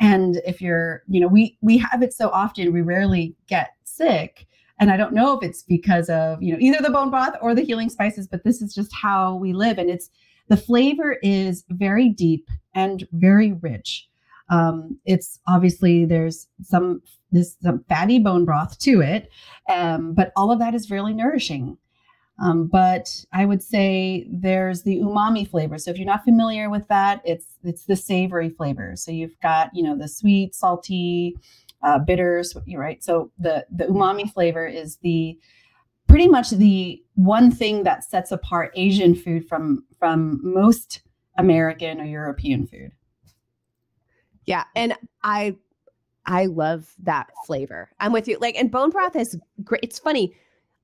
And 0.00 0.42
if 0.44 0.60
you're, 0.60 1.04
you 1.08 1.20
know, 1.20 1.28
we 1.28 1.56
we 1.60 1.78
have 1.78 2.02
it 2.02 2.12
so 2.12 2.30
often, 2.30 2.72
we 2.72 2.82
rarely 2.82 3.36
get 3.46 3.70
sick 3.84 4.46
and 4.78 4.90
i 4.90 4.96
don't 4.96 5.12
know 5.12 5.36
if 5.36 5.42
it's 5.42 5.62
because 5.62 6.08
of 6.08 6.42
you 6.42 6.52
know 6.52 6.58
either 6.60 6.78
the 6.80 6.90
bone 6.90 7.10
broth 7.10 7.34
or 7.40 7.54
the 7.54 7.62
healing 7.62 7.88
spices 7.88 8.26
but 8.26 8.44
this 8.44 8.60
is 8.60 8.74
just 8.74 8.92
how 8.94 9.34
we 9.36 9.52
live 9.52 9.78
and 9.78 9.90
it's 9.90 10.10
the 10.48 10.56
flavor 10.56 11.16
is 11.22 11.64
very 11.70 12.08
deep 12.08 12.48
and 12.74 13.06
very 13.12 13.52
rich 13.52 14.08
um, 14.50 14.98
it's 15.06 15.40
obviously 15.48 16.04
there's 16.04 16.48
some 16.62 17.00
this 17.32 17.56
some 17.62 17.82
fatty 17.88 18.18
bone 18.18 18.44
broth 18.44 18.78
to 18.78 19.00
it 19.00 19.30
um, 19.70 20.12
but 20.12 20.32
all 20.36 20.50
of 20.50 20.58
that 20.58 20.74
is 20.74 20.90
really 20.90 21.14
nourishing 21.14 21.78
um, 22.38 22.66
but 22.66 23.24
i 23.32 23.44
would 23.44 23.62
say 23.62 24.26
there's 24.30 24.82
the 24.82 24.98
umami 24.98 25.48
flavor 25.48 25.78
so 25.78 25.90
if 25.90 25.96
you're 25.96 26.06
not 26.06 26.24
familiar 26.24 26.68
with 26.68 26.86
that 26.88 27.20
it's 27.24 27.58
it's 27.62 27.84
the 27.84 27.96
savory 27.96 28.48
flavor 28.48 28.94
so 28.96 29.10
you've 29.10 29.38
got 29.40 29.70
you 29.74 29.82
know 29.82 29.96
the 29.96 30.08
sweet 30.08 30.54
salty 30.54 31.36
uh, 31.84 31.98
bitters, 31.98 32.56
right. 32.74 33.04
So 33.04 33.30
the 33.38 33.66
the 33.70 33.84
umami 33.84 34.32
flavor 34.32 34.66
is 34.66 34.96
the 34.96 35.38
pretty 36.08 36.28
much 36.28 36.50
the 36.50 37.02
one 37.14 37.50
thing 37.50 37.84
that 37.84 38.04
sets 38.04 38.32
apart 38.32 38.72
Asian 38.74 39.14
food 39.14 39.46
from 39.46 39.84
from 39.98 40.40
most 40.42 41.02
American 41.36 42.00
or 42.00 42.04
European 42.04 42.66
food. 42.66 42.92
Yeah, 44.46 44.64
and 44.74 44.94
I 45.22 45.56
I 46.24 46.46
love 46.46 46.94
that 47.02 47.30
flavor. 47.46 47.90
I'm 48.00 48.12
with 48.12 48.28
you. 48.28 48.38
Like, 48.40 48.56
and 48.56 48.70
bone 48.70 48.90
broth 48.90 49.14
is 49.14 49.38
great. 49.62 49.80
It's 49.82 49.98
funny. 49.98 50.34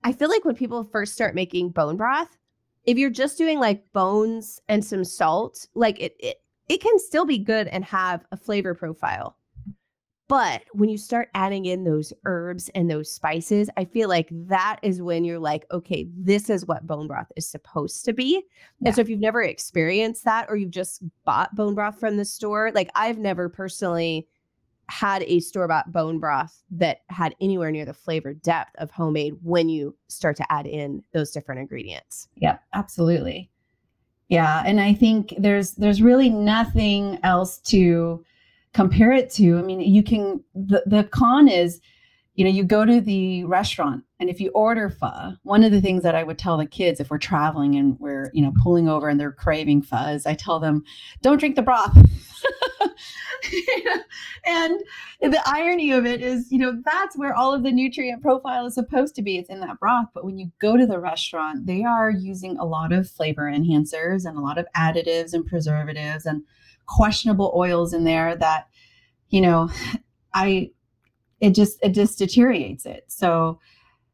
I 0.03 0.13
feel 0.13 0.29
like 0.29 0.45
when 0.45 0.55
people 0.55 0.85
first 0.85 1.13
start 1.13 1.35
making 1.35 1.71
bone 1.71 1.97
broth, 1.97 2.37
if 2.85 2.97
you're 2.97 3.11
just 3.11 3.39
doing 3.39 3.59
like 3.59 3.93
bones 3.93 4.61
and 4.69 4.85
some 4.85 5.05
salt, 5.05 5.67
like 5.75 6.01
it 6.01 6.15
it 6.19 6.43
it 6.69 6.81
can 6.81 6.99
still 6.99 7.25
be 7.27 7.39
good 7.39 7.69
and 7.69 7.85
have 7.85 8.25
a 8.33 8.37
flavor 8.37 8.75
profile. 8.75 9.37
But 10.29 10.63
when 10.73 10.89
you 10.89 10.97
start 10.97 11.29
adding 11.35 11.67
in 11.67 11.83
those 11.83 12.13
herbs 12.25 12.71
and 12.77 12.89
those 12.89 13.11
spices, 13.11 13.69
I 13.77 13.85
feel 13.85 14.09
like 14.09 14.29
that 14.31 14.79
is 14.81 15.03
when 15.03 15.25
you're 15.25 15.41
like, 15.41 15.67
okay, 15.73 16.07
this 16.17 16.49
is 16.49 16.65
what 16.65 16.87
bone 16.87 17.09
broth 17.09 17.33
is 17.35 17.49
supposed 17.49 18.05
to 18.05 18.13
be. 18.13 18.45
Yeah. 18.79 18.87
And 18.87 18.95
so 18.95 19.01
if 19.01 19.09
you've 19.09 19.19
never 19.19 19.43
experienced 19.43 20.23
that 20.27 20.47
or 20.49 20.55
you've 20.55 20.71
just 20.71 21.03
bought 21.25 21.57
bone 21.57 21.75
broth 21.75 21.99
from 21.99 22.17
the 22.17 22.25
store, 22.25 22.71
like 22.73 22.93
I've 22.95 23.19
never 23.19 23.49
personally 23.49 24.29
had 24.91 25.23
a 25.23 25.41
store 25.41 25.69
bought 25.69 25.93
bone 25.93 26.19
broth 26.19 26.63
that 26.71 27.03
had 27.09 27.35
anywhere 27.41 27.71
near 27.71 27.85
the 27.85 27.95
flavor 27.95 28.35
depth 28.35 28.75
of 28.77 28.91
homemade 28.91 29.37
when 29.43 29.69
you 29.69 29.97
start 30.09 30.37
to 30.37 30.53
add 30.53 30.67
in 30.67 31.03
those 31.13 31.31
different 31.31 31.61
ingredients. 31.61 32.29
Yep, 32.37 32.61
absolutely. 32.75 33.51
Yeah, 34.29 34.63
and 34.65 34.81
I 34.81 34.95
think 34.95 35.35
there's 35.39 35.73
there's 35.73 36.03
really 36.03 36.29
nothing 36.29 37.19
else 37.23 37.59
to 37.59 38.25
compare 38.73 39.13
it 39.13 39.31
to. 39.31 39.59
I 39.59 39.63
mean, 39.63 39.81
you 39.81 40.03
can 40.03 40.43
the 40.55 40.83
the 40.87 41.05
con 41.05 41.49
is, 41.49 41.81
you 42.35 42.45
know, 42.45 42.51
you 42.51 42.65
go 42.65 42.85
to 42.85 43.01
the 43.01 43.45
restaurant 43.45 44.05
and 44.19 44.29
if 44.29 44.41
you 44.41 44.51
order 44.51 44.91
pho, 44.91 45.33
one 45.43 45.65
of 45.65 45.73
the 45.73 45.81
things 45.81 46.03
that 46.03 46.15
I 46.15 46.23
would 46.23 46.39
tell 46.39 46.57
the 46.57 46.67
kids 46.67 47.01
if 47.01 47.11
we're 47.11 47.19
traveling 47.19 47.75
and 47.77 47.99
we're, 47.99 48.31
you 48.35 48.43
know, 48.43 48.53
pulling 48.63 48.89
over 48.89 49.09
and 49.09 49.19
they're 49.19 49.33
craving 49.33 49.83
pho 49.83 50.09
is 50.09 50.27
I 50.27 50.35
tell 50.35 50.61
them, 50.61 50.85
don't 51.23 51.39
drink 51.39 51.57
the 51.57 51.63
broth. 51.63 51.97
and 54.45 54.81
the 55.21 55.43
irony 55.47 55.93
of 55.93 56.07
it 56.07 56.23
is, 56.23 56.51
you 56.51 56.59
know, 56.59 56.81
that's 56.85 57.17
where 57.17 57.35
all 57.35 57.55
of 57.55 57.63
the 57.63 57.73
nutrient 57.73 58.23
profile 58.23 58.67
is 58.67 58.75
supposed 58.75 59.15
to 59.17 59.23
be. 59.23 59.37
It's 59.37 59.51
in 59.51 59.61
that 59.61 59.79
broth. 59.79 60.09
But 60.15 60.25
when 60.25 60.39
you 60.39 60.51
go 60.61 60.77
to 60.77 60.87
the 60.87 60.99
restaurant, 60.99 61.67
they 61.67 61.85
are 61.85 62.11
using 62.11 62.57
a 62.59 62.65
lot 62.65 62.93
of 62.93 63.09
flavor 63.09 63.51
enhancers 63.51 64.25
and 64.25 64.37
a 64.37 64.41
lot 64.41 64.59
of 64.59 64.67
additives 64.77 65.33
and 65.33 65.47
preservatives 65.47 66.27
and 66.27 66.43
questionable 66.87 67.53
oils 67.55 67.93
in 67.93 68.05
there 68.05 68.37
that, 68.37 68.69
you 69.29 69.41
know, 69.41 69.71
I, 70.35 70.71
it 71.41 71.55
just, 71.55 71.79
it 71.83 71.91
just 71.91 72.19
deteriorates 72.19 72.87
it. 72.87 73.05
So, 73.09 73.59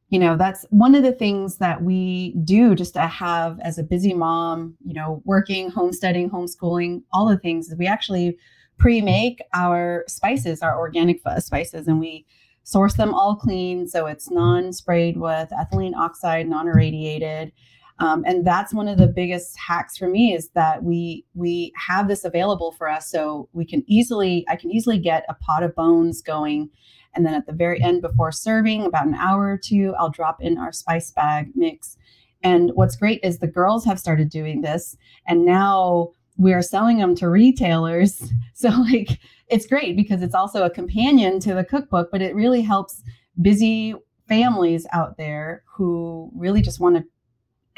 you 0.08 0.20
know, 0.20 0.36
that's 0.36 0.64
one 0.70 0.94
of 0.94 1.02
the 1.02 1.12
things 1.12 1.58
that 1.58 1.82
we 1.82 2.34
do 2.44 2.74
just 2.74 2.94
to 2.94 3.00
have 3.00 3.58
as 3.60 3.78
a 3.78 3.82
busy 3.82 4.14
mom, 4.14 4.76
you 4.84 4.94
know, 4.94 5.20
working, 5.24 5.70
homesteading, 5.70 6.30
homeschooling, 6.30 7.02
all 7.12 7.26
the 7.28 7.38
things 7.38 7.74
we 7.76 7.86
actually 7.86 8.38
pre-make 8.78 9.42
our 9.54 10.04
spices, 10.08 10.62
our 10.62 10.78
organic 10.78 11.20
spices, 11.38 11.86
and 11.86 12.00
we 12.00 12.26
source 12.62 12.94
them 12.94 13.14
all 13.14 13.36
clean. 13.36 13.86
So 13.86 14.06
it's 14.06 14.30
non-sprayed 14.30 15.16
with 15.16 15.50
ethylene 15.50 15.94
oxide, 15.94 16.48
non-irradiated. 16.48 17.52
Um, 17.98 18.24
and 18.26 18.46
that's 18.46 18.74
one 18.74 18.88
of 18.88 18.98
the 18.98 19.06
biggest 19.06 19.58
hacks 19.58 19.96
for 19.96 20.08
me 20.08 20.34
is 20.34 20.50
that 20.50 20.82
we 20.82 21.24
we 21.34 21.72
have 21.76 22.08
this 22.08 22.24
available 22.24 22.72
for 22.72 22.90
us 22.90 23.10
so 23.10 23.48
we 23.54 23.64
can 23.64 23.82
easily 23.86 24.44
i 24.50 24.56
can 24.56 24.70
easily 24.70 24.98
get 24.98 25.24
a 25.30 25.34
pot 25.34 25.62
of 25.62 25.74
bones 25.74 26.20
going 26.20 26.68
and 27.14 27.24
then 27.24 27.32
at 27.32 27.46
the 27.46 27.54
very 27.54 27.82
end 27.82 28.02
before 28.02 28.32
serving 28.32 28.84
about 28.84 29.06
an 29.06 29.14
hour 29.14 29.46
or 29.46 29.56
two 29.56 29.94
i'll 29.98 30.10
drop 30.10 30.42
in 30.42 30.58
our 30.58 30.72
spice 30.72 31.10
bag 31.10 31.50
mix 31.54 31.96
and 32.42 32.70
what's 32.74 32.96
great 32.96 33.18
is 33.22 33.38
the 33.38 33.46
girls 33.46 33.84
have 33.86 33.98
started 33.98 34.28
doing 34.28 34.60
this 34.60 34.94
and 35.26 35.46
now 35.46 36.10
we're 36.36 36.62
selling 36.62 36.98
them 36.98 37.14
to 37.14 37.28
retailers 37.28 38.30
so 38.54 38.68
like 38.68 39.18
it's 39.48 39.66
great 39.66 39.96
because 39.96 40.22
it's 40.22 40.34
also 40.34 40.64
a 40.64 40.70
companion 40.70 41.38
to 41.40 41.54
the 41.54 41.64
cookbook 41.64 42.10
but 42.10 42.20
it 42.22 42.34
really 42.34 42.62
helps 42.62 43.02
busy 43.42 43.94
families 44.28 44.86
out 44.92 45.16
there 45.16 45.62
who 45.66 46.30
really 46.34 46.60
just 46.60 46.80
want 46.80 46.96
to 46.96 47.04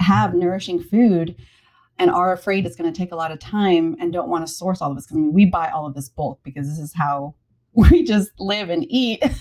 have 0.05 0.35
nourishing 0.35 0.81
food 0.83 1.37
and 1.99 2.11
are 2.11 2.33
afraid 2.33 2.65
it's 2.65 2.77
going 2.77 2.91
to 2.93 2.97
take 2.97 3.11
a 3.13 3.17
lot 3.17 3.33
of 3.33 3.39
time 3.41 3.97
and 4.01 4.13
don't 4.13 4.29
want 4.29 4.47
to 4.47 4.53
source 4.53 4.81
all 4.81 4.91
of 4.91 4.97
this 4.97 5.05
because 5.07 5.17
I 5.17 5.21
mean, 5.21 5.33
we 5.33 5.45
buy 5.47 5.69
all 5.71 5.85
of 5.85 5.95
this 5.95 6.09
bulk 6.09 6.39
because 6.45 6.69
this 6.69 6.79
is 6.79 6.95
how 6.95 7.35
we 7.73 8.03
just 8.05 8.31
live 8.39 8.71
and 8.71 8.85
eat. 8.89 9.23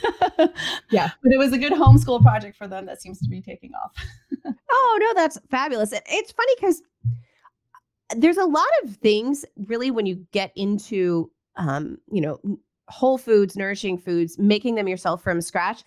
Yeah. 0.92 1.10
But 1.24 1.32
it 1.32 1.38
was 1.38 1.54
a 1.54 1.58
good 1.58 1.74
homeschool 1.74 2.22
project 2.22 2.56
for 2.58 2.68
them 2.68 2.86
that 2.86 3.02
seems 3.02 3.20
to 3.20 3.30
be 3.30 3.42
taking 3.42 3.72
off. 3.74 3.92
Oh 4.72 5.00
no, 5.02 5.14
that's 5.22 5.38
fabulous. 5.50 5.92
It- 5.92 6.04
It's 6.08 6.32
funny 6.32 6.54
because 6.60 6.82
there's 8.16 8.38
a 8.38 8.46
lot 8.46 8.68
of 8.84 8.96
things 8.98 9.46
really 9.66 9.92
when 9.92 10.06
you 10.06 10.26
get 10.32 10.52
into 10.56 11.30
um, 11.58 11.98
you 12.12 12.22
know, 12.22 12.40
whole 12.88 13.18
foods, 13.18 13.56
nourishing 13.56 13.98
foods, 13.98 14.38
making 14.38 14.76
them 14.76 14.88
yourself 14.88 15.24
from 15.24 15.42
scratch 15.42 15.84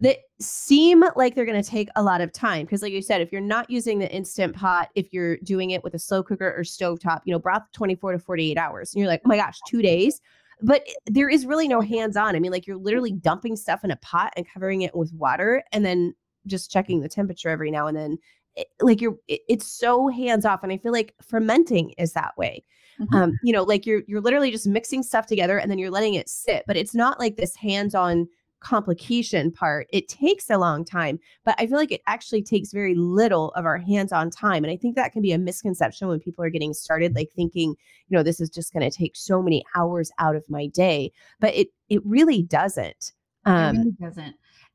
that 0.00 0.18
seem 0.40 1.04
like 1.16 1.34
they're 1.34 1.44
going 1.44 1.60
to 1.60 1.68
take 1.68 1.88
a 1.96 2.02
lot 2.02 2.20
of 2.20 2.32
time 2.32 2.66
because 2.66 2.82
like 2.82 2.92
you 2.92 3.00
said 3.00 3.20
if 3.20 3.30
you're 3.30 3.40
not 3.40 3.70
using 3.70 4.00
the 4.00 4.12
instant 4.12 4.54
pot 4.54 4.90
if 4.96 5.12
you're 5.12 5.36
doing 5.38 5.70
it 5.70 5.84
with 5.84 5.94
a 5.94 5.98
slow 5.98 6.20
cooker 6.20 6.52
or 6.56 6.62
stovetop 6.62 7.20
you 7.24 7.32
know 7.32 7.38
broth 7.38 7.62
24 7.72 8.12
to 8.12 8.18
48 8.18 8.58
hours 8.58 8.92
and 8.92 9.00
you're 9.00 9.08
like 9.08 9.22
oh 9.24 9.28
my 9.28 9.36
gosh 9.36 9.58
two 9.66 9.82
days? 9.82 10.20
But 10.60 10.86
there 11.06 11.28
is 11.28 11.46
really 11.46 11.68
no 11.68 11.80
hands 11.80 12.16
on 12.16 12.34
i 12.34 12.38
mean 12.40 12.52
like 12.52 12.66
you're 12.66 12.76
literally 12.76 13.12
dumping 13.12 13.56
stuff 13.56 13.84
in 13.84 13.90
a 13.90 13.96
pot 13.96 14.32
and 14.36 14.48
covering 14.48 14.82
it 14.82 14.94
with 14.96 15.12
water 15.12 15.62
and 15.72 15.84
then 15.84 16.14
just 16.46 16.70
checking 16.70 17.00
the 17.00 17.08
temperature 17.08 17.48
every 17.48 17.70
now 17.70 17.86
and 17.86 17.96
then 17.96 18.18
it, 18.56 18.68
like 18.80 19.00
you're 19.00 19.16
it- 19.28 19.42
it's 19.48 19.66
so 19.66 20.08
hands 20.08 20.44
off 20.44 20.62
and 20.62 20.72
i 20.72 20.76
feel 20.76 20.92
like 20.92 21.14
fermenting 21.22 21.90
is 21.98 22.12
that 22.12 22.36
way 22.36 22.62
Mhm. 23.00 23.14
um 23.16 23.38
you 23.42 23.52
know 23.52 23.62
like 23.64 23.86
you're 23.86 24.02
you're 24.06 24.20
literally 24.20 24.50
just 24.50 24.66
mixing 24.66 25.02
stuff 25.02 25.26
together 25.26 25.58
and 25.58 25.70
then 25.70 25.78
you're 25.78 25.90
letting 25.90 26.14
it 26.14 26.28
sit 26.28 26.62
but 26.66 26.76
it's 26.76 26.94
not 26.94 27.18
like 27.18 27.36
this 27.36 27.56
hands 27.56 27.94
on 27.94 28.28
complication 28.60 29.50
part 29.52 29.86
it 29.92 30.08
takes 30.08 30.48
a 30.48 30.56
long 30.56 30.84
time 30.86 31.18
but 31.44 31.54
i 31.58 31.66
feel 31.66 31.76
like 31.76 31.92
it 31.92 32.00
actually 32.06 32.42
takes 32.42 32.72
very 32.72 32.94
little 32.94 33.50
of 33.56 33.66
our 33.66 33.76
hands 33.76 34.10
on 34.10 34.30
time 34.30 34.64
and 34.64 34.70
i 34.72 34.76
think 34.76 34.96
that 34.96 35.12
can 35.12 35.20
be 35.20 35.32
a 35.32 35.38
misconception 35.38 36.08
when 36.08 36.18
people 36.18 36.42
are 36.42 36.48
getting 36.48 36.72
started 36.72 37.14
like 37.14 37.28
thinking 37.36 37.70
you 38.08 38.16
know 38.16 38.22
this 38.22 38.40
is 38.40 38.48
just 38.48 38.72
going 38.72 38.88
to 38.88 38.96
take 38.96 39.16
so 39.16 39.42
many 39.42 39.62
hours 39.76 40.10
out 40.18 40.34
of 40.34 40.48
my 40.48 40.66
day 40.68 41.12
but 41.40 41.54
it 41.54 41.68
it 41.90 42.00
really 42.06 42.42
doesn't 42.42 43.12
it 43.46 43.50
um 43.50 43.76
really 43.76 43.92
doesn't. 44.00 44.34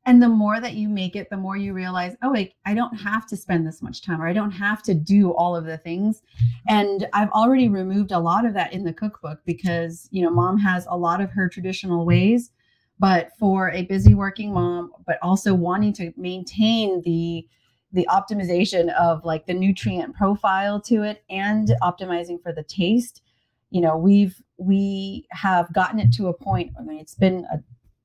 And 0.09 0.23
the 0.23 0.27
more 0.27 0.59
that 0.59 0.73
you 0.73 0.89
make 0.89 1.15
it 1.15 1.29
the 1.29 1.37
more 1.37 1.55
you 1.55 1.71
realize 1.71 2.15
oh 2.23 2.31
wait 2.31 2.55
i 2.65 2.73
don't 2.73 2.95
have 2.95 3.27
to 3.27 3.37
spend 3.37 3.65
this 3.65 3.83
much 3.83 4.01
time 4.01 4.19
or 4.19 4.27
i 4.27 4.33
don't 4.33 4.49
have 4.49 4.81
to 4.81 4.95
do 4.95 5.31
all 5.33 5.55
of 5.55 5.65
the 5.65 5.77
things. 5.77 6.23
And 6.67 7.07
i've 7.13 7.29
already 7.29 7.69
removed 7.69 8.11
a 8.11 8.17
lot 8.17 8.43
of 8.43 8.55
that 8.55 8.73
in 8.73 8.83
the 8.83 8.91
cookbook 8.91 9.39
because 9.45 10.09
you 10.11 10.23
know 10.23 10.31
mom 10.31 10.57
has 10.57 10.87
a 10.89 10.97
lot 10.97 11.21
of 11.21 11.29
her 11.31 11.47
traditional 11.47 12.05
ways. 12.05 12.51
But 12.97 13.29
for 13.39 13.71
a 13.71 13.83
busy 13.83 14.15
working 14.15 14.51
mom 14.51 14.91
but 15.05 15.19
also 15.21 15.53
wanting 15.53 15.93
to 15.93 16.11
maintain 16.17 17.01
the 17.03 17.47
the 17.93 18.07
optimization 18.09 18.91
of 18.95 19.23
like 19.23 19.45
the 19.45 19.53
nutrient 19.53 20.15
profile 20.15 20.81
to 20.81 21.03
it 21.03 21.23
and 21.29 21.67
optimizing 21.83 22.41
for 22.41 22.51
the 22.51 22.63
taste 22.63 23.21
you 23.69 23.81
know 23.81 23.95
we've 23.95 24.41
we 24.57 25.27
have 25.29 25.71
gotten 25.73 25.99
it 25.99 26.11
to 26.13 26.27
a 26.27 26.33
point 26.33 26.71
i 26.79 26.83
mean 26.83 26.99
it's 26.99 27.15
been 27.15 27.45
a 27.53 27.59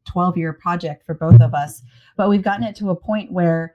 12 0.07 0.37
year 0.37 0.53
project 0.53 1.05
for 1.05 1.15
both 1.15 1.41
of 1.41 1.55
us 1.55 1.83
but 2.17 2.29
we've 2.29 2.43
gotten 2.43 2.65
it 2.65 2.77
to 2.77 2.91
a 2.91 2.97
point 2.97 3.33
where 3.33 3.75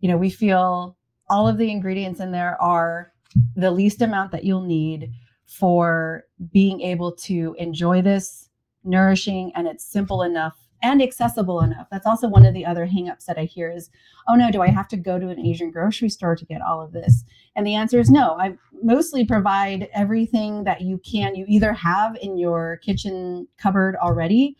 you 0.00 0.08
know 0.08 0.16
we 0.16 0.30
feel 0.30 0.96
all 1.30 1.46
of 1.46 1.58
the 1.58 1.70
ingredients 1.70 2.20
in 2.20 2.32
there 2.32 2.60
are 2.60 3.12
the 3.56 3.70
least 3.70 4.02
amount 4.02 4.32
that 4.32 4.44
you'll 4.44 4.62
need 4.62 5.10
for 5.46 6.24
being 6.52 6.80
able 6.80 7.12
to 7.12 7.54
enjoy 7.58 8.02
this 8.02 8.48
nourishing 8.84 9.52
and 9.54 9.66
it's 9.66 9.84
simple 9.84 10.22
enough 10.22 10.56
and 10.82 11.02
accessible 11.02 11.60
enough. 11.60 11.88
That's 11.90 12.06
also 12.06 12.28
one 12.28 12.46
of 12.46 12.54
the 12.54 12.64
other 12.64 12.86
hangups 12.86 13.24
that 13.24 13.38
I 13.38 13.44
hear 13.44 13.70
is, 13.70 13.90
oh 14.28 14.34
no, 14.34 14.50
do 14.50 14.62
I 14.62 14.68
have 14.68 14.88
to 14.88 14.96
go 14.96 15.18
to 15.18 15.28
an 15.28 15.44
Asian 15.44 15.70
grocery 15.70 16.08
store 16.08 16.36
to 16.36 16.44
get 16.44 16.62
all 16.62 16.80
of 16.80 16.92
this? 16.92 17.24
And 17.56 17.66
the 17.66 17.74
answer 17.74 17.98
is 17.98 18.10
no. 18.10 18.36
I 18.38 18.56
mostly 18.82 19.24
provide 19.24 19.88
everything 19.92 20.64
that 20.64 20.82
you 20.82 20.98
can, 20.98 21.34
you 21.34 21.44
either 21.48 21.72
have 21.72 22.16
in 22.22 22.38
your 22.38 22.78
kitchen 22.78 23.48
cupboard 23.58 23.96
already, 23.96 24.56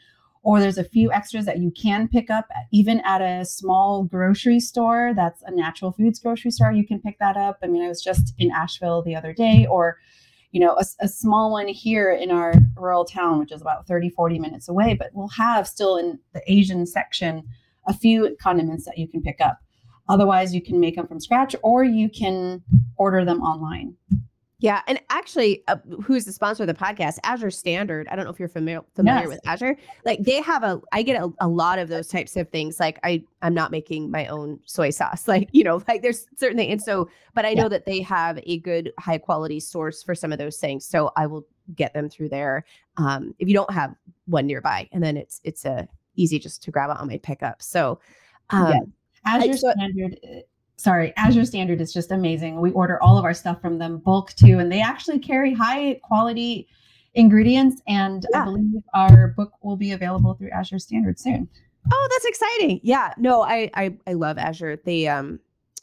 or 0.49 0.61
there's 0.61 0.79
a 0.79 0.85
few 0.85 1.13
extras 1.13 1.45
that 1.45 1.59
you 1.59 1.71
can 1.71 2.09
pick 2.09 2.31
up 2.31 2.49
even 2.73 3.01
at 3.01 3.21
a 3.21 3.45
small 3.45 4.05
grocery 4.05 4.59
store 4.59 5.13
that's 5.15 5.43
a 5.43 5.51
natural 5.51 5.93
foods 5.93 6.19
grocery 6.19 6.51
store. 6.51 6.73
You 6.73 6.87
can 6.87 7.03
pick 7.03 7.19
that 7.19 7.37
up. 7.37 7.59
I 7.63 7.67
mean, 7.67 7.83
I 7.83 7.89
was 7.89 8.03
just 8.03 8.33
in 8.39 8.51
Asheville 8.51 9.03
the 9.03 9.15
other 9.15 9.35
day, 9.35 9.67
or 9.71 9.99
you 10.53 10.61
know, 10.61 10.75
a, 10.79 10.85
a, 11.01 11.07
small 11.07 11.53
one 11.53 11.69
here 11.69 12.11
in 12.11 12.31
our 12.31 12.55
rural 12.79 13.05
town, 13.05 13.41
which 13.41 13.53
is 13.53 13.61
about 13.61 13.87
30, 13.87 14.09
40 14.09 14.39
minutes 14.39 14.71
away, 14.71 14.95
but 14.95 15.11
we'll 15.13 15.29
have 15.29 15.69
still 15.69 15.99
in 15.99 16.19
the 16.33 16.41
Asian 16.51 16.87
section 16.87 17.43
a 17.87 17.93
few 17.93 18.35
condiments 18.41 18.87
that 18.87 18.97
you 18.97 19.07
can 19.07 19.21
pick 19.21 19.43
up. 19.43 19.59
Otherwise, 20.09 20.55
you 20.55 20.63
can 20.63 20.81
make 20.81 20.97
them 20.97 21.07
from 21.07 21.21
scratch 21.21 21.55
or 21.63 21.85
you 21.85 22.09
can 22.09 22.63
order 22.97 23.23
them 23.23 23.43
online. 23.43 23.95
Yeah, 24.61 24.83
and 24.89 25.01
actually, 25.09 25.63
uh, 25.69 25.77
who's 26.03 26.25
the 26.25 26.33
sponsor 26.33 26.65
of 26.65 26.67
the 26.67 26.75
podcast? 26.75 27.19
Azure 27.23 27.51
Standard. 27.51 28.09
I 28.09 28.17
don't 28.17 28.25
know 28.25 28.33
if 28.33 28.41
you're 28.41 28.49
familiar 28.49 28.83
familiar 28.97 29.21
yes. 29.21 29.29
with 29.29 29.41
Azure. 29.47 29.77
Like 30.05 30.25
they 30.25 30.43
have 30.43 30.65
a, 30.65 30.81
I 30.93 31.03
get 31.03 31.23
a, 31.23 31.31
a 31.39 31.47
lot 31.47 31.79
of 31.79 31.89
those 31.89 32.09
types 32.09 32.37
of 32.37 32.49
things. 32.49 32.81
Like 32.81 32.99
I, 33.05 33.23
I'm 33.41 33.55
not 33.55 33.71
making 33.71 34.11
my 34.11 34.27
own 34.27 34.59
soy 34.65 34.91
sauce. 34.91 35.29
Like 35.39 35.49
you 35.53 35.63
know, 35.63 35.81
like 35.87 36.03
there's 36.03 36.27
certain 36.37 36.57
things, 36.57 36.73
and 36.73 36.83
so, 36.83 37.09
but 37.35 37.45
I 37.45 37.53
know 37.53 37.65
yeah. 37.65 37.69
that 37.69 37.87
they 37.87 38.01
have 38.01 38.41
a 38.45 38.59
good, 38.59 38.93
high 38.99 39.19
quality 39.19 39.61
source 39.61 40.03
for 40.03 40.15
some 40.15 40.33
of 40.33 40.39
those 40.39 40.57
things. 40.57 40.85
So 40.85 41.13
I 41.17 41.27
will 41.27 41.47
get 41.77 41.95
them 41.95 42.09
through 42.09 42.31
there. 42.31 42.65
Um, 42.97 43.35
if 43.39 43.47
you 43.47 43.55
don't 43.55 43.71
have 43.71 43.95
one 44.27 44.47
nearby, 44.47 44.89
and 44.91 45.05
then 45.05 45.17
it's 45.17 45.41
it's 45.45 45.65
a 45.67 45.87
easy 46.17 46.41
just 46.41 46.65
to 46.65 46.73
grab 46.73 46.91
it 46.91 46.97
on 46.97 47.07
my 47.07 47.19
pickup. 47.19 47.63
So, 47.63 48.01
um, 48.51 48.73
yeah. 48.73 48.81
Azure 49.25 49.53
I, 49.53 49.73
Standard 49.73 50.19
uh, 50.25 50.41
sorry, 50.79 51.13
Azure 51.17 51.45
Standard 51.45 51.81
is 51.81 51.93
just 51.93 52.11
amazing. 52.11 52.61
We 52.61 52.71
order 52.71 53.03
all 53.03 53.19
of 53.19 53.25
our 53.25 53.35
stuff 53.35 53.61
from 53.61 53.79
them 53.79 53.99
bulk 53.99 54.33
too, 54.35 54.59
and 54.59 54.73
they 54.73 54.81
actually 54.81 55.19
carry 55.19 55.53
high 55.53 56.01
quality 56.03 56.69
ingredients. 57.15 57.83
And 57.87 58.27
yeah. 58.33 58.43
I 58.43 58.45
believe 58.45 58.83
our 58.95 59.29
book 59.37 59.53
will 59.63 59.77
be 59.77 59.93
available 59.93 60.35
through 60.35 60.51
Azure 60.51 60.79
Standard 60.79 61.19
soon. 61.19 61.49
Oh, 61.93 62.09
that's 62.11 62.25
exciting! 62.25 62.81
Yeah, 62.83 63.13
no, 63.19 63.43
I 63.43 63.71
I, 63.75 63.97
I 64.07 64.15
love 64.15 64.39
Azure. 64.39 64.81
They 64.85 65.09
um 65.09 65.41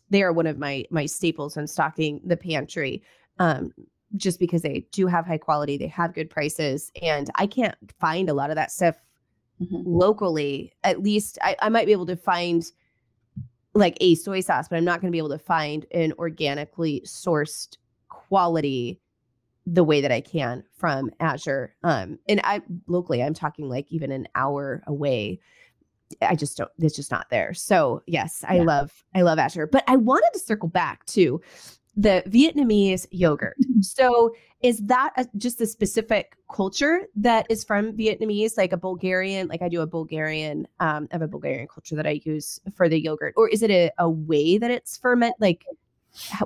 they 0.10 0.24
are 0.24 0.34
one 0.34 0.48
of 0.48 0.58
my 0.58 0.86
my 0.90 1.06
staples 1.06 1.58
in 1.58 1.68
stocking 1.68 2.22
the 2.24 2.38
pantry. 2.38 3.04
Um, 3.38 3.74
just 4.16 4.40
because 4.40 4.62
they 4.62 4.88
do 4.92 5.08
have 5.08 5.26
high 5.26 5.38
quality, 5.38 5.78
they 5.78 5.88
have 5.88 6.14
good 6.14 6.30
prices, 6.30 6.92
and 7.02 7.30
I 7.36 7.48
can't 7.48 7.76
find 8.00 8.30
a 8.30 8.34
lot 8.34 8.50
of 8.50 8.56
that 8.56 8.72
stuff 8.72 8.96
mm-hmm. 9.62 9.82
locally. 9.86 10.74
At 10.84 11.02
least 11.02 11.38
I, 11.42 11.56
I 11.62 11.70
might 11.70 11.86
be 11.86 11.92
able 11.92 12.06
to 12.06 12.16
find 12.16 12.64
like 13.76 13.98
a 14.00 14.16
soy 14.16 14.40
sauce, 14.40 14.68
but 14.70 14.78
I'm 14.78 14.86
not 14.86 15.02
going 15.02 15.12
to 15.12 15.16
be 15.16 15.20
able 15.20 15.30
to 15.30 15.38
find 15.38 15.86
an 15.92 16.14
organically 16.18 17.04
sourced 17.06 17.78
quality 18.10 19.02
the 19.68 19.84
way 19.84 20.00
that 20.00 20.12
I 20.12 20.22
can 20.22 20.64
from 20.78 21.12
Azure. 21.20 21.76
Um, 21.84 22.18
and 22.30 22.40
I 22.44 22.62
locally, 22.88 23.22
I'm 23.22 23.34
talking 23.34 23.68
like 23.68 23.86
even 23.90 24.12
an 24.12 24.28
hour 24.36 24.82
away. 24.88 25.40
I 26.22 26.36
just 26.36 26.58
don't, 26.58 26.72
it's 26.78 26.96
just 26.96 27.12
not 27.12 27.30
there. 27.30 27.54
So 27.54 28.02
yes, 28.08 28.46
I 28.48 28.58
yeah. 28.58 28.64
love, 28.64 29.04
I 29.14 29.24
love 29.24 29.40
Azure, 29.40 29.68
but 29.68 29.84
I 29.88 29.98
wanted 29.98 30.30
to 30.34 30.40
circle 30.40 30.70
back 30.70 31.06
to 31.08 31.42
the 31.98 32.24
Vietnamese 32.28 33.08
yogurt. 33.12 33.58
Mm-hmm. 33.64 33.82
So 33.82 34.34
is 34.66 34.80
that 34.80 35.14
a, 35.16 35.28
just 35.38 35.62
a 35.62 35.68
specific 35.68 36.36
culture 36.52 37.04
that 37.16 37.46
is 37.52 37.64
from 37.64 37.94
Vietnamese, 37.94 38.58
like 38.58 38.74
a 38.74 38.78
Bulgarian, 38.78 39.48
like 39.48 39.62
I 39.62 39.70
do 39.70 39.82
a 39.82 39.86
Bulgarian, 39.86 40.68
um, 40.80 41.08
I 41.12 41.16
have 41.16 41.22
a 41.22 41.28
Bulgarian 41.28 41.68
culture 41.68 41.96
that 41.96 42.08
I 42.08 42.20
use 42.24 42.60
for 42.76 42.90
the 42.90 43.00
yogurt, 43.00 43.36
or 43.38 43.48
is 43.48 43.62
it 43.62 43.70
a, 43.70 43.92
a 44.00 44.10
way 44.10 44.58
that 44.58 44.72
it's 44.72 44.98
ferment? 44.98 45.36
Like 45.40 45.64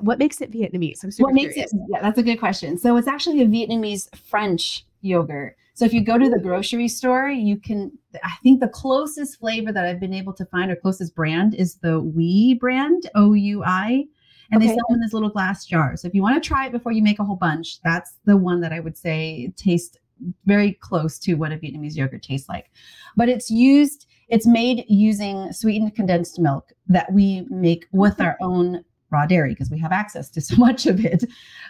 what 0.02 0.20
makes 0.20 0.42
it 0.42 0.52
Vietnamese? 0.52 1.02
I'm 1.02 1.12
super 1.12 1.28
what 1.28 1.34
makes 1.34 1.54
curious. 1.54 1.74
it? 1.74 1.80
Yeah, 1.90 2.02
that's 2.02 2.20
a 2.20 2.24
good 2.24 2.40
question. 2.40 2.78
So 2.78 2.98
it's 2.98 3.08
actually 3.08 3.42
a 3.42 3.46
Vietnamese 3.46 4.14
French 4.18 4.86
yogurt. 5.00 5.56
So 5.76 5.86
if 5.86 5.94
you 5.94 6.04
go 6.04 6.18
to 6.18 6.30
the 6.30 6.40
grocery 6.40 6.90
store, 6.90 7.30
you 7.30 7.56
can. 7.56 7.90
I 8.22 8.36
think 8.44 8.60
the 8.60 8.68
closest 8.68 9.40
flavor 9.40 9.72
that 9.72 9.86
I've 9.86 10.02
been 10.02 10.14
able 10.14 10.34
to 10.34 10.46
find, 10.48 10.70
or 10.70 10.76
closest 10.76 11.16
brand, 11.16 11.56
is 11.56 11.76
the 11.76 12.02
Oui 12.02 12.56
brand, 12.56 13.10
O 13.16 13.32
U 13.32 13.64
I 13.64 14.08
and 14.52 14.62
okay. 14.62 14.68
they 14.68 14.76
sell 14.76 14.86
them 14.90 14.96
in 14.96 15.02
this 15.02 15.14
little 15.14 15.30
glass 15.30 15.66
jar. 15.66 15.96
So 15.96 16.08
if 16.08 16.16
you 16.16 16.22
want 16.22 16.42
to 16.42 16.48
try 16.48 16.66
it 16.66 16.72
before 16.72 16.92
you 16.92 17.04
make 17.04 17.20
a 17.20 17.24
whole 17.24 17.36
bunch, 17.36 17.82
that's 17.82 18.16
the 18.26 18.38
one 18.38 18.62
that 18.62 18.74
I 18.74 18.80
would 18.80 18.98
say 18.98 19.54
tastes 19.56 19.98
very 20.46 20.74
close 20.74 21.18
to 21.20 21.36
what 21.36 21.52
a 21.52 21.58
Vietnamese 21.58 21.96
yogurt 21.96 22.24
tastes 22.24 22.50
like. 22.50 22.72
But 23.16 23.30
it's 23.30 23.50
used, 23.50 24.08
it's 24.28 24.46
made 24.46 24.86
using 24.88 25.52
sweetened 25.54 25.96
condensed 25.96 26.40
milk 26.40 26.72
that 26.88 27.12
we 27.14 27.46
make 27.50 27.86
with 27.92 28.20
our 28.20 28.38
own 28.42 28.84
raw 29.12 29.26
dairy 29.26 29.50
because 29.50 29.70
we 29.70 29.80
have 29.80 29.92
access 29.92 30.30
to 30.30 30.42
so 30.50 30.56
much 30.58 30.86
of 30.86 31.04
it. 31.04 31.24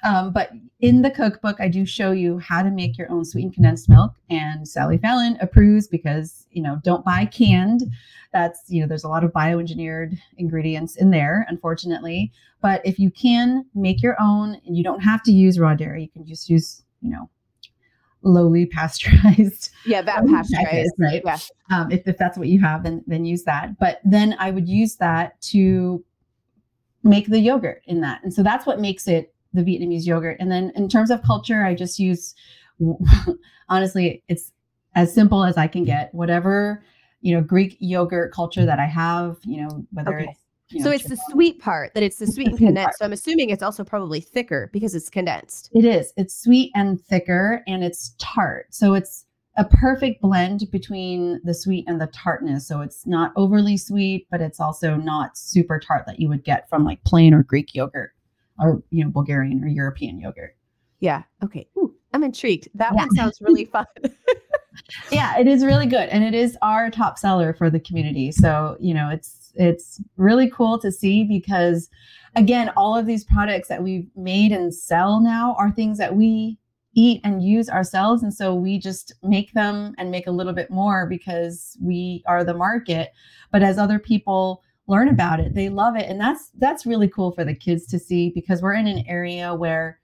Um, 0.04 0.32
but 0.32 0.52
in 0.80 1.02
the 1.02 1.12
cookbook, 1.12 1.60
I 1.60 1.68
do 1.68 1.86
show 1.86 2.12
you 2.12 2.40
how 2.40 2.62
to 2.64 2.72
make 2.72 2.98
your 2.98 3.12
own 3.12 3.26
sweetened 3.26 3.54
condensed 3.54 3.90
milk. 3.90 4.14
And 4.30 4.68
Sally 4.68 4.98
Fallon 4.98 5.38
approves 5.42 5.88
because, 5.88 6.46
you 6.52 6.62
know, 6.62 6.80
don't 6.84 7.06
buy 7.06 7.26
canned. 7.26 7.84
That's, 8.32 8.64
you 8.68 8.82
know, 8.82 8.88
there's 8.88 9.04
a 9.04 9.10
lot 9.10 9.24
of 9.24 9.32
bioengineered 9.32 10.18
ingredients 10.38 10.96
in 10.96 11.10
there, 11.12 11.46
unfortunately. 11.50 12.32
But 12.62 12.86
if 12.86 13.00
you 13.00 13.10
can 13.10 13.66
make 13.74 14.04
your 14.04 14.18
own 14.20 14.62
and 14.66 14.78
you 14.78 14.84
don't 14.84 15.02
have 15.02 15.24
to 15.24 15.32
use 15.32 15.60
raw 15.60 15.74
dairy, 15.74 16.04
you 16.04 16.10
can 16.10 16.26
just 16.26 16.50
use, 16.50 16.84
you 17.02 17.10
know, 17.10 17.30
lowly 18.22 18.66
pasteurized. 18.72 19.72
Yeah, 19.86 20.02
that 20.02 20.26
pasteurized, 20.28 20.94
right? 21.00 21.22
Yeah. 21.26 21.38
Um, 21.72 21.92
if, 21.92 22.08
if 22.08 22.18
that's 22.18 22.38
what 22.38 22.48
you 22.48 22.60
have, 22.62 22.84
then 22.84 23.04
then 23.08 23.26
use 23.26 23.44
that. 23.44 23.80
But 23.80 24.02
then 24.04 24.36
I 24.40 24.52
would 24.52 24.68
use 24.68 24.98
that 24.98 25.40
to 25.44 26.04
make 27.04 27.28
the 27.28 27.40
yogurt 27.40 27.82
in 27.86 28.02
that. 28.02 28.24
And 28.24 28.34
so 28.34 28.44
that's 28.44 28.66
what 28.66 28.80
makes 28.80 29.08
it 29.08 29.34
the 29.54 29.62
Vietnamese 29.62 30.06
yogurt. 30.06 30.38
And 30.40 30.52
then 30.52 30.72
in 30.76 30.90
terms 30.90 31.10
of 31.10 31.24
culture, 31.24 31.64
I 31.64 31.74
just 31.74 32.00
use 32.00 32.36
honestly, 33.70 34.24
it's 34.28 34.52
as 34.96 35.14
simple 35.14 35.44
as 35.44 35.58
I 35.58 35.68
can 35.68 35.84
get. 35.84 36.14
Whatever, 36.14 36.84
you 37.22 37.36
know, 37.36 37.42
Greek 37.42 37.78
yogurt 37.80 38.34
culture 38.34 38.66
that 38.66 38.80
I 38.80 38.86
have, 38.86 39.38
you 39.44 39.62
know, 39.62 39.86
whether 39.92 40.16
okay. 40.16 40.28
it's 40.30 40.40
you 40.72 40.80
know, 40.80 40.86
so 40.86 40.92
it's 40.92 41.10
the 41.10 41.18
sweet 41.32 41.60
part 41.60 41.96
that 41.96 42.04
it's 42.04 42.18
the 42.18 42.28
sweet 42.28 42.50
and 42.50 42.58
condensed. 42.58 43.00
So 43.00 43.06
I'm 43.06 43.14
assuming 43.14 43.50
it's 43.50 43.64
also 43.64 43.84
probably 43.84 44.22
thicker 44.22 44.70
because 44.72 44.94
it's 44.94 45.10
condensed. 45.10 45.72
It 45.74 45.84
is. 45.84 46.14
It's 46.16 46.44
sweet 46.44 46.72
and 46.76 47.02
thicker 47.02 47.64
and 47.68 47.84
it's 47.84 48.14
tart. 48.20 48.68
So 48.70 48.94
it's 48.94 49.26
a 49.60 49.66
perfect 49.66 50.22
blend 50.22 50.64
between 50.72 51.42
the 51.44 51.54
sweet 51.54 51.84
and 51.86 52.00
the 52.00 52.08
tartness. 52.08 52.66
So 52.66 52.80
it's 52.80 53.06
not 53.06 53.34
overly 53.36 53.76
sweet, 53.76 54.26
but 54.32 54.40
it's 54.40 54.60
also 54.60 54.96
not 54.96 55.38
super 55.38 55.80
tart 55.80 56.06
that 56.08 56.20
you 56.20 56.30
would 56.30 56.46
get 56.46 56.70
from 56.70 56.86
like 56.86 57.04
plain 57.04 57.34
or 57.34 57.44
Greek 57.44 57.76
yogurt 57.76 58.12
or, 58.58 58.82
you 58.90 59.04
know, 59.04 59.12
Bulgarian 59.12 59.62
or 59.62 59.68
European 59.68 60.18
yogurt. 60.18 60.56
Yeah. 61.02 61.24
Okay. 61.44 61.68
Ooh, 61.78 61.94
I'm 62.14 62.24
intrigued. 62.24 62.70
That 62.74 62.94
yeah. 62.94 63.02
one 63.02 63.12
sounds 63.16 63.42
really 63.42 63.66
fun. 63.74 63.86
yeah, 65.12 65.38
it 65.38 65.46
is 65.46 65.66
really 65.66 65.88
good. 65.88 66.08
And 66.08 66.24
it 66.24 66.34
is 66.34 66.58
our 66.62 66.90
top 66.90 67.20
seller 67.20 67.54
for 67.54 67.70
the 67.70 67.82
community. 67.82 68.32
So, 68.32 68.78
you 68.80 68.94
know, 68.94 69.10
it's 69.10 69.52
it's 69.56 70.00
really 70.16 70.50
cool 70.50 70.80
to 70.80 70.90
see 70.90 71.26
because 71.26 71.90
again, 72.38 72.70
all 72.78 72.96
of 72.96 73.06
these 73.06 73.26
products 73.26 73.68
that 73.68 73.84
we've 73.84 74.08
made 74.16 74.54
and 74.54 74.74
sell 74.74 75.20
now 75.20 75.54
are 75.60 75.70
things 75.70 75.98
that 75.98 76.16
we 76.16 76.58
eat 76.96 77.22
and 77.24 77.44
use 77.44 77.70
ourselves. 77.70 78.24
And 78.24 78.34
so 78.34 78.56
we 78.56 78.80
just 78.80 79.14
make 79.24 79.54
them 79.54 79.94
and 79.98 80.12
make 80.12 80.28
a 80.28 80.32
little 80.32 80.54
bit 80.54 80.72
more 80.72 81.06
because 81.06 81.78
we 81.82 82.24
are 82.28 82.44
the 82.44 82.54
market. 82.54 83.14
But 83.52 83.64
as 83.64 83.78
other 83.78 84.00
people 84.00 84.64
learn 84.88 85.08
about 85.08 85.40
it 85.40 85.54
they 85.54 85.70
love 85.70 85.96
it. 85.96 86.10
And 86.10 86.20
that's 86.20 86.50
that's 86.58 86.86
really 86.86 87.08
cool 87.08 87.32
for 87.32 87.46
the 87.46 87.56
kids 87.56 87.86
to 87.88 88.00
see 88.00 88.32
because 88.34 88.62
we're 88.62 88.74
in 88.74 88.88
an 88.88 89.06
area 89.08 89.54
where 89.54 90.00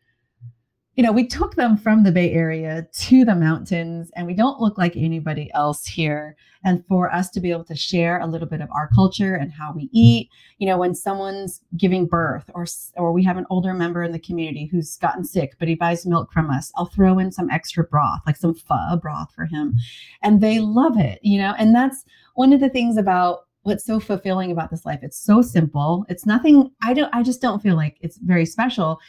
you 0.95 1.03
know, 1.03 1.11
we 1.11 1.27
took 1.27 1.55
them 1.55 1.75
from 1.75 2.03
the 2.03 2.11
Bay 2.11 2.31
Area 2.31 2.87
to 2.93 3.25
the 3.25 3.35
mountains 3.35 4.09
and 4.15 4.25
we 4.25 4.33
don't 4.33 4.61
look 4.61 4.77
like 4.77 4.95
anybody 4.95 5.51
else 5.53 5.85
here. 5.85 6.37
And 6.63 6.85
for 6.87 7.13
us 7.13 7.29
to 7.31 7.41
be 7.41 7.51
able 7.51 7.65
to 7.65 7.75
share 7.75 8.19
a 8.19 8.25
little 8.25 8.47
bit 8.47 8.61
of 8.61 8.69
our 8.71 8.89
culture 8.95 9.35
and 9.35 9.51
how 9.51 9.73
we 9.73 9.89
eat, 9.91 10.29
you 10.57 10.65
know, 10.65 10.77
when 10.77 10.95
someone's 10.95 11.61
giving 11.75 12.07
birth 12.07 12.49
or, 12.55 12.65
or 12.95 13.11
we 13.11 13.23
have 13.25 13.37
an 13.37 13.45
older 13.49 13.73
member 13.73 14.03
in 14.03 14.13
the 14.13 14.19
community 14.19 14.67
who's 14.71 14.95
gotten 14.97 15.25
sick, 15.25 15.55
but 15.59 15.67
he 15.67 15.75
buys 15.75 16.05
milk 16.05 16.31
from 16.31 16.49
us, 16.49 16.71
I'll 16.75 16.85
throw 16.85 17.19
in 17.19 17.31
some 17.31 17.49
extra 17.49 17.83
broth, 17.83 18.21
like 18.25 18.37
some 18.37 18.55
pho 18.55 18.97
broth 19.01 19.33
for 19.35 19.45
him. 19.45 19.75
And 20.23 20.39
they 20.39 20.59
love 20.59 20.97
it, 20.97 21.19
you 21.21 21.37
know, 21.37 21.53
and 21.59 21.75
that's 21.75 22.05
one 22.35 22.53
of 22.53 22.61
the 22.61 22.69
things 22.69 22.97
about 22.97 23.41
what's 23.63 23.83
so 23.83 23.99
fulfilling 23.99 24.51
about 24.51 24.69
this 24.69 24.85
life. 24.85 24.99
It's 25.01 25.17
so 25.17 25.41
simple. 25.41 26.05
It's 26.07 26.25
nothing, 26.25 26.71
I 26.83 26.93
don't, 26.93 27.13
I 27.13 27.21
just 27.21 27.41
don't 27.41 27.61
feel 27.61 27.75
like 27.75 27.97
it's 27.99 28.17
very 28.17 28.45
special 28.45 28.99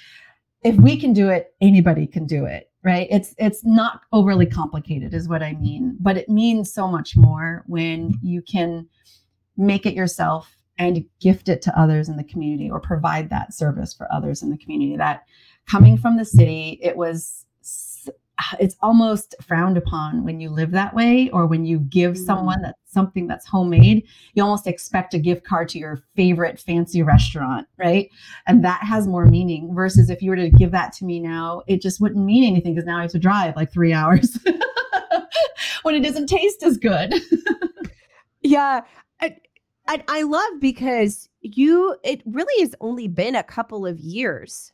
if 0.66 0.76
we 0.76 0.98
can 0.98 1.12
do 1.12 1.28
it 1.28 1.54
anybody 1.60 2.06
can 2.06 2.26
do 2.26 2.44
it 2.44 2.70
right? 2.82 3.08
It's 3.10 3.34
it's 3.38 3.64
not 3.64 4.02
overly 4.12 4.46
complicated 4.46 5.12
is 5.12 5.28
what 5.28 5.42
i 5.42 5.54
mean 5.54 5.96
but 6.00 6.16
it 6.16 6.28
means 6.28 6.72
so 6.72 6.86
much 6.86 7.16
more 7.16 7.64
when 7.66 8.14
you 8.22 8.42
can 8.42 8.88
make 9.56 9.86
it 9.86 9.94
yourself 9.94 10.56
and 10.78 11.04
gift 11.20 11.48
it 11.48 11.62
to 11.62 11.78
others 11.78 12.08
in 12.08 12.16
the 12.16 12.24
community 12.24 12.70
or 12.70 12.80
provide 12.80 13.30
that 13.30 13.54
service 13.54 13.94
for 13.94 14.12
others 14.12 14.42
in 14.42 14.50
the 14.50 14.58
community. 14.58 14.96
That 14.96 15.24
coming 15.70 15.96
from 15.96 16.16
the 16.16 16.24
city 16.24 16.78
it 16.82 16.96
was 16.96 17.46
it's 18.60 18.76
almost 18.80 19.34
frowned 19.46 19.76
upon 19.76 20.24
when 20.24 20.40
you 20.40 20.50
live 20.50 20.70
that 20.70 20.94
way 20.94 21.30
or 21.30 21.46
when 21.46 21.64
you 21.64 21.78
give 21.78 22.14
mm. 22.14 22.24
someone 22.24 22.62
that 22.62 22.76
something 22.84 23.26
that's 23.26 23.46
homemade 23.46 24.06
you 24.34 24.42
almost 24.42 24.66
expect 24.66 25.12
a 25.12 25.18
gift 25.18 25.44
card 25.44 25.68
to 25.68 25.78
your 25.78 26.02
favorite 26.14 26.58
fancy 26.58 27.02
restaurant 27.02 27.66
right? 27.78 28.10
And 28.46 28.64
that 28.64 28.82
has 28.82 29.06
more 29.06 29.26
meaning 29.26 29.74
versus 29.74 30.10
if 30.10 30.22
you 30.22 30.30
were 30.30 30.36
to 30.36 30.50
give 30.50 30.70
that 30.72 30.92
to 30.94 31.04
me 31.04 31.20
now 31.20 31.62
it 31.66 31.82
just 31.82 32.00
wouldn't 32.00 32.24
mean 32.24 32.44
anything 32.44 32.74
because 32.74 32.86
now 32.86 32.98
i 32.98 33.02
have 33.02 33.10
to 33.10 33.18
drive 33.18 33.56
like 33.56 33.72
three 33.72 33.92
hours 33.92 34.38
when 35.82 35.94
it 35.94 36.00
doesn't 36.00 36.26
taste 36.26 36.62
as 36.62 36.76
good. 36.76 37.14
Yeah 38.42 38.82
I, 39.20 39.36
I, 39.88 40.04
I 40.08 40.22
love 40.22 40.60
because 40.60 41.28
you 41.40 41.96
it 42.04 42.22
really 42.26 42.62
has 42.62 42.74
only 42.80 43.08
been 43.08 43.34
a 43.34 43.42
couple 43.42 43.86
of 43.86 43.98
years 43.98 44.72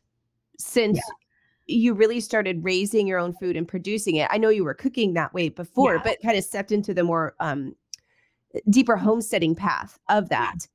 since 0.57 0.97
yeah 0.97 1.22
you 1.65 1.93
really 1.93 2.19
started 2.19 2.63
raising 2.63 3.07
your 3.07 3.19
own 3.19 3.33
food 3.33 3.55
and 3.55 3.67
producing 3.67 4.15
it. 4.17 4.27
I 4.31 4.37
know 4.37 4.49
you 4.49 4.63
were 4.63 4.73
cooking 4.73 5.13
that 5.13 5.33
way 5.33 5.49
before, 5.49 5.95
yeah. 5.95 6.01
but 6.03 6.21
kind 6.21 6.37
of 6.37 6.43
stepped 6.43 6.71
into 6.71 6.93
the 6.93 7.03
more 7.03 7.35
um, 7.39 7.75
deeper 8.69 8.97
homesteading 8.97 9.55
path 9.55 9.99
of 10.09 10.29
that. 10.29 10.67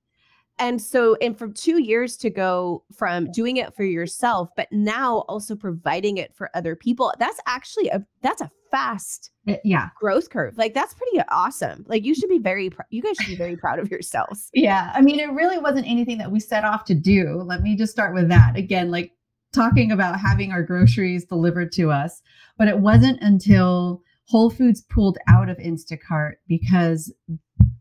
And 0.60 0.82
so, 0.82 1.16
and 1.20 1.38
from 1.38 1.52
two 1.52 1.80
years 1.80 2.16
to 2.16 2.30
go 2.30 2.82
from 2.92 3.30
doing 3.30 3.58
it 3.58 3.76
for 3.76 3.84
yourself, 3.84 4.50
but 4.56 4.66
now 4.72 5.18
also 5.28 5.54
providing 5.54 6.16
it 6.16 6.34
for 6.34 6.50
other 6.54 6.74
people, 6.74 7.12
that's 7.18 7.38
actually 7.46 7.88
a 7.90 8.04
that's 8.22 8.40
a 8.40 8.50
fast 8.70 9.30
eh, 9.46 9.56
yeah 9.64 9.90
growth 10.00 10.30
curve. 10.30 10.58
Like 10.58 10.74
that's 10.74 10.94
pretty 10.94 11.20
awesome. 11.30 11.84
Like 11.86 12.04
you 12.04 12.12
should 12.12 12.28
be 12.28 12.40
very 12.40 12.70
pr- 12.70 12.82
you 12.90 13.02
guys 13.02 13.16
should 13.20 13.28
be 13.28 13.36
very 13.36 13.56
proud 13.56 13.78
of 13.78 13.88
yourselves. 13.88 14.50
Yeah, 14.52 14.90
I 14.94 15.00
mean, 15.00 15.20
it 15.20 15.30
really 15.30 15.58
wasn't 15.58 15.86
anything 15.86 16.18
that 16.18 16.32
we 16.32 16.40
set 16.40 16.64
off 16.64 16.84
to 16.86 16.94
do. 16.94 17.40
Let 17.46 17.62
me 17.62 17.76
just 17.76 17.92
start 17.92 18.12
with 18.12 18.28
that 18.28 18.56
again. 18.56 18.90
Like 18.90 19.12
talking 19.52 19.92
about 19.92 20.20
having 20.20 20.52
our 20.52 20.62
groceries 20.62 21.24
delivered 21.24 21.72
to 21.72 21.90
us, 21.90 22.22
but 22.56 22.68
it 22.68 22.78
wasn't 22.78 23.20
until 23.22 24.02
Whole 24.26 24.50
Foods 24.50 24.82
pulled 24.82 25.18
out 25.26 25.48
of 25.48 25.56
Instacart 25.58 26.34
because 26.46 27.12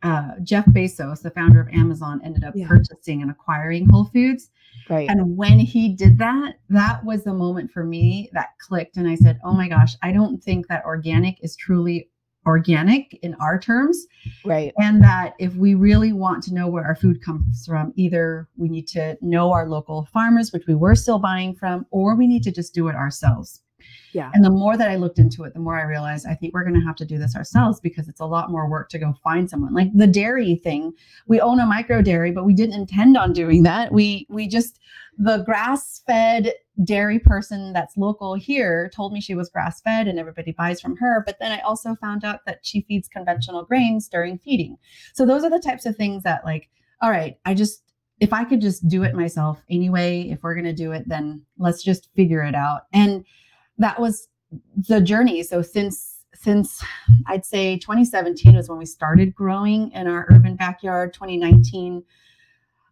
uh, 0.04 0.32
Jeff 0.44 0.66
Bezos, 0.68 1.22
the 1.22 1.32
founder 1.32 1.60
of 1.60 1.68
Amazon, 1.70 2.22
ended 2.24 2.44
up 2.44 2.54
yeah. 2.56 2.68
purchasing 2.68 3.22
and 3.22 3.30
acquiring 3.30 3.88
Whole 3.90 4.06
Foods. 4.06 4.50
Right. 4.90 5.10
And 5.10 5.36
when 5.36 5.60
he 5.60 5.90
did 5.90 6.18
that, 6.20 6.54
that 6.70 7.04
was 7.04 7.24
the 7.24 7.34
moment 7.34 7.72
for 7.72 7.84
me 7.84 8.30
that 8.34 8.58
clicked. 8.60 8.96
And 8.96 9.08
I 9.08 9.16
said, 9.16 9.40
Oh 9.44 9.54
my 9.54 9.68
gosh, 9.68 9.96
I 10.02 10.14
don't 10.14 10.42
think 10.42 10.68
that 10.68 10.86
organic 10.86 11.44
is 11.44 11.56
truly 11.58 12.10
organic 12.48 13.20
in 13.22 13.36
our 13.36 13.60
terms. 13.60 14.08
Right. 14.46 14.74
And 14.80 15.04
that 15.04 15.34
if 15.38 15.54
we 15.56 15.76
really 15.76 16.14
want 16.14 16.42
to 16.44 16.54
know 16.54 16.68
where 16.68 16.86
our 16.86 16.96
food 16.96 17.22
comes 17.22 17.66
from, 17.66 17.94
either 17.96 18.48
we 18.58 18.70
need 18.70 18.88
to 18.90 19.18
know 19.22 19.52
our 19.52 19.68
local 19.68 20.08
farmers, 20.12 20.52
which 20.52 20.66
we 20.66 20.74
were 20.74 20.96
still 20.96 21.20
buying 21.20 21.54
from, 21.54 21.86
or 21.92 22.16
we 22.16 22.26
need 22.26 22.44
to 22.44 22.52
just 22.52 22.74
do 22.74 22.88
it 22.88 22.96
ourselves. 22.96 23.62
Yeah. 24.14 24.32
And 24.34 24.44
the 24.44 24.50
more 24.50 24.78
that 24.78 24.90
I 24.90 24.96
looked 24.96 25.20
into 25.20 25.44
it, 25.44 25.54
the 25.54 25.60
more 25.60 25.80
I 25.80 25.84
realized 25.84 26.26
I 26.28 26.34
think 26.34 26.54
we're 26.54 26.64
going 26.64 26.80
to 26.80 26.86
have 26.86 26.96
to 26.98 27.06
do 27.06 27.18
this 27.18 27.36
ourselves 27.36 27.80
because 27.80 28.08
it's 28.08 28.20
a 28.20 28.26
lot 28.26 28.50
more 28.50 28.70
work 28.70 28.90
to 28.90 29.00
go 29.00 29.14
find 29.24 29.50
someone. 29.50 29.74
Like 29.74 29.90
the 29.94 30.08
dairy 30.08 30.56
thing, 30.56 30.94
we 31.28 31.40
own 31.40 31.60
a 31.60 31.66
micro 31.66 32.02
dairy, 32.02 32.32
but 32.32 32.46
we 32.46 32.54
didn't 32.54 32.76
intend 32.76 33.18
on 33.18 33.34
doing 33.34 33.64
that. 33.64 33.92
We 33.92 34.26
we 34.30 34.48
just 34.48 34.80
the 35.18 35.40
grass 35.40 36.04
fed 36.06 36.54
dairy 36.84 37.18
person 37.18 37.74
that's 37.74 37.98
local 37.98 38.36
here 38.36 38.90
told 38.94 39.12
me 39.12 39.20
she 39.20 39.34
was 39.34 39.50
grass 39.50 39.82
fed 39.82 40.08
and 40.08 40.20
everybody 40.20 40.52
buys 40.52 40.80
from 40.80 40.96
her. 40.98 41.24
But 41.26 41.40
then 41.40 41.52
I 41.52 41.60
also 41.62 41.96
found 41.96 42.24
out 42.24 42.46
that 42.46 42.60
she 42.62 42.82
feeds 42.82 43.08
conventional 43.08 43.64
grains 43.64 44.08
during 44.08 44.38
feeding. 44.38 44.78
So 45.14 45.26
those 45.26 45.44
are 45.44 45.50
the 45.50 45.60
types 45.60 45.86
of 45.86 45.96
things 45.96 46.24
that, 46.24 46.46
like, 46.46 46.70
all 47.02 47.10
right, 47.10 47.40
I 47.46 47.56
just, 47.56 47.84
if 48.20 48.32
I 48.32 48.44
could 48.44 48.62
just 48.62 48.88
do 48.88 49.04
it 49.04 49.16
myself 49.16 49.64
anyway, 49.70 50.30
if 50.30 50.44
we're 50.44 50.56
going 50.56 50.66
to 50.66 50.74
do 50.74 50.92
it, 50.92 51.08
then 51.08 51.42
let's 51.58 51.84
just 51.84 52.10
figure 52.16 52.44
it 52.44 52.56
out. 52.56 52.84
And 52.94 53.26
that 53.78 54.00
was 54.00 54.28
the 54.88 55.02
journey. 55.02 55.44
So 55.44 55.62
since, 55.62 56.24
since 56.34 56.84
I'd 57.28 57.46
say 57.46 57.78
2017 57.78 58.56
was 58.56 58.70
when 58.70 58.78
we 58.78 58.86
started 58.86 59.36
growing 59.36 59.92
in 59.92 60.08
our 60.08 60.28
urban 60.30 60.56
backyard, 60.56 61.14
2019 61.14 62.04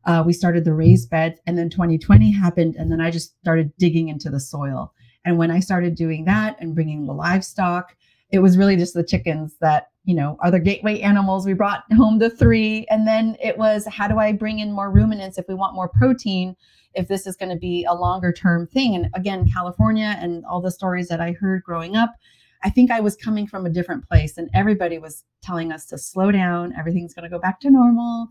uh, 0.05 0.23
we 0.25 0.33
started 0.33 0.65
the 0.65 0.73
raised 0.73 1.09
beds 1.09 1.39
and 1.47 1.57
then 1.57 1.69
2020 1.69 2.31
happened 2.31 2.75
and 2.75 2.91
then 2.91 3.01
i 3.01 3.09
just 3.09 3.37
started 3.39 3.75
digging 3.77 4.09
into 4.09 4.29
the 4.29 4.39
soil 4.39 4.93
and 5.25 5.37
when 5.37 5.51
i 5.51 5.59
started 5.59 5.95
doing 5.95 6.25
that 6.25 6.55
and 6.59 6.75
bringing 6.75 7.05
the 7.05 7.13
livestock 7.13 7.95
it 8.31 8.39
was 8.39 8.57
really 8.57 8.75
just 8.75 8.93
the 8.93 9.03
chickens 9.03 9.55
that 9.61 9.89
you 10.03 10.15
know 10.15 10.37
are 10.41 10.51
the 10.51 10.59
gateway 10.59 10.99
animals. 10.99 11.45
We 11.45 11.53
brought 11.53 11.83
home 11.93 12.19
the 12.19 12.29
three 12.29 12.85
and 12.89 13.07
then 13.07 13.37
it 13.41 13.57
was 13.57 13.87
how 13.87 14.07
do 14.07 14.17
i 14.17 14.31
bring 14.31 14.59
in 14.59 14.71
more 14.71 14.91
ruminants 14.91 15.37
if 15.37 15.47
we 15.47 15.53
want 15.53 15.75
more 15.75 15.89
protein 15.89 16.55
if 16.93 17.07
this 17.07 17.27
is 17.27 17.35
going 17.35 17.49
to 17.49 17.57
be 17.57 17.85
a 17.85 17.93
longer 17.93 18.31
term 18.31 18.67
thing? 18.67 18.95
And 18.95 19.09
again 19.13 19.49
california 19.51 20.17
and 20.19 20.45
all 20.45 20.61
the 20.61 20.71
stories 20.71 21.07
that 21.07 21.21
i 21.21 21.31
heard 21.33 21.63
growing 21.63 21.95
up 21.95 22.13
I 22.65 22.69
think 22.71 22.89
I 22.89 22.99
was 22.99 23.15
coming 23.15 23.45
from 23.45 23.67
a 23.67 23.69
different 23.69 24.07
place 24.07 24.39
and 24.39 24.49
everybody 24.55 24.97
was 24.97 25.23
telling 25.43 25.71
us 25.71 25.85
to 25.85 25.99
slow 25.99 26.31
down. 26.31 26.73
Everything's 26.75 27.13
going 27.13 27.21
to 27.21 27.29
go 27.29 27.37
back 27.37 27.59
to 27.59 27.69
normal. 27.69 28.27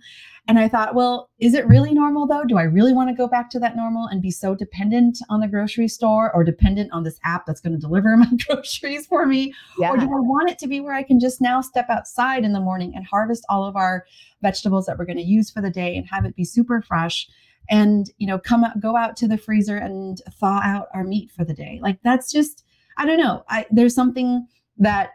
And 0.49 0.59
I 0.59 0.67
thought, 0.67 0.97
well, 0.97 1.31
is 1.39 1.55
it 1.55 1.69
really 1.69 1.95
normal 1.95 2.27
though? 2.27 2.43
Do 2.43 2.59
I 2.59 2.65
really 2.65 2.93
want 2.93 3.09
to 3.11 3.15
go 3.15 3.29
back 3.29 3.49
to 3.51 3.61
that 3.61 3.77
normal 3.77 4.09
and 4.09 4.21
be 4.21 4.33
so 4.33 4.57
dependent 4.57 5.19
on 5.31 5.39
the 5.39 5.47
grocery 5.47 5.87
store 5.87 6.35
or 6.35 6.43
dependent 6.43 6.93
on 6.93 7.05
this 7.05 7.21
app 7.23 7.47
that's 7.47 7.61
going 7.61 7.75
to 7.75 7.79
deliver 7.79 8.17
my 8.17 8.27
groceries 8.45 9.07
for 9.07 9.25
me? 9.25 9.55
Yeah. 9.79 9.93
Or 9.93 9.99
do 9.99 10.07
I 10.07 10.19
want 10.19 10.51
it 10.51 10.59
to 10.59 10.67
be 10.67 10.81
where 10.81 10.95
I 10.95 11.05
can 11.05 11.21
just 11.21 11.41
now 11.41 11.61
step 11.61 11.87
outside 11.89 12.45
in 12.45 12.53
the 12.53 12.61
morning 12.61 12.93
and 12.97 13.07
harvest 13.07 13.45
all 13.49 13.65
of 13.65 13.77
our 13.77 14.05
vegetables 14.43 14.87
that 14.87 14.99
we're 14.99 15.07
going 15.07 15.17
to 15.19 15.23
use 15.23 15.49
for 15.49 15.63
the 15.63 15.71
day 15.71 15.97
and 15.97 16.09
have 16.11 16.25
it 16.25 16.35
be 16.35 16.45
super 16.45 16.83
fresh? 16.83 17.29
and 17.71 18.11
you 18.19 18.27
know 18.27 18.39
come 18.39 18.63
out 18.63 18.79
go 18.79 18.95
out 18.95 19.17
to 19.17 19.27
the 19.27 19.39
freezer 19.39 19.79
and 19.79 20.21
thaw 20.39 20.61
out 20.63 20.89
our 20.93 21.03
meat 21.03 21.31
for 21.31 21.47
the 21.47 21.55
day 21.55 21.79
like 21.81 21.99
that's 22.03 22.31
just 22.31 22.63
I 22.97 23.07
don't 23.07 23.19
know. 23.19 23.45
I 23.49 23.67
there's 23.71 23.95
something 23.95 24.47
that 24.79 25.11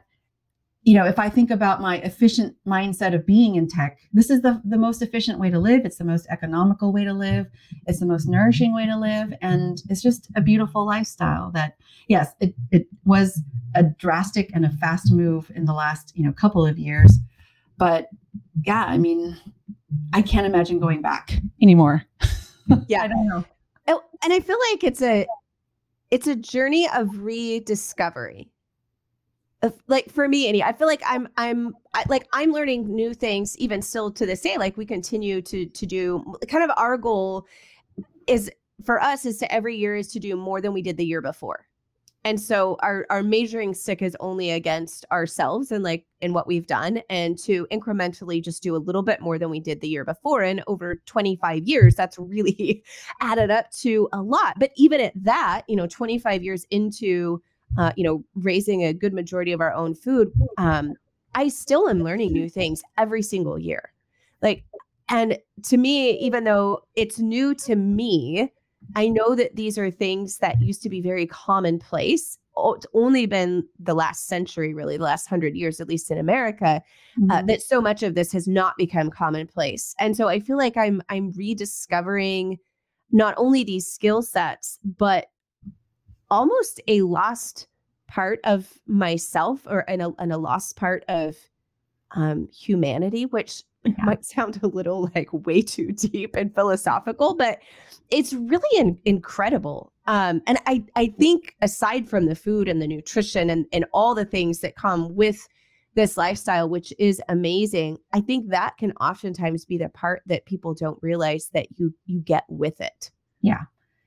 you 0.84 0.95
know, 0.95 1.05
if 1.05 1.19
I 1.19 1.30
think 1.30 1.51
about 1.51 1.82
my 1.82 1.97
efficient 1.97 2.55
mindset 2.65 3.13
of 3.13 3.25
being 3.25 3.55
in 3.55 3.67
tech, 3.67 3.99
this 4.13 4.30
is 4.30 4.41
the, 4.41 4.61
the 4.63 4.77
most 4.77 5.01
efficient 5.01 5.38
way 5.38 5.49
to 5.49 5.59
live. 5.59 5.86
It's 5.86 5.97
the 5.97 6.05
most 6.05 6.25
economical 6.30 6.93
way 6.93 7.03
to 7.03 7.13
live. 7.13 7.47
It's 7.86 7.99
the 7.99 8.05
most 8.05 8.27
nourishing 8.27 8.73
way 8.73 8.86
to 8.86 8.97
live. 8.97 9.34
And 9.41 9.82
it's 9.89 10.01
just 10.01 10.30
a 10.36 10.41
beautiful 10.41 10.86
lifestyle 10.86 11.51
that, 11.51 11.75
yes, 12.07 12.32
it, 12.39 12.55
it 12.71 12.88
was 13.05 13.41
a 13.75 13.84
drastic 13.84 14.49
and 14.55 14.65
a 14.65 14.71
fast 14.71 15.11
move 15.11 15.51
in 15.53 15.65
the 15.65 15.73
last, 15.73 16.13
you 16.15 16.23
know, 16.23 16.32
couple 16.32 16.65
of 16.65 16.80
years. 16.80 17.19
But 17.77 18.07
yeah, 18.65 18.86
I 18.86 18.97
mean, 18.97 19.38
I 20.13 20.21
can't 20.21 20.47
imagine 20.47 20.80
going 20.80 21.01
back 21.01 21.39
anymore. 21.61 22.03
Yeah. 22.88 23.01
I 23.01 23.07
don't 23.07 23.27
know. 23.27 23.43
Oh, 23.88 24.03
and 24.23 24.32
I 24.32 24.39
feel 24.41 24.57
like 24.69 24.84
it's 24.84 25.01
a 25.01 25.25
it's 26.12 26.28
a 26.28 26.36
journey 26.36 26.89
of 26.89 27.22
rediscovery. 27.22 28.49
Like 29.88 30.10
for 30.10 30.26
me 30.30 30.47
any 30.47 30.64
i 30.64 30.72
feel 30.72 30.88
like 30.88 31.01
i'm 31.05 31.28
i'm 31.36 31.76
I, 31.93 32.05
like 32.07 32.26
i'm 32.32 32.53
learning 32.53 32.95
new 32.95 33.14
things 33.14 33.57
even 33.57 33.82
still 33.82 34.10
to 34.12 34.26
this 34.26 34.39
day 34.39 34.57
like 34.57 34.78
we 34.78 34.86
continue 34.86 35.41
to 35.41 35.66
to 35.66 35.86
do 35.86 36.24
kind 36.47 36.64
of 36.64 36.72
our 36.78 36.97
goal 36.97 37.45
is 38.26 38.49
for 38.86 39.01
us 39.01 39.26
is 39.26 39.38
to 39.39 39.53
every 39.53 39.76
year 39.76 39.97
is 39.97 40.07
to 40.14 40.20
do 40.20 40.38
more 40.38 40.62
than 40.62 40.72
we 40.72 40.82
did 40.82 40.95
the 40.95 41.05
year 41.05 41.22
before 41.22 41.68
and 42.26 42.39
so 42.39 42.78
our 42.82 43.05
our 43.09 43.24
measuring 43.24 43.74
stick 43.74 44.01
is 44.01 44.15
only 44.20 44.51
against 44.51 45.05
ourselves 45.11 45.72
and 45.72 45.84
like 45.84 46.05
in 46.22 46.34
what 46.34 46.47
we've 46.47 46.67
done 46.67 47.01
and 47.09 47.38
to 47.39 47.65
incrementally 47.72 48.43
just 48.43 48.61
do 48.61 48.76
a 48.76 48.78
little 48.78 49.01
bit 49.01 49.22
more 49.22 49.39
than 49.39 49.49
we 49.49 49.59
did 49.59 49.80
the 49.80 49.88
year 49.88 50.03
before 50.03 50.43
and 50.43 50.61
over 50.67 51.01
25 51.05 51.67
years 51.67 51.95
that's 51.95 52.20
really 52.20 52.84
added 53.22 53.49
up 53.49 53.72
to 53.72 54.09
a 54.11 54.22
lot. 54.22 54.55
But 54.59 54.72
even 54.76 54.99
at 54.99 55.13
that 55.15 55.63
you 55.67 55.76
know 55.76 55.88
25 55.88 56.43
years 56.43 56.65
into 56.72 57.41
uh, 57.78 57.93
you 57.95 58.03
know 58.03 58.24
raising 58.36 58.84
a 58.84 58.93
good 58.93 59.13
majority 59.13 59.51
of 59.51 59.61
our 59.61 59.74
own 59.74 59.93
food 59.93 60.32
um, 60.57 60.95
i 61.36 61.47
still 61.47 61.88
am 61.88 62.03
learning 62.03 62.34
new 62.34 62.49
things 62.49 62.82
every 62.97 63.22
single 63.22 63.57
year. 63.57 63.93
Like 64.41 64.63
and 65.09 65.38
to 65.63 65.78
me 65.78 66.11
even 66.20 66.43
though 66.43 66.82
it's 66.95 67.20
new 67.20 67.55
to 67.55 67.76
me 67.76 68.51
I 68.96 69.08
know 69.08 69.36
that 69.36 69.56
these 69.56 69.78
are 69.78 69.92
things 69.92 70.38
that 70.40 70.62
used 70.62 70.82
to 70.84 70.90
be 70.90 71.02
very 71.02 71.26
commonplace. 71.26 72.38
It's 72.58 72.86
only 72.94 73.26
been 73.26 73.66
the 73.80 73.94
last 73.94 74.28
century, 74.28 74.74
really, 74.74 74.98
the 74.98 75.04
last 75.04 75.28
hundred 75.28 75.56
years, 75.56 75.80
at 75.80 75.88
least 75.88 76.12
in 76.12 76.18
America, 76.18 76.66
uh, 76.66 77.20
mm-hmm. 77.20 77.32
uh, 77.32 77.42
that 77.44 77.62
so 77.62 77.80
much 77.80 78.04
of 78.04 78.16
this 78.16 78.32
has 78.34 78.48
not 78.48 78.76
become 78.78 79.10
commonplace. 79.10 79.96
And 80.00 80.18
so 80.18 80.28
I 80.28 80.40
feel 80.40 80.58
like 80.58 80.76
I'm 80.76 81.02
I'm 81.10 81.32
rediscovering 81.32 82.58
not 83.12 83.34
only 83.38 83.64
these 83.64 83.88
skill 83.88 84.22
sets, 84.22 84.80
but 84.84 85.28
almost 86.30 86.82
a 86.88 87.02
lost 87.02 87.68
part 88.08 88.40
of 88.44 88.74
myself 88.88 89.62
or 89.68 89.90
and 89.90 90.02
a, 90.02 90.14
and 90.20 90.34
a 90.34 90.38
lost 90.38 90.76
part 90.76 91.06
of 91.08 91.38
um, 92.12 92.50
humanity, 92.52 93.26
which 93.26 93.64
yeah. 93.84 93.94
might 94.00 94.26
sound 94.36 94.60
a 94.62 94.68
little 94.68 95.10
like 95.16 95.30
way 95.32 95.62
too 95.62 95.92
deep 95.92 96.36
and 96.36 96.54
philosophical, 96.54 97.36
but 97.36 97.60
it's 98.10 98.34
really 98.34 98.80
in, 98.80 98.97
incredible. 99.05 99.93
Um, 100.07 100.41
and 100.47 100.57
I, 100.66 100.84
I 100.95 101.07
think 101.20 101.55
aside 101.62 102.10
from 102.10 102.26
the 102.26 102.36
food 102.36 102.68
and 102.68 102.82
the 102.82 102.88
nutrition 102.88 103.49
and, 103.49 103.66
and 103.72 103.86
all 103.93 104.16
the 104.16 104.26
things 104.26 104.60
that 104.60 104.76
come 104.76 105.16
with 105.16 105.47
this 105.95 106.18
lifestyle, 106.18 106.70
which 106.70 106.93
is 106.97 107.22
amazing, 107.30 107.97
I 108.14 108.22
think 108.22 108.49
that 108.49 108.78
can 108.78 108.91
oftentimes 108.93 109.66
be 109.66 109.78
the 109.78 109.89
part 109.89 110.22
that 110.26 110.45
people 110.45 110.74
don't 110.74 110.97
realize 111.01 111.49
that 111.53 111.68
you 111.78 111.93
you 112.05 112.22
get 112.22 112.45
with 112.47 112.80
it. 112.82 113.12
Yeah. 113.41 113.62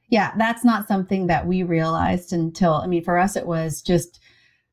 Yeah, 0.09 0.33
that's 0.37 0.65
not 0.65 0.89
something 0.89 1.27
that 1.29 1.47
we 1.47 1.63
realized 1.63 2.33
until 2.33 2.75
I 2.75 2.87
mean 2.87 3.05
for 3.05 3.19
us 3.19 3.37
it 3.37 3.47
was 3.47 3.83
just 3.83 4.21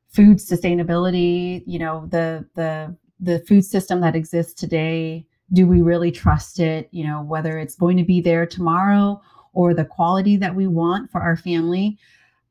food 0.08 0.38
sustainability, 0.38 1.62
you 1.66 1.78
know, 1.78 2.06
the 2.10 2.46
the 2.54 2.96
the 3.18 3.40
food 3.40 3.64
system 3.64 4.00
that 4.00 4.16
exists 4.16 4.54
today 4.54 5.26
do 5.52 5.66
we 5.66 5.82
really 5.82 6.10
trust 6.10 6.58
it 6.58 6.88
you 6.92 7.04
know 7.04 7.22
whether 7.22 7.58
it's 7.58 7.74
going 7.74 7.96
to 7.96 8.04
be 8.04 8.20
there 8.20 8.46
tomorrow 8.46 9.20
or 9.52 9.74
the 9.74 9.84
quality 9.84 10.36
that 10.36 10.54
we 10.54 10.66
want 10.66 11.10
for 11.10 11.20
our 11.20 11.36
family 11.36 11.98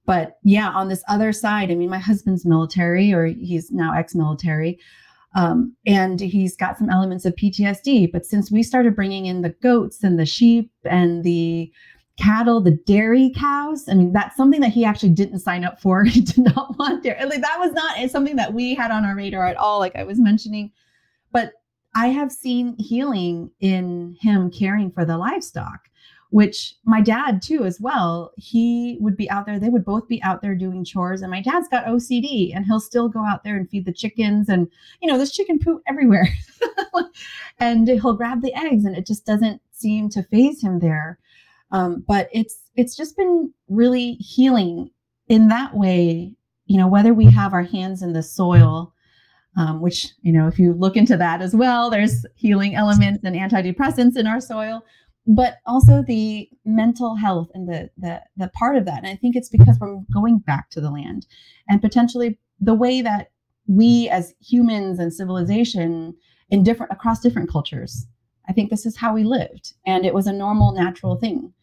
but 0.06 0.38
yeah 0.44 0.70
on 0.70 0.90
this 0.90 1.04
other 1.08 1.32
side 1.32 1.72
i 1.72 1.76
mean 1.76 1.90
my 1.90 2.00
husband's 2.00 2.46
military 2.46 3.14
or 3.14 3.26
he's 3.26 3.72
now 3.72 3.94
ex-military 3.94 4.80
um, 5.36 5.76
and 5.86 6.20
he's 6.20 6.58
got 6.58 6.78
some 6.78 6.90
elements 6.90 7.26
of 7.26 7.36
ptsd 7.36 8.12
but 8.12 8.26
since 8.26 8.52
we 8.52 8.64
started 8.64 8.96
bringing 8.96 9.26
in 9.26 9.42
the 9.42 9.56
goats 9.62 10.04
and 10.04 10.20
the 10.20 10.26
sheep 10.26 10.72
and 10.86 11.24
the 11.24 11.72
cattle, 12.20 12.62
the 12.62 12.78
dairy 12.86 13.32
cows. 13.36 13.88
I 13.90 13.94
mean, 13.94 14.12
that's 14.12 14.36
something 14.36 14.62
that 14.62 14.72
he 14.72 14.86
actually 14.86 15.10
didn't 15.10 15.40
sign 15.40 15.64
up 15.64 15.82
for. 15.82 16.04
He 16.10 16.22
did 16.22 16.40
not 16.40 16.78
want 16.78 17.04
dairy. 17.04 17.24
Like 17.26 17.42
that 17.42 17.60
was 17.60 17.72
not 17.72 18.10
something 18.10 18.36
that 18.36 18.54
we 18.54 18.76
had 18.76 18.92
on 18.92 19.06
our 19.06 19.16
radar 19.16 19.46
at 19.46 19.58
all, 19.58 19.80
like 19.80 19.96
I 19.96 20.04
was 20.04 20.20
mentioning. 20.20 20.72
I 22.00 22.08
have 22.08 22.32
seen 22.32 22.76
healing 22.78 23.52
in 23.60 24.16
him 24.22 24.52
caring 24.52 24.92
for 24.92 25.06
the 25.06 25.18
livestock, 25.18 25.90
which 26.30 26.76
my 26.86 27.02
dad 27.02 27.42
too, 27.42 27.66
as 27.66 27.82
well. 27.82 28.32
He 28.38 28.98
would 29.02 29.18
be 29.18 29.30
out 29.30 29.46
there, 29.46 29.60
they 29.60 29.70
would 29.70 29.86
both 29.86 30.08
be 30.08 30.22
out 30.24 30.42
there 30.42 30.56
doing 30.56 30.86
chores. 30.86 31.22
And 31.22 31.32
my 31.32 31.42
dad's 31.42 31.68
got 31.68 31.86
OCD 31.86 32.56
and 32.56 32.66
he'll 32.66 32.80
still 32.80 33.10
go 33.10 33.26
out 33.26 33.44
there 33.44 33.58
and 33.58 33.70
feed 33.70 33.86
the 33.86 33.94
chickens. 33.94 34.50
And, 34.50 34.68
you 35.02 35.10
know, 35.10 35.18
there's 35.18 35.32
chicken 35.32 35.60
poop 35.60 35.82
everywhere. 35.88 36.28
and 37.60 37.88
he'll 37.88 38.14
grab 38.14 38.42
the 38.42 38.54
eggs 38.54 38.86
and 38.86 38.96
it 38.96 39.06
just 39.06 39.26
doesn't 39.26 39.62
seem 39.72 40.10
to 40.10 40.24
faze 40.24 40.62
him 40.62 40.80
there 40.80 41.20
um, 41.72 42.04
but 42.08 42.30
it's 42.34 42.62
it's 42.76 42.96
just 42.96 43.16
been 43.18 43.54
really 43.68 44.14
healing 44.14 44.90
in 45.28 45.48
that 45.50 45.76
way. 45.76 46.34
You 46.66 46.78
know, 46.78 46.88
whether 46.88 47.14
we 47.14 47.26
have 47.26 47.54
our 47.54 47.64
hands 47.64 48.02
in 48.02 48.14
the 48.14 48.24
soil, 48.24 48.94
um, 49.58 49.82
which 49.82 50.08
you 50.22 50.32
know, 50.32 50.48
if 50.48 50.60
you 50.60 50.74
look 50.74 50.96
into 50.96 51.18
that 51.18 51.42
as 51.42 51.56
well, 51.56 51.90
there's 51.90 52.26
healing 52.36 52.76
elements 52.76 53.24
and 53.24 53.36
antidepressants 53.36 54.18
in 54.18 54.28
our 54.28 54.40
soil, 54.40 54.84
but 55.28 55.58
also 55.66 56.02
the 56.02 56.50
mental 56.66 57.16
health 57.16 57.50
and 57.54 57.68
the 57.68 57.90
the 57.98 58.22
the 58.38 58.50
part 58.50 58.76
of 58.76 58.86
that. 58.86 59.00
And 59.00 59.08
I 59.08 59.16
think 59.16 59.36
it's 59.36 59.50
because 59.50 59.78
we're 59.80 60.02
going 60.14 60.40
back 60.40 60.70
to 60.72 60.82
the 60.82 60.92
land, 60.92 61.26
and 61.68 61.82
potentially 61.82 62.38
the 62.60 62.74
way 62.74 63.02
that 63.02 63.32
we 63.68 64.10
as 64.10 64.34
humans 64.42 65.00
and 65.00 65.14
civilization 65.14 66.16
in 66.50 66.64
different 66.64 66.92
across 66.92 67.20
different 67.20 67.50
cultures 67.50 68.08
I 68.50 68.52
think 68.52 68.72
this 68.72 68.86
is 68.86 68.98
how 68.98 69.14
we 69.14 69.24
lived, 69.24 69.74
and 69.86 70.06
it 70.06 70.14
was 70.14 70.26
a 70.26 70.34
normal, 70.34 70.74
natural 70.74 71.16
thing. 71.16 71.54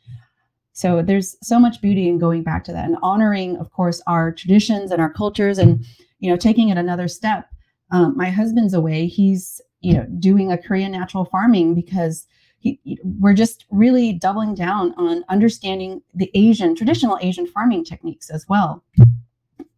So 0.73 1.03
there's 1.03 1.37
so 1.43 1.59
much 1.59 1.81
beauty 1.81 2.09
in 2.09 2.19
going 2.19 2.45
back 2.45 2.63
to 2.65 2.73
that 2.73 2.85
and 2.85 2.97
honoring, 3.03 3.57
of 3.57 3.73
course, 3.73 4.01
our 4.07 4.31
traditions 4.31 4.93
and 4.93 5.03
our 5.03 5.13
cultures, 5.13 5.59
and 5.59 5.85
you 6.21 6.31
know, 6.31 6.37
taking 6.37 6.69
it 6.69 6.79
another 6.79 7.09
step. 7.09 7.49
Um, 7.91 8.17
my 8.17 8.31
husband's 8.31 8.75
away; 8.75 9.07
he's 9.07 9.61
you 9.81 9.95
know 9.95 10.07
doing 10.19 10.51
a 10.51 10.59
Korean 10.59 10.93
natural 10.93 11.25
farming 11.25 11.75
because 11.75 12.27
he, 12.59 12.81
we're 13.05 13.35
just 13.35 13.65
really 13.71 14.13
doubling 14.13 14.55
down 14.55 14.95
on 14.97 15.25
understanding 15.29 16.03
the 16.15 16.31
Asian 16.35 16.75
traditional 16.75 17.19
Asian 17.21 17.47
farming 17.47 17.85
techniques 17.85 18.31
as 18.31 18.47
well. 18.49 18.85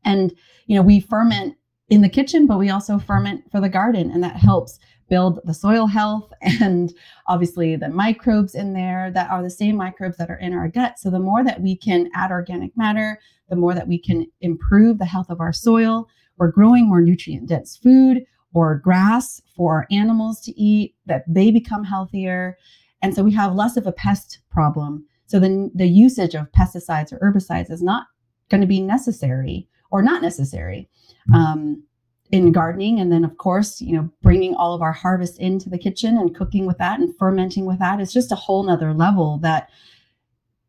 And 0.05 0.33
you 0.67 0.77
know, 0.77 0.83
we 0.83 1.01
ferment 1.01 1.57
in 1.91 2.03
the 2.03 2.09
kitchen, 2.09 2.47
but 2.47 2.59
we 2.59 2.71
also 2.71 2.99
ferment 2.99 3.51
for 3.51 3.61
the 3.61 3.69
garden, 3.69 4.11
and 4.11 4.23
that 4.23 4.37
helps 4.37 4.79
build 5.09 5.41
the 5.45 5.55
soil 5.55 5.87
health 5.87 6.31
and 6.43 6.93
obviously 7.27 7.77
the 7.77 7.89
microbes 7.89 8.55
in 8.55 8.73
there 8.73 9.11
that 9.15 9.31
are 9.31 9.43
the 9.43 9.51
same 9.51 9.77
microbes 9.77 10.17
that 10.19 10.31
are 10.31 10.39
in 10.39 10.53
our 10.53 10.69
gut. 10.69 10.99
So 10.99 11.11
the 11.11 11.19
more 11.19 11.43
that 11.45 11.61
we 11.61 11.77
can 11.77 12.11
add 12.15 12.31
organic 12.31 12.77
matter, 12.77 13.19
the 13.49 13.57
more 13.57 13.75
that 13.75 13.89
we 13.89 13.99
can 13.99 14.27
improve 14.41 14.99
the 14.99 15.07
health 15.07 15.31
of 15.31 15.41
our 15.41 15.53
soil. 15.53 16.09
We're 16.39 16.51
growing 16.51 16.89
more 16.89 17.01
nutrient 17.01 17.49
dense 17.49 17.77
food 17.77 18.25
or 18.55 18.77
grass 18.77 19.43
for 19.57 19.75
our 19.75 19.87
animals 19.91 20.41
to 20.41 20.59
eat, 20.61 20.95
that 21.07 21.25
they 21.29 21.51
become 21.51 21.85
healthier. 21.85 22.57
And 23.03 23.15
so 23.15 23.23
we 23.23 23.33
have 23.33 23.55
less 23.55 23.77
of 23.77 23.87
a 23.87 23.93
pest 23.93 24.41
problem. 24.51 25.07
So 25.27 25.39
the, 25.39 25.71
the 25.75 25.87
usage 25.87 26.35
of 26.35 26.51
pesticides 26.53 27.13
or 27.13 27.19
herbicides 27.19 27.71
is 27.71 27.83
not 27.83 28.07
going 28.49 28.63
to 28.63 28.67
be 28.67 28.81
necessary 28.81 29.69
or 29.91 30.03
not 30.03 30.23
necessary. 30.23 30.89
Um, 31.35 31.83
in 32.31 32.53
gardening 32.53 33.01
and 33.01 33.11
then 33.11 33.25
of 33.25 33.37
course 33.39 33.81
you 33.81 33.97
know 33.97 34.11
bringing 34.23 34.55
all 34.55 34.75
of 34.75 34.83
our 34.83 34.93
harvest 34.93 35.39
into 35.39 35.71
the 35.71 35.79
kitchen 35.79 36.17
and 36.19 36.37
cooking 36.37 36.67
with 36.67 36.77
that 36.79 37.01
and 37.01 37.17
fermenting 37.17 37.65
with 37.65 37.79
that 37.79 38.01
is 38.01 38.13
just 38.13 38.33
a 38.33 38.37
whole 38.37 38.63
nother 38.63 38.93
level 38.93 39.39
that 39.39 39.71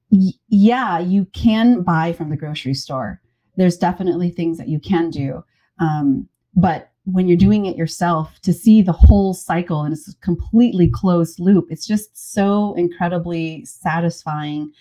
y- 0.09 0.31
yeah 0.47 0.99
you 0.99 1.25
can 1.33 1.81
buy 1.81 2.13
from 2.13 2.29
the 2.29 2.37
grocery 2.37 2.73
store 2.73 3.21
there's 3.57 3.77
definitely 3.77 4.29
things 4.29 4.57
that 4.57 4.69
you 4.69 4.79
can 4.79 5.09
do 5.09 5.43
um, 5.79 6.27
but 6.55 6.91
when 7.05 7.27
you're 7.27 7.37
doing 7.37 7.65
it 7.65 7.75
yourself 7.75 8.39
to 8.41 8.53
see 8.53 8.81
the 8.81 8.91
whole 8.91 9.33
cycle 9.33 9.81
and 9.81 9.93
it's 9.93 10.07
a 10.09 10.15
completely 10.17 10.89
closed 10.89 11.39
loop 11.39 11.67
it's 11.69 11.87
just 11.87 12.33
so 12.33 12.73
incredibly 12.75 13.63
satisfying 13.65 14.71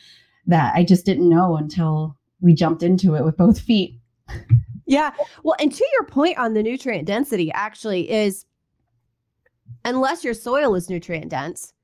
that 0.46 0.74
i 0.74 0.84
just 0.84 1.06
didn't 1.06 1.28
know 1.28 1.56
until 1.56 2.16
we 2.40 2.52
jumped 2.54 2.82
into 2.82 3.14
it 3.14 3.24
with 3.24 3.36
both 3.36 3.58
feet 3.58 3.98
yeah. 4.88 5.10
Well, 5.42 5.54
and 5.60 5.70
to 5.72 5.86
your 5.92 6.04
point 6.04 6.38
on 6.38 6.54
the 6.54 6.62
nutrient 6.62 7.06
density, 7.06 7.52
actually, 7.52 8.10
is 8.10 8.46
unless 9.84 10.24
your 10.24 10.34
soil 10.34 10.74
is 10.74 10.88
nutrient 10.88 11.28
dense, 11.28 11.74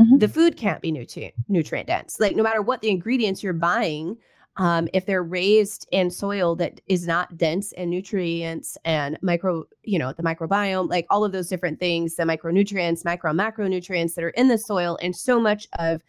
mm-hmm. 0.00 0.18
the 0.18 0.28
food 0.28 0.56
can't 0.56 0.80
be 0.80 0.92
nutrient 0.92 1.34
nutrient 1.48 1.88
dense. 1.88 2.20
Like 2.20 2.36
no 2.36 2.44
matter 2.44 2.62
what 2.62 2.80
the 2.80 2.90
ingredients 2.90 3.42
you're 3.42 3.52
buying, 3.52 4.16
um, 4.58 4.88
if 4.94 5.04
they're 5.04 5.22
raised 5.22 5.86
in 5.90 6.10
soil 6.10 6.56
that 6.56 6.80
is 6.86 7.06
not 7.06 7.36
dense 7.36 7.72
in 7.72 7.90
nutrients 7.90 8.78
and 8.84 9.18
micro, 9.20 9.64
you 9.82 9.98
know, 9.98 10.12
the 10.12 10.22
microbiome, 10.22 10.88
like 10.88 11.06
all 11.10 11.24
of 11.24 11.32
those 11.32 11.48
different 11.48 11.78
things, 11.78 12.16
the 12.16 12.22
micronutrients, 12.22 13.04
micro 13.04 13.32
macronutrients 13.32 14.14
that 14.14 14.24
are 14.24 14.30
in 14.30 14.48
the 14.48 14.56
soil, 14.56 14.98
and 15.02 15.14
so 15.14 15.38
much 15.38 15.68
of 15.78 16.02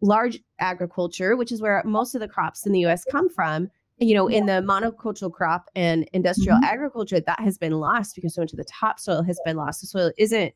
large 0.00 0.38
agriculture, 0.60 1.36
which 1.36 1.50
is 1.50 1.60
where 1.60 1.82
most 1.84 2.14
of 2.14 2.20
the 2.20 2.28
crops 2.28 2.66
in 2.66 2.72
the 2.72 2.86
US 2.86 3.04
come 3.04 3.28
from, 3.28 3.68
you 3.98 4.14
know, 4.14 4.28
in 4.28 4.46
the 4.46 4.62
monocultural 4.62 5.32
crop 5.32 5.68
and 5.74 6.08
industrial 6.12 6.56
mm-hmm. 6.56 6.72
agriculture, 6.72 7.18
that 7.18 7.40
has 7.40 7.58
been 7.58 7.72
lost 7.72 8.14
because 8.14 8.34
so 8.34 8.42
much 8.42 8.52
of 8.52 8.58
the 8.58 8.64
topsoil 8.64 9.24
has 9.24 9.40
been 9.44 9.56
lost. 9.56 9.80
The 9.80 9.88
soil 9.88 10.12
isn't 10.18 10.54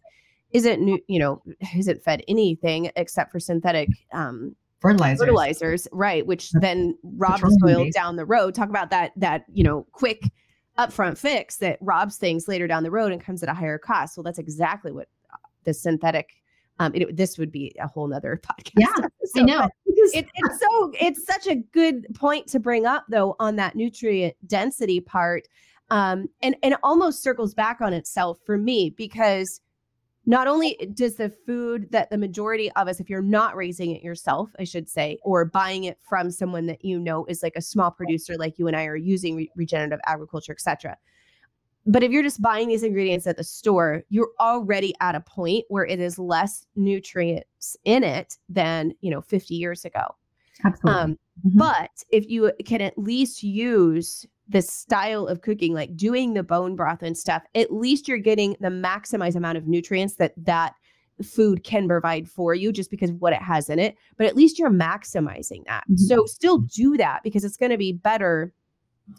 isn't 0.52 0.80
new, 0.80 1.00
you 1.08 1.18
know, 1.18 1.42
isn't 1.76 2.04
fed 2.04 2.22
anything 2.28 2.92
except 2.94 3.32
for 3.32 3.40
synthetic 3.40 3.88
um 4.12 4.54
fertilizers. 4.82 5.18
fertilizers, 5.18 5.88
right? 5.92 6.26
Which 6.26 6.50
then 6.52 6.98
rob 7.02 7.40
the 7.40 7.56
soil 7.62 7.84
based. 7.84 7.94
down 7.94 8.16
the 8.16 8.26
road. 8.26 8.54
Talk 8.54 8.68
about 8.68 8.90
that 8.90 9.12
that 9.16 9.44
you 9.52 9.64
know 9.64 9.86
quick 9.92 10.30
upfront 10.78 11.18
fix 11.18 11.56
that 11.58 11.78
robs 11.80 12.16
things 12.16 12.48
later 12.48 12.66
down 12.66 12.82
the 12.82 12.90
road 12.90 13.12
and 13.12 13.20
comes 13.20 13.42
at 13.42 13.48
a 13.48 13.54
higher 13.54 13.78
cost. 13.78 14.16
Well, 14.16 14.24
that's 14.24 14.38
exactly 14.38 14.92
what 14.92 15.08
uh, 15.32 15.36
the 15.64 15.72
synthetic 15.72 16.42
um, 16.78 16.92
it, 16.94 17.16
this 17.16 17.38
would 17.38 17.52
be 17.52 17.74
a 17.80 17.86
whole 17.86 18.06
nother 18.08 18.40
podcast. 18.46 18.72
Yeah, 18.78 19.06
so, 19.24 19.40
I 19.40 19.42
know. 19.42 19.68
It, 19.86 20.26
it's 20.34 20.60
so 20.60 20.92
it's 20.98 21.24
such 21.26 21.46
a 21.46 21.56
good 21.56 22.06
point 22.14 22.46
to 22.48 22.58
bring 22.58 22.86
up 22.86 23.04
though 23.08 23.36
on 23.38 23.56
that 23.56 23.76
nutrient 23.76 24.34
density 24.46 25.00
part, 25.00 25.46
um, 25.90 26.28
and 26.40 26.56
and 26.62 26.74
it 26.74 26.80
almost 26.82 27.22
circles 27.22 27.54
back 27.54 27.80
on 27.80 27.92
itself 27.92 28.38
for 28.44 28.58
me 28.58 28.90
because 28.90 29.60
not 30.24 30.46
only 30.46 30.76
does 30.94 31.16
the 31.16 31.30
food 31.30 31.88
that 31.90 32.10
the 32.10 32.18
majority 32.18 32.70
of 32.72 32.88
us, 32.88 33.00
if 33.00 33.10
you're 33.10 33.22
not 33.22 33.56
raising 33.56 33.90
it 33.90 34.02
yourself, 34.02 34.50
I 34.58 34.64
should 34.64 34.88
say, 34.88 35.18
or 35.22 35.44
buying 35.44 35.84
it 35.84 35.98
from 36.00 36.30
someone 36.30 36.66
that 36.66 36.84
you 36.84 36.98
know 36.98 37.24
is 37.26 37.42
like 37.42 37.56
a 37.56 37.62
small 37.62 37.90
producer 37.90 38.36
like 38.38 38.58
you 38.58 38.68
and 38.68 38.76
I 38.76 38.84
are 38.86 38.96
using 38.96 39.36
re- 39.36 39.50
regenerative 39.56 40.00
agriculture, 40.06 40.52
etc 40.52 40.96
but 41.86 42.02
if 42.02 42.12
you're 42.12 42.22
just 42.22 42.40
buying 42.40 42.68
these 42.68 42.82
ingredients 42.82 43.26
at 43.26 43.36
the 43.36 43.44
store, 43.44 44.04
you're 44.08 44.30
already 44.38 44.94
at 45.00 45.14
a 45.14 45.20
point 45.20 45.64
where 45.68 45.84
it 45.84 45.98
is 45.98 46.18
less 46.18 46.66
nutrients 46.76 47.76
in 47.84 48.04
it 48.04 48.38
than, 48.48 48.92
you 49.00 49.10
know, 49.10 49.20
50 49.20 49.54
years 49.54 49.84
ago. 49.84 50.14
Absolutely. 50.64 51.00
Um, 51.00 51.18
mm-hmm. 51.44 51.58
But 51.58 51.90
if 52.10 52.28
you 52.28 52.52
can 52.64 52.80
at 52.80 52.96
least 52.96 53.42
use 53.42 54.24
this 54.52 54.70
style 54.70 55.26
of 55.26 55.40
cooking, 55.40 55.74
like 55.74 55.96
doing 55.96 56.34
the 56.34 56.42
bone 56.42 56.76
broth 56.76 57.02
and 57.02 57.16
stuff, 57.16 57.42
at 57.54 57.72
least 57.72 58.06
you're 58.06 58.18
getting 58.18 58.56
the 58.60 58.68
maximized 58.68 59.36
amount 59.36 59.58
of 59.58 59.66
nutrients 59.66 60.14
that 60.16 60.32
that 60.36 60.74
food 61.22 61.64
can 61.64 61.88
provide 61.88 62.28
for 62.28 62.54
you 62.54 62.72
just 62.72 62.90
because 62.90 63.10
of 63.10 63.20
what 63.20 63.32
it 63.32 63.42
has 63.42 63.68
in 63.68 63.78
it. 63.78 63.96
But 64.16 64.26
at 64.26 64.36
least 64.36 64.58
you're 64.58 64.70
maximizing 64.70 65.64
that. 65.66 65.84
Mm-hmm. 65.84 65.96
So 65.96 66.26
still 66.26 66.58
do 66.58 66.96
that 66.96 67.22
because 67.22 67.44
it's 67.44 67.56
going 67.56 67.70
to 67.72 67.78
be 67.78 67.92
better 67.92 68.52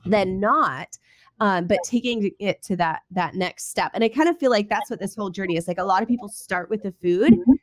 than 0.05 0.39
not. 0.39 0.97
Um, 1.39 1.65
but 1.67 1.79
taking 1.83 2.31
it 2.39 2.61
to 2.63 2.75
that 2.77 3.01
that 3.11 3.33
next 3.33 3.69
step, 3.69 3.91
and 3.95 4.03
I 4.03 4.07
kind 4.07 4.29
of 4.29 4.37
feel 4.37 4.51
like 4.51 4.69
that's 4.69 4.89
what 4.89 4.99
this 4.99 5.15
whole 5.15 5.31
journey 5.31 5.57
is. 5.57 5.67
Like 5.67 5.79
a 5.79 5.83
lot 5.83 6.03
of 6.03 6.07
people 6.07 6.29
start 6.29 6.69
with 6.69 6.83
the 6.83 6.93
food, 7.01 7.33
mm-hmm 7.33 7.53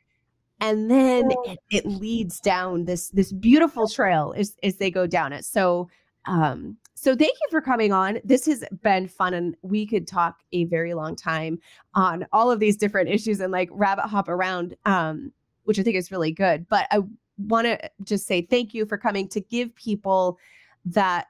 and 0.61 0.89
then 0.89 1.31
it, 1.45 1.59
it, 1.71 1.85
leads 1.85 2.39
down 2.39 2.85
this 2.85 3.09
this 3.09 3.31
beautiful 3.33 3.87
trail 3.87 4.33
as, 4.37 4.55
as 4.63 4.77
they 4.77 4.89
go 4.89 5.05
down 5.05 5.33
it 5.33 5.43
so 5.43 5.89
um 6.25 6.77
so 6.93 7.15
thank 7.15 7.31
you 7.31 7.47
for 7.49 7.61
coming 7.61 7.91
on 7.91 8.19
this 8.23 8.45
has 8.45 8.63
been 8.83 9.07
fun 9.07 9.33
and 9.33 9.55
we 9.61 9.85
could 9.85 10.07
talk 10.07 10.39
a 10.51 10.65
very 10.65 10.93
long 10.93 11.15
time 11.15 11.59
on 11.95 12.25
all 12.31 12.51
of 12.51 12.59
these 12.59 12.77
different 12.77 13.09
issues 13.09 13.39
and 13.39 13.51
like 13.51 13.69
rabbit 13.71 14.07
hop 14.07 14.29
around 14.29 14.75
um 14.85 15.31
which 15.63 15.79
i 15.79 15.83
think 15.83 15.95
is 15.95 16.11
really 16.11 16.31
good 16.31 16.67
but 16.69 16.87
i 16.91 16.99
want 17.37 17.65
to 17.65 17.79
just 18.03 18.27
say 18.27 18.41
thank 18.41 18.73
you 18.73 18.85
for 18.85 18.97
coming 18.97 19.27
to 19.27 19.41
give 19.41 19.73
people 19.75 20.37
that 20.85 21.27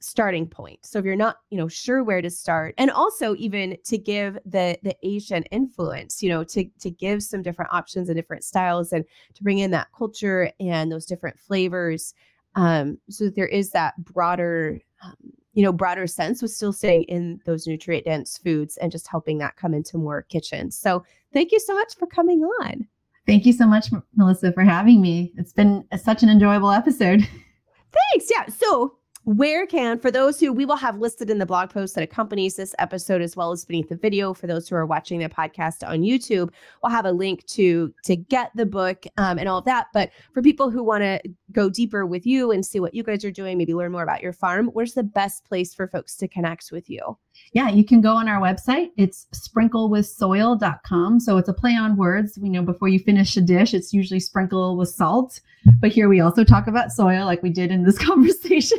starting 0.00 0.46
point. 0.46 0.84
So 0.84 0.98
if 0.98 1.04
you're 1.04 1.16
not, 1.16 1.38
you 1.50 1.58
know, 1.58 1.68
sure 1.68 2.04
where 2.04 2.22
to 2.22 2.30
start, 2.30 2.74
and 2.78 2.90
also 2.90 3.34
even 3.36 3.76
to 3.84 3.98
give 3.98 4.38
the 4.44 4.78
the 4.82 4.96
Asian 5.02 5.42
influence, 5.44 6.22
you 6.22 6.28
know, 6.28 6.44
to 6.44 6.64
to 6.80 6.90
give 6.90 7.22
some 7.22 7.42
different 7.42 7.72
options 7.72 8.08
and 8.08 8.16
different 8.16 8.44
styles, 8.44 8.92
and 8.92 9.04
to 9.34 9.42
bring 9.42 9.58
in 9.58 9.70
that 9.72 9.88
culture 9.96 10.50
and 10.60 10.90
those 10.90 11.06
different 11.06 11.38
flavors, 11.38 12.14
um, 12.56 12.98
so 13.08 13.26
that 13.26 13.36
there 13.36 13.46
is 13.46 13.70
that 13.70 13.94
broader. 13.98 14.80
Um, 15.02 15.14
you 15.52 15.62
know, 15.62 15.72
broader 15.72 16.06
sense 16.06 16.42
with 16.42 16.50
still 16.50 16.70
staying 16.70 17.04
in 17.04 17.40
those 17.46 17.66
nutrient 17.66 18.04
dense 18.04 18.36
foods 18.36 18.76
and 18.76 18.92
just 18.92 19.08
helping 19.08 19.38
that 19.38 19.56
come 19.56 19.72
into 19.72 19.96
more 19.96 20.20
kitchens. 20.24 20.76
So, 20.76 21.02
thank 21.32 21.50
you 21.50 21.58
so 21.58 21.72
much 21.72 21.96
for 21.96 22.06
coming 22.06 22.42
on. 22.60 22.86
Thank 23.26 23.46
you 23.46 23.54
so 23.54 23.66
much, 23.66 23.86
Melissa, 24.14 24.52
for 24.52 24.64
having 24.64 25.00
me. 25.00 25.32
It's 25.38 25.54
been 25.54 25.82
a, 25.92 25.98
such 25.98 26.22
an 26.22 26.28
enjoyable 26.28 26.70
episode. 26.70 27.20
Thanks. 28.12 28.30
Yeah. 28.30 28.46
So, 28.48 28.98
where 29.26 29.66
can 29.66 29.98
for 29.98 30.12
those 30.12 30.38
who 30.38 30.52
we 30.52 30.64
will 30.64 30.76
have 30.76 31.00
listed 31.00 31.30
in 31.30 31.38
the 31.38 31.46
blog 31.46 31.68
post 31.68 31.96
that 31.96 32.04
accompanies 32.04 32.54
this 32.54 32.76
episode 32.78 33.20
as 33.20 33.34
well 33.34 33.50
as 33.50 33.64
beneath 33.64 33.88
the 33.88 33.96
video 33.96 34.32
for 34.32 34.46
those 34.46 34.68
who 34.68 34.76
are 34.76 34.86
watching 34.86 35.18
the 35.18 35.28
podcast 35.28 35.84
on 35.84 36.02
youtube 36.02 36.48
we'll 36.80 36.92
have 36.92 37.06
a 37.06 37.10
link 37.10 37.44
to 37.46 37.92
to 38.04 38.14
get 38.14 38.52
the 38.54 38.64
book 38.64 39.04
um, 39.16 39.36
and 39.36 39.48
all 39.48 39.58
of 39.58 39.64
that 39.64 39.88
but 39.92 40.10
for 40.32 40.42
people 40.42 40.70
who 40.70 40.80
want 40.80 41.02
to 41.02 41.20
go 41.56 41.70
deeper 41.70 42.04
with 42.04 42.26
you 42.26 42.52
and 42.52 42.64
see 42.64 42.78
what 42.78 42.94
you 42.94 43.02
guys 43.02 43.24
are 43.24 43.30
doing 43.30 43.56
maybe 43.56 43.74
learn 43.74 43.90
more 43.90 44.02
about 44.02 44.22
your 44.22 44.32
farm 44.32 44.68
where's 44.74 44.92
the 44.92 45.02
best 45.02 45.44
place 45.44 45.72
for 45.74 45.88
folks 45.88 46.14
to 46.14 46.28
connect 46.28 46.70
with 46.70 46.90
you 46.90 47.16
yeah, 47.52 47.70
you 47.70 47.84
can 47.84 48.00
go 48.00 48.16
on 48.16 48.28
our 48.28 48.40
website. 48.40 48.90
It's 48.96 49.26
sprinklewithsoil.com. 49.32 51.20
So 51.20 51.38
it's 51.38 51.48
a 51.48 51.54
play 51.54 51.74
on 51.74 51.96
words. 51.96 52.38
We 52.38 52.48
know 52.48 52.62
before 52.62 52.88
you 52.88 52.98
finish 52.98 53.36
a 53.36 53.40
dish, 53.40 53.72
it's 53.72 53.92
usually 53.92 54.20
sprinkle 54.20 54.76
with 54.76 54.90
salt. 54.90 55.40
But 55.80 55.90
here 55.90 56.08
we 56.08 56.20
also 56.20 56.44
talk 56.44 56.66
about 56.66 56.92
soil 56.92 57.24
like 57.24 57.42
we 57.42 57.50
did 57.50 57.70
in 57.70 57.82
this 57.82 57.98
conversation. 58.04 58.78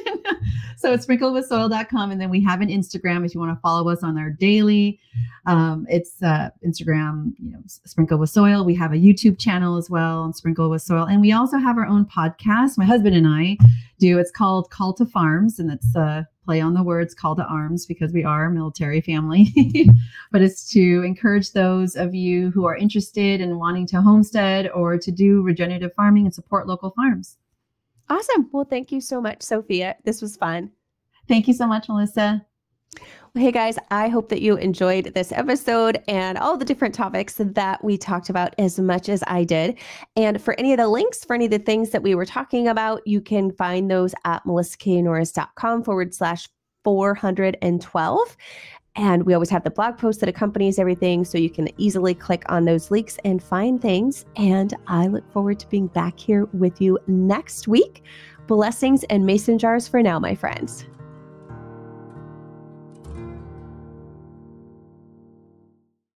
so 0.77 0.93
it's 0.93 1.05
sprinklewithsoil.com. 1.05 2.11
And 2.11 2.21
then 2.21 2.29
we 2.29 2.41
have 2.43 2.61
an 2.61 2.69
Instagram 2.69 3.25
if 3.25 3.33
you 3.33 3.39
want 3.39 3.57
to 3.57 3.61
follow 3.61 3.89
us 3.89 4.03
on 4.03 4.17
our 4.17 4.29
daily. 4.29 4.99
Um, 5.45 5.87
it's 5.89 6.21
uh, 6.21 6.49
Instagram, 6.65 7.33
you 7.39 7.51
know, 7.51 7.59
Sprinkle 7.65 8.17
with 8.19 8.29
Soil. 8.29 8.63
We 8.63 8.75
have 8.75 8.91
a 8.91 8.97
YouTube 8.97 9.39
channel 9.39 9.77
as 9.77 9.89
well 9.89 10.19
on 10.19 10.33
Sprinkle 10.33 10.69
with 10.69 10.81
Soil. 10.81 11.05
And 11.05 11.21
we 11.21 11.31
also 11.31 11.57
have 11.57 11.77
our 11.77 11.85
own 11.85 12.05
podcast. 12.05 12.66
My 12.75 12.85
husband 12.85 13.15
and 13.15 13.27
I 13.27 13.57
do. 13.99 14.17
It's 14.17 14.31
called 14.31 14.71
Call 14.71 14.93
to 14.95 15.05
Farms, 15.05 15.59
and 15.59 15.71
it's 15.71 15.95
a 15.95 16.27
play 16.43 16.59
on 16.59 16.73
the 16.73 16.81
words 16.81 17.13
call 17.13 17.35
to 17.35 17.43
arms 17.43 17.85
because 17.85 18.13
we 18.13 18.23
are 18.23 18.45
a 18.45 18.51
military 18.51 19.01
family, 19.01 19.53
but 20.31 20.41
it's 20.41 20.67
to 20.71 21.03
encourage 21.03 21.51
those 21.51 21.95
of 21.95 22.15
you 22.15 22.49
who 22.51 22.65
are 22.65 22.75
interested 22.75 23.41
in 23.41 23.59
wanting 23.59 23.85
to 23.87 24.01
homestead 24.01 24.69
or 24.71 24.97
to 24.97 25.11
do 25.11 25.41
regenerative 25.41 25.93
farming 25.93 26.25
and 26.25 26.33
support 26.33 26.65
local 26.65 26.91
farms. 26.91 27.37
Awesome. 28.09 28.49
Well, 28.53 28.63
thank 28.63 28.91
you 28.91 29.01
so 29.01 29.19
much, 29.19 29.43
Sophia. 29.43 29.97
This 30.05 30.21
was 30.21 30.37
fun. 30.37 30.71
Thank 31.27 31.47
you 31.47 31.53
so 31.53 31.67
much, 31.67 31.89
Melissa. 31.89 32.45
Well, 33.33 33.43
hey 33.43 33.51
guys, 33.51 33.77
I 33.91 34.07
hope 34.07 34.29
that 34.29 34.41
you 34.41 34.55
enjoyed 34.57 35.13
this 35.13 35.31
episode 35.31 36.01
and 36.07 36.37
all 36.37 36.55
the 36.55 36.63
different 36.63 36.95
topics 36.95 37.35
that 37.37 37.83
we 37.83 37.97
talked 37.97 38.29
about 38.29 38.55
as 38.57 38.79
much 38.79 39.09
as 39.09 39.23
I 39.27 39.43
did. 39.43 39.77
And 40.15 40.41
for 40.41 40.57
any 40.57 40.71
of 40.71 40.77
the 40.77 40.87
links 40.87 41.25
for 41.25 41.33
any 41.33 41.45
of 41.45 41.51
the 41.51 41.59
things 41.59 41.89
that 41.89 42.03
we 42.03 42.15
were 42.15 42.25
talking 42.25 42.67
about, 42.67 43.05
you 43.05 43.19
can 43.19 43.51
find 43.51 43.91
those 43.91 44.13
at 44.23 44.43
melissaknorris.com 44.45 45.83
forward 45.83 46.13
slash 46.13 46.47
412. 46.83 48.37
And 48.95 49.23
we 49.23 49.33
always 49.33 49.49
have 49.49 49.63
the 49.63 49.71
blog 49.71 49.97
post 49.97 50.21
that 50.21 50.29
accompanies 50.29 50.79
everything. 50.79 51.25
So 51.25 51.37
you 51.37 51.49
can 51.49 51.69
easily 51.77 52.13
click 52.13 52.43
on 52.49 52.65
those 52.65 52.89
links 52.91 53.17
and 53.25 53.43
find 53.43 53.81
things. 53.81 54.25
And 54.37 54.73
I 54.87 55.07
look 55.07 55.29
forward 55.33 55.59
to 55.59 55.69
being 55.69 55.87
back 55.87 56.17
here 56.17 56.45
with 56.53 56.81
you 56.81 56.97
next 57.07 57.67
week. 57.67 58.03
Blessings 58.47 59.03
and 59.05 59.25
mason 59.25 59.59
jars 59.59 59.87
for 59.87 60.01
now, 60.01 60.17
my 60.17 60.33
friends. 60.33 60.85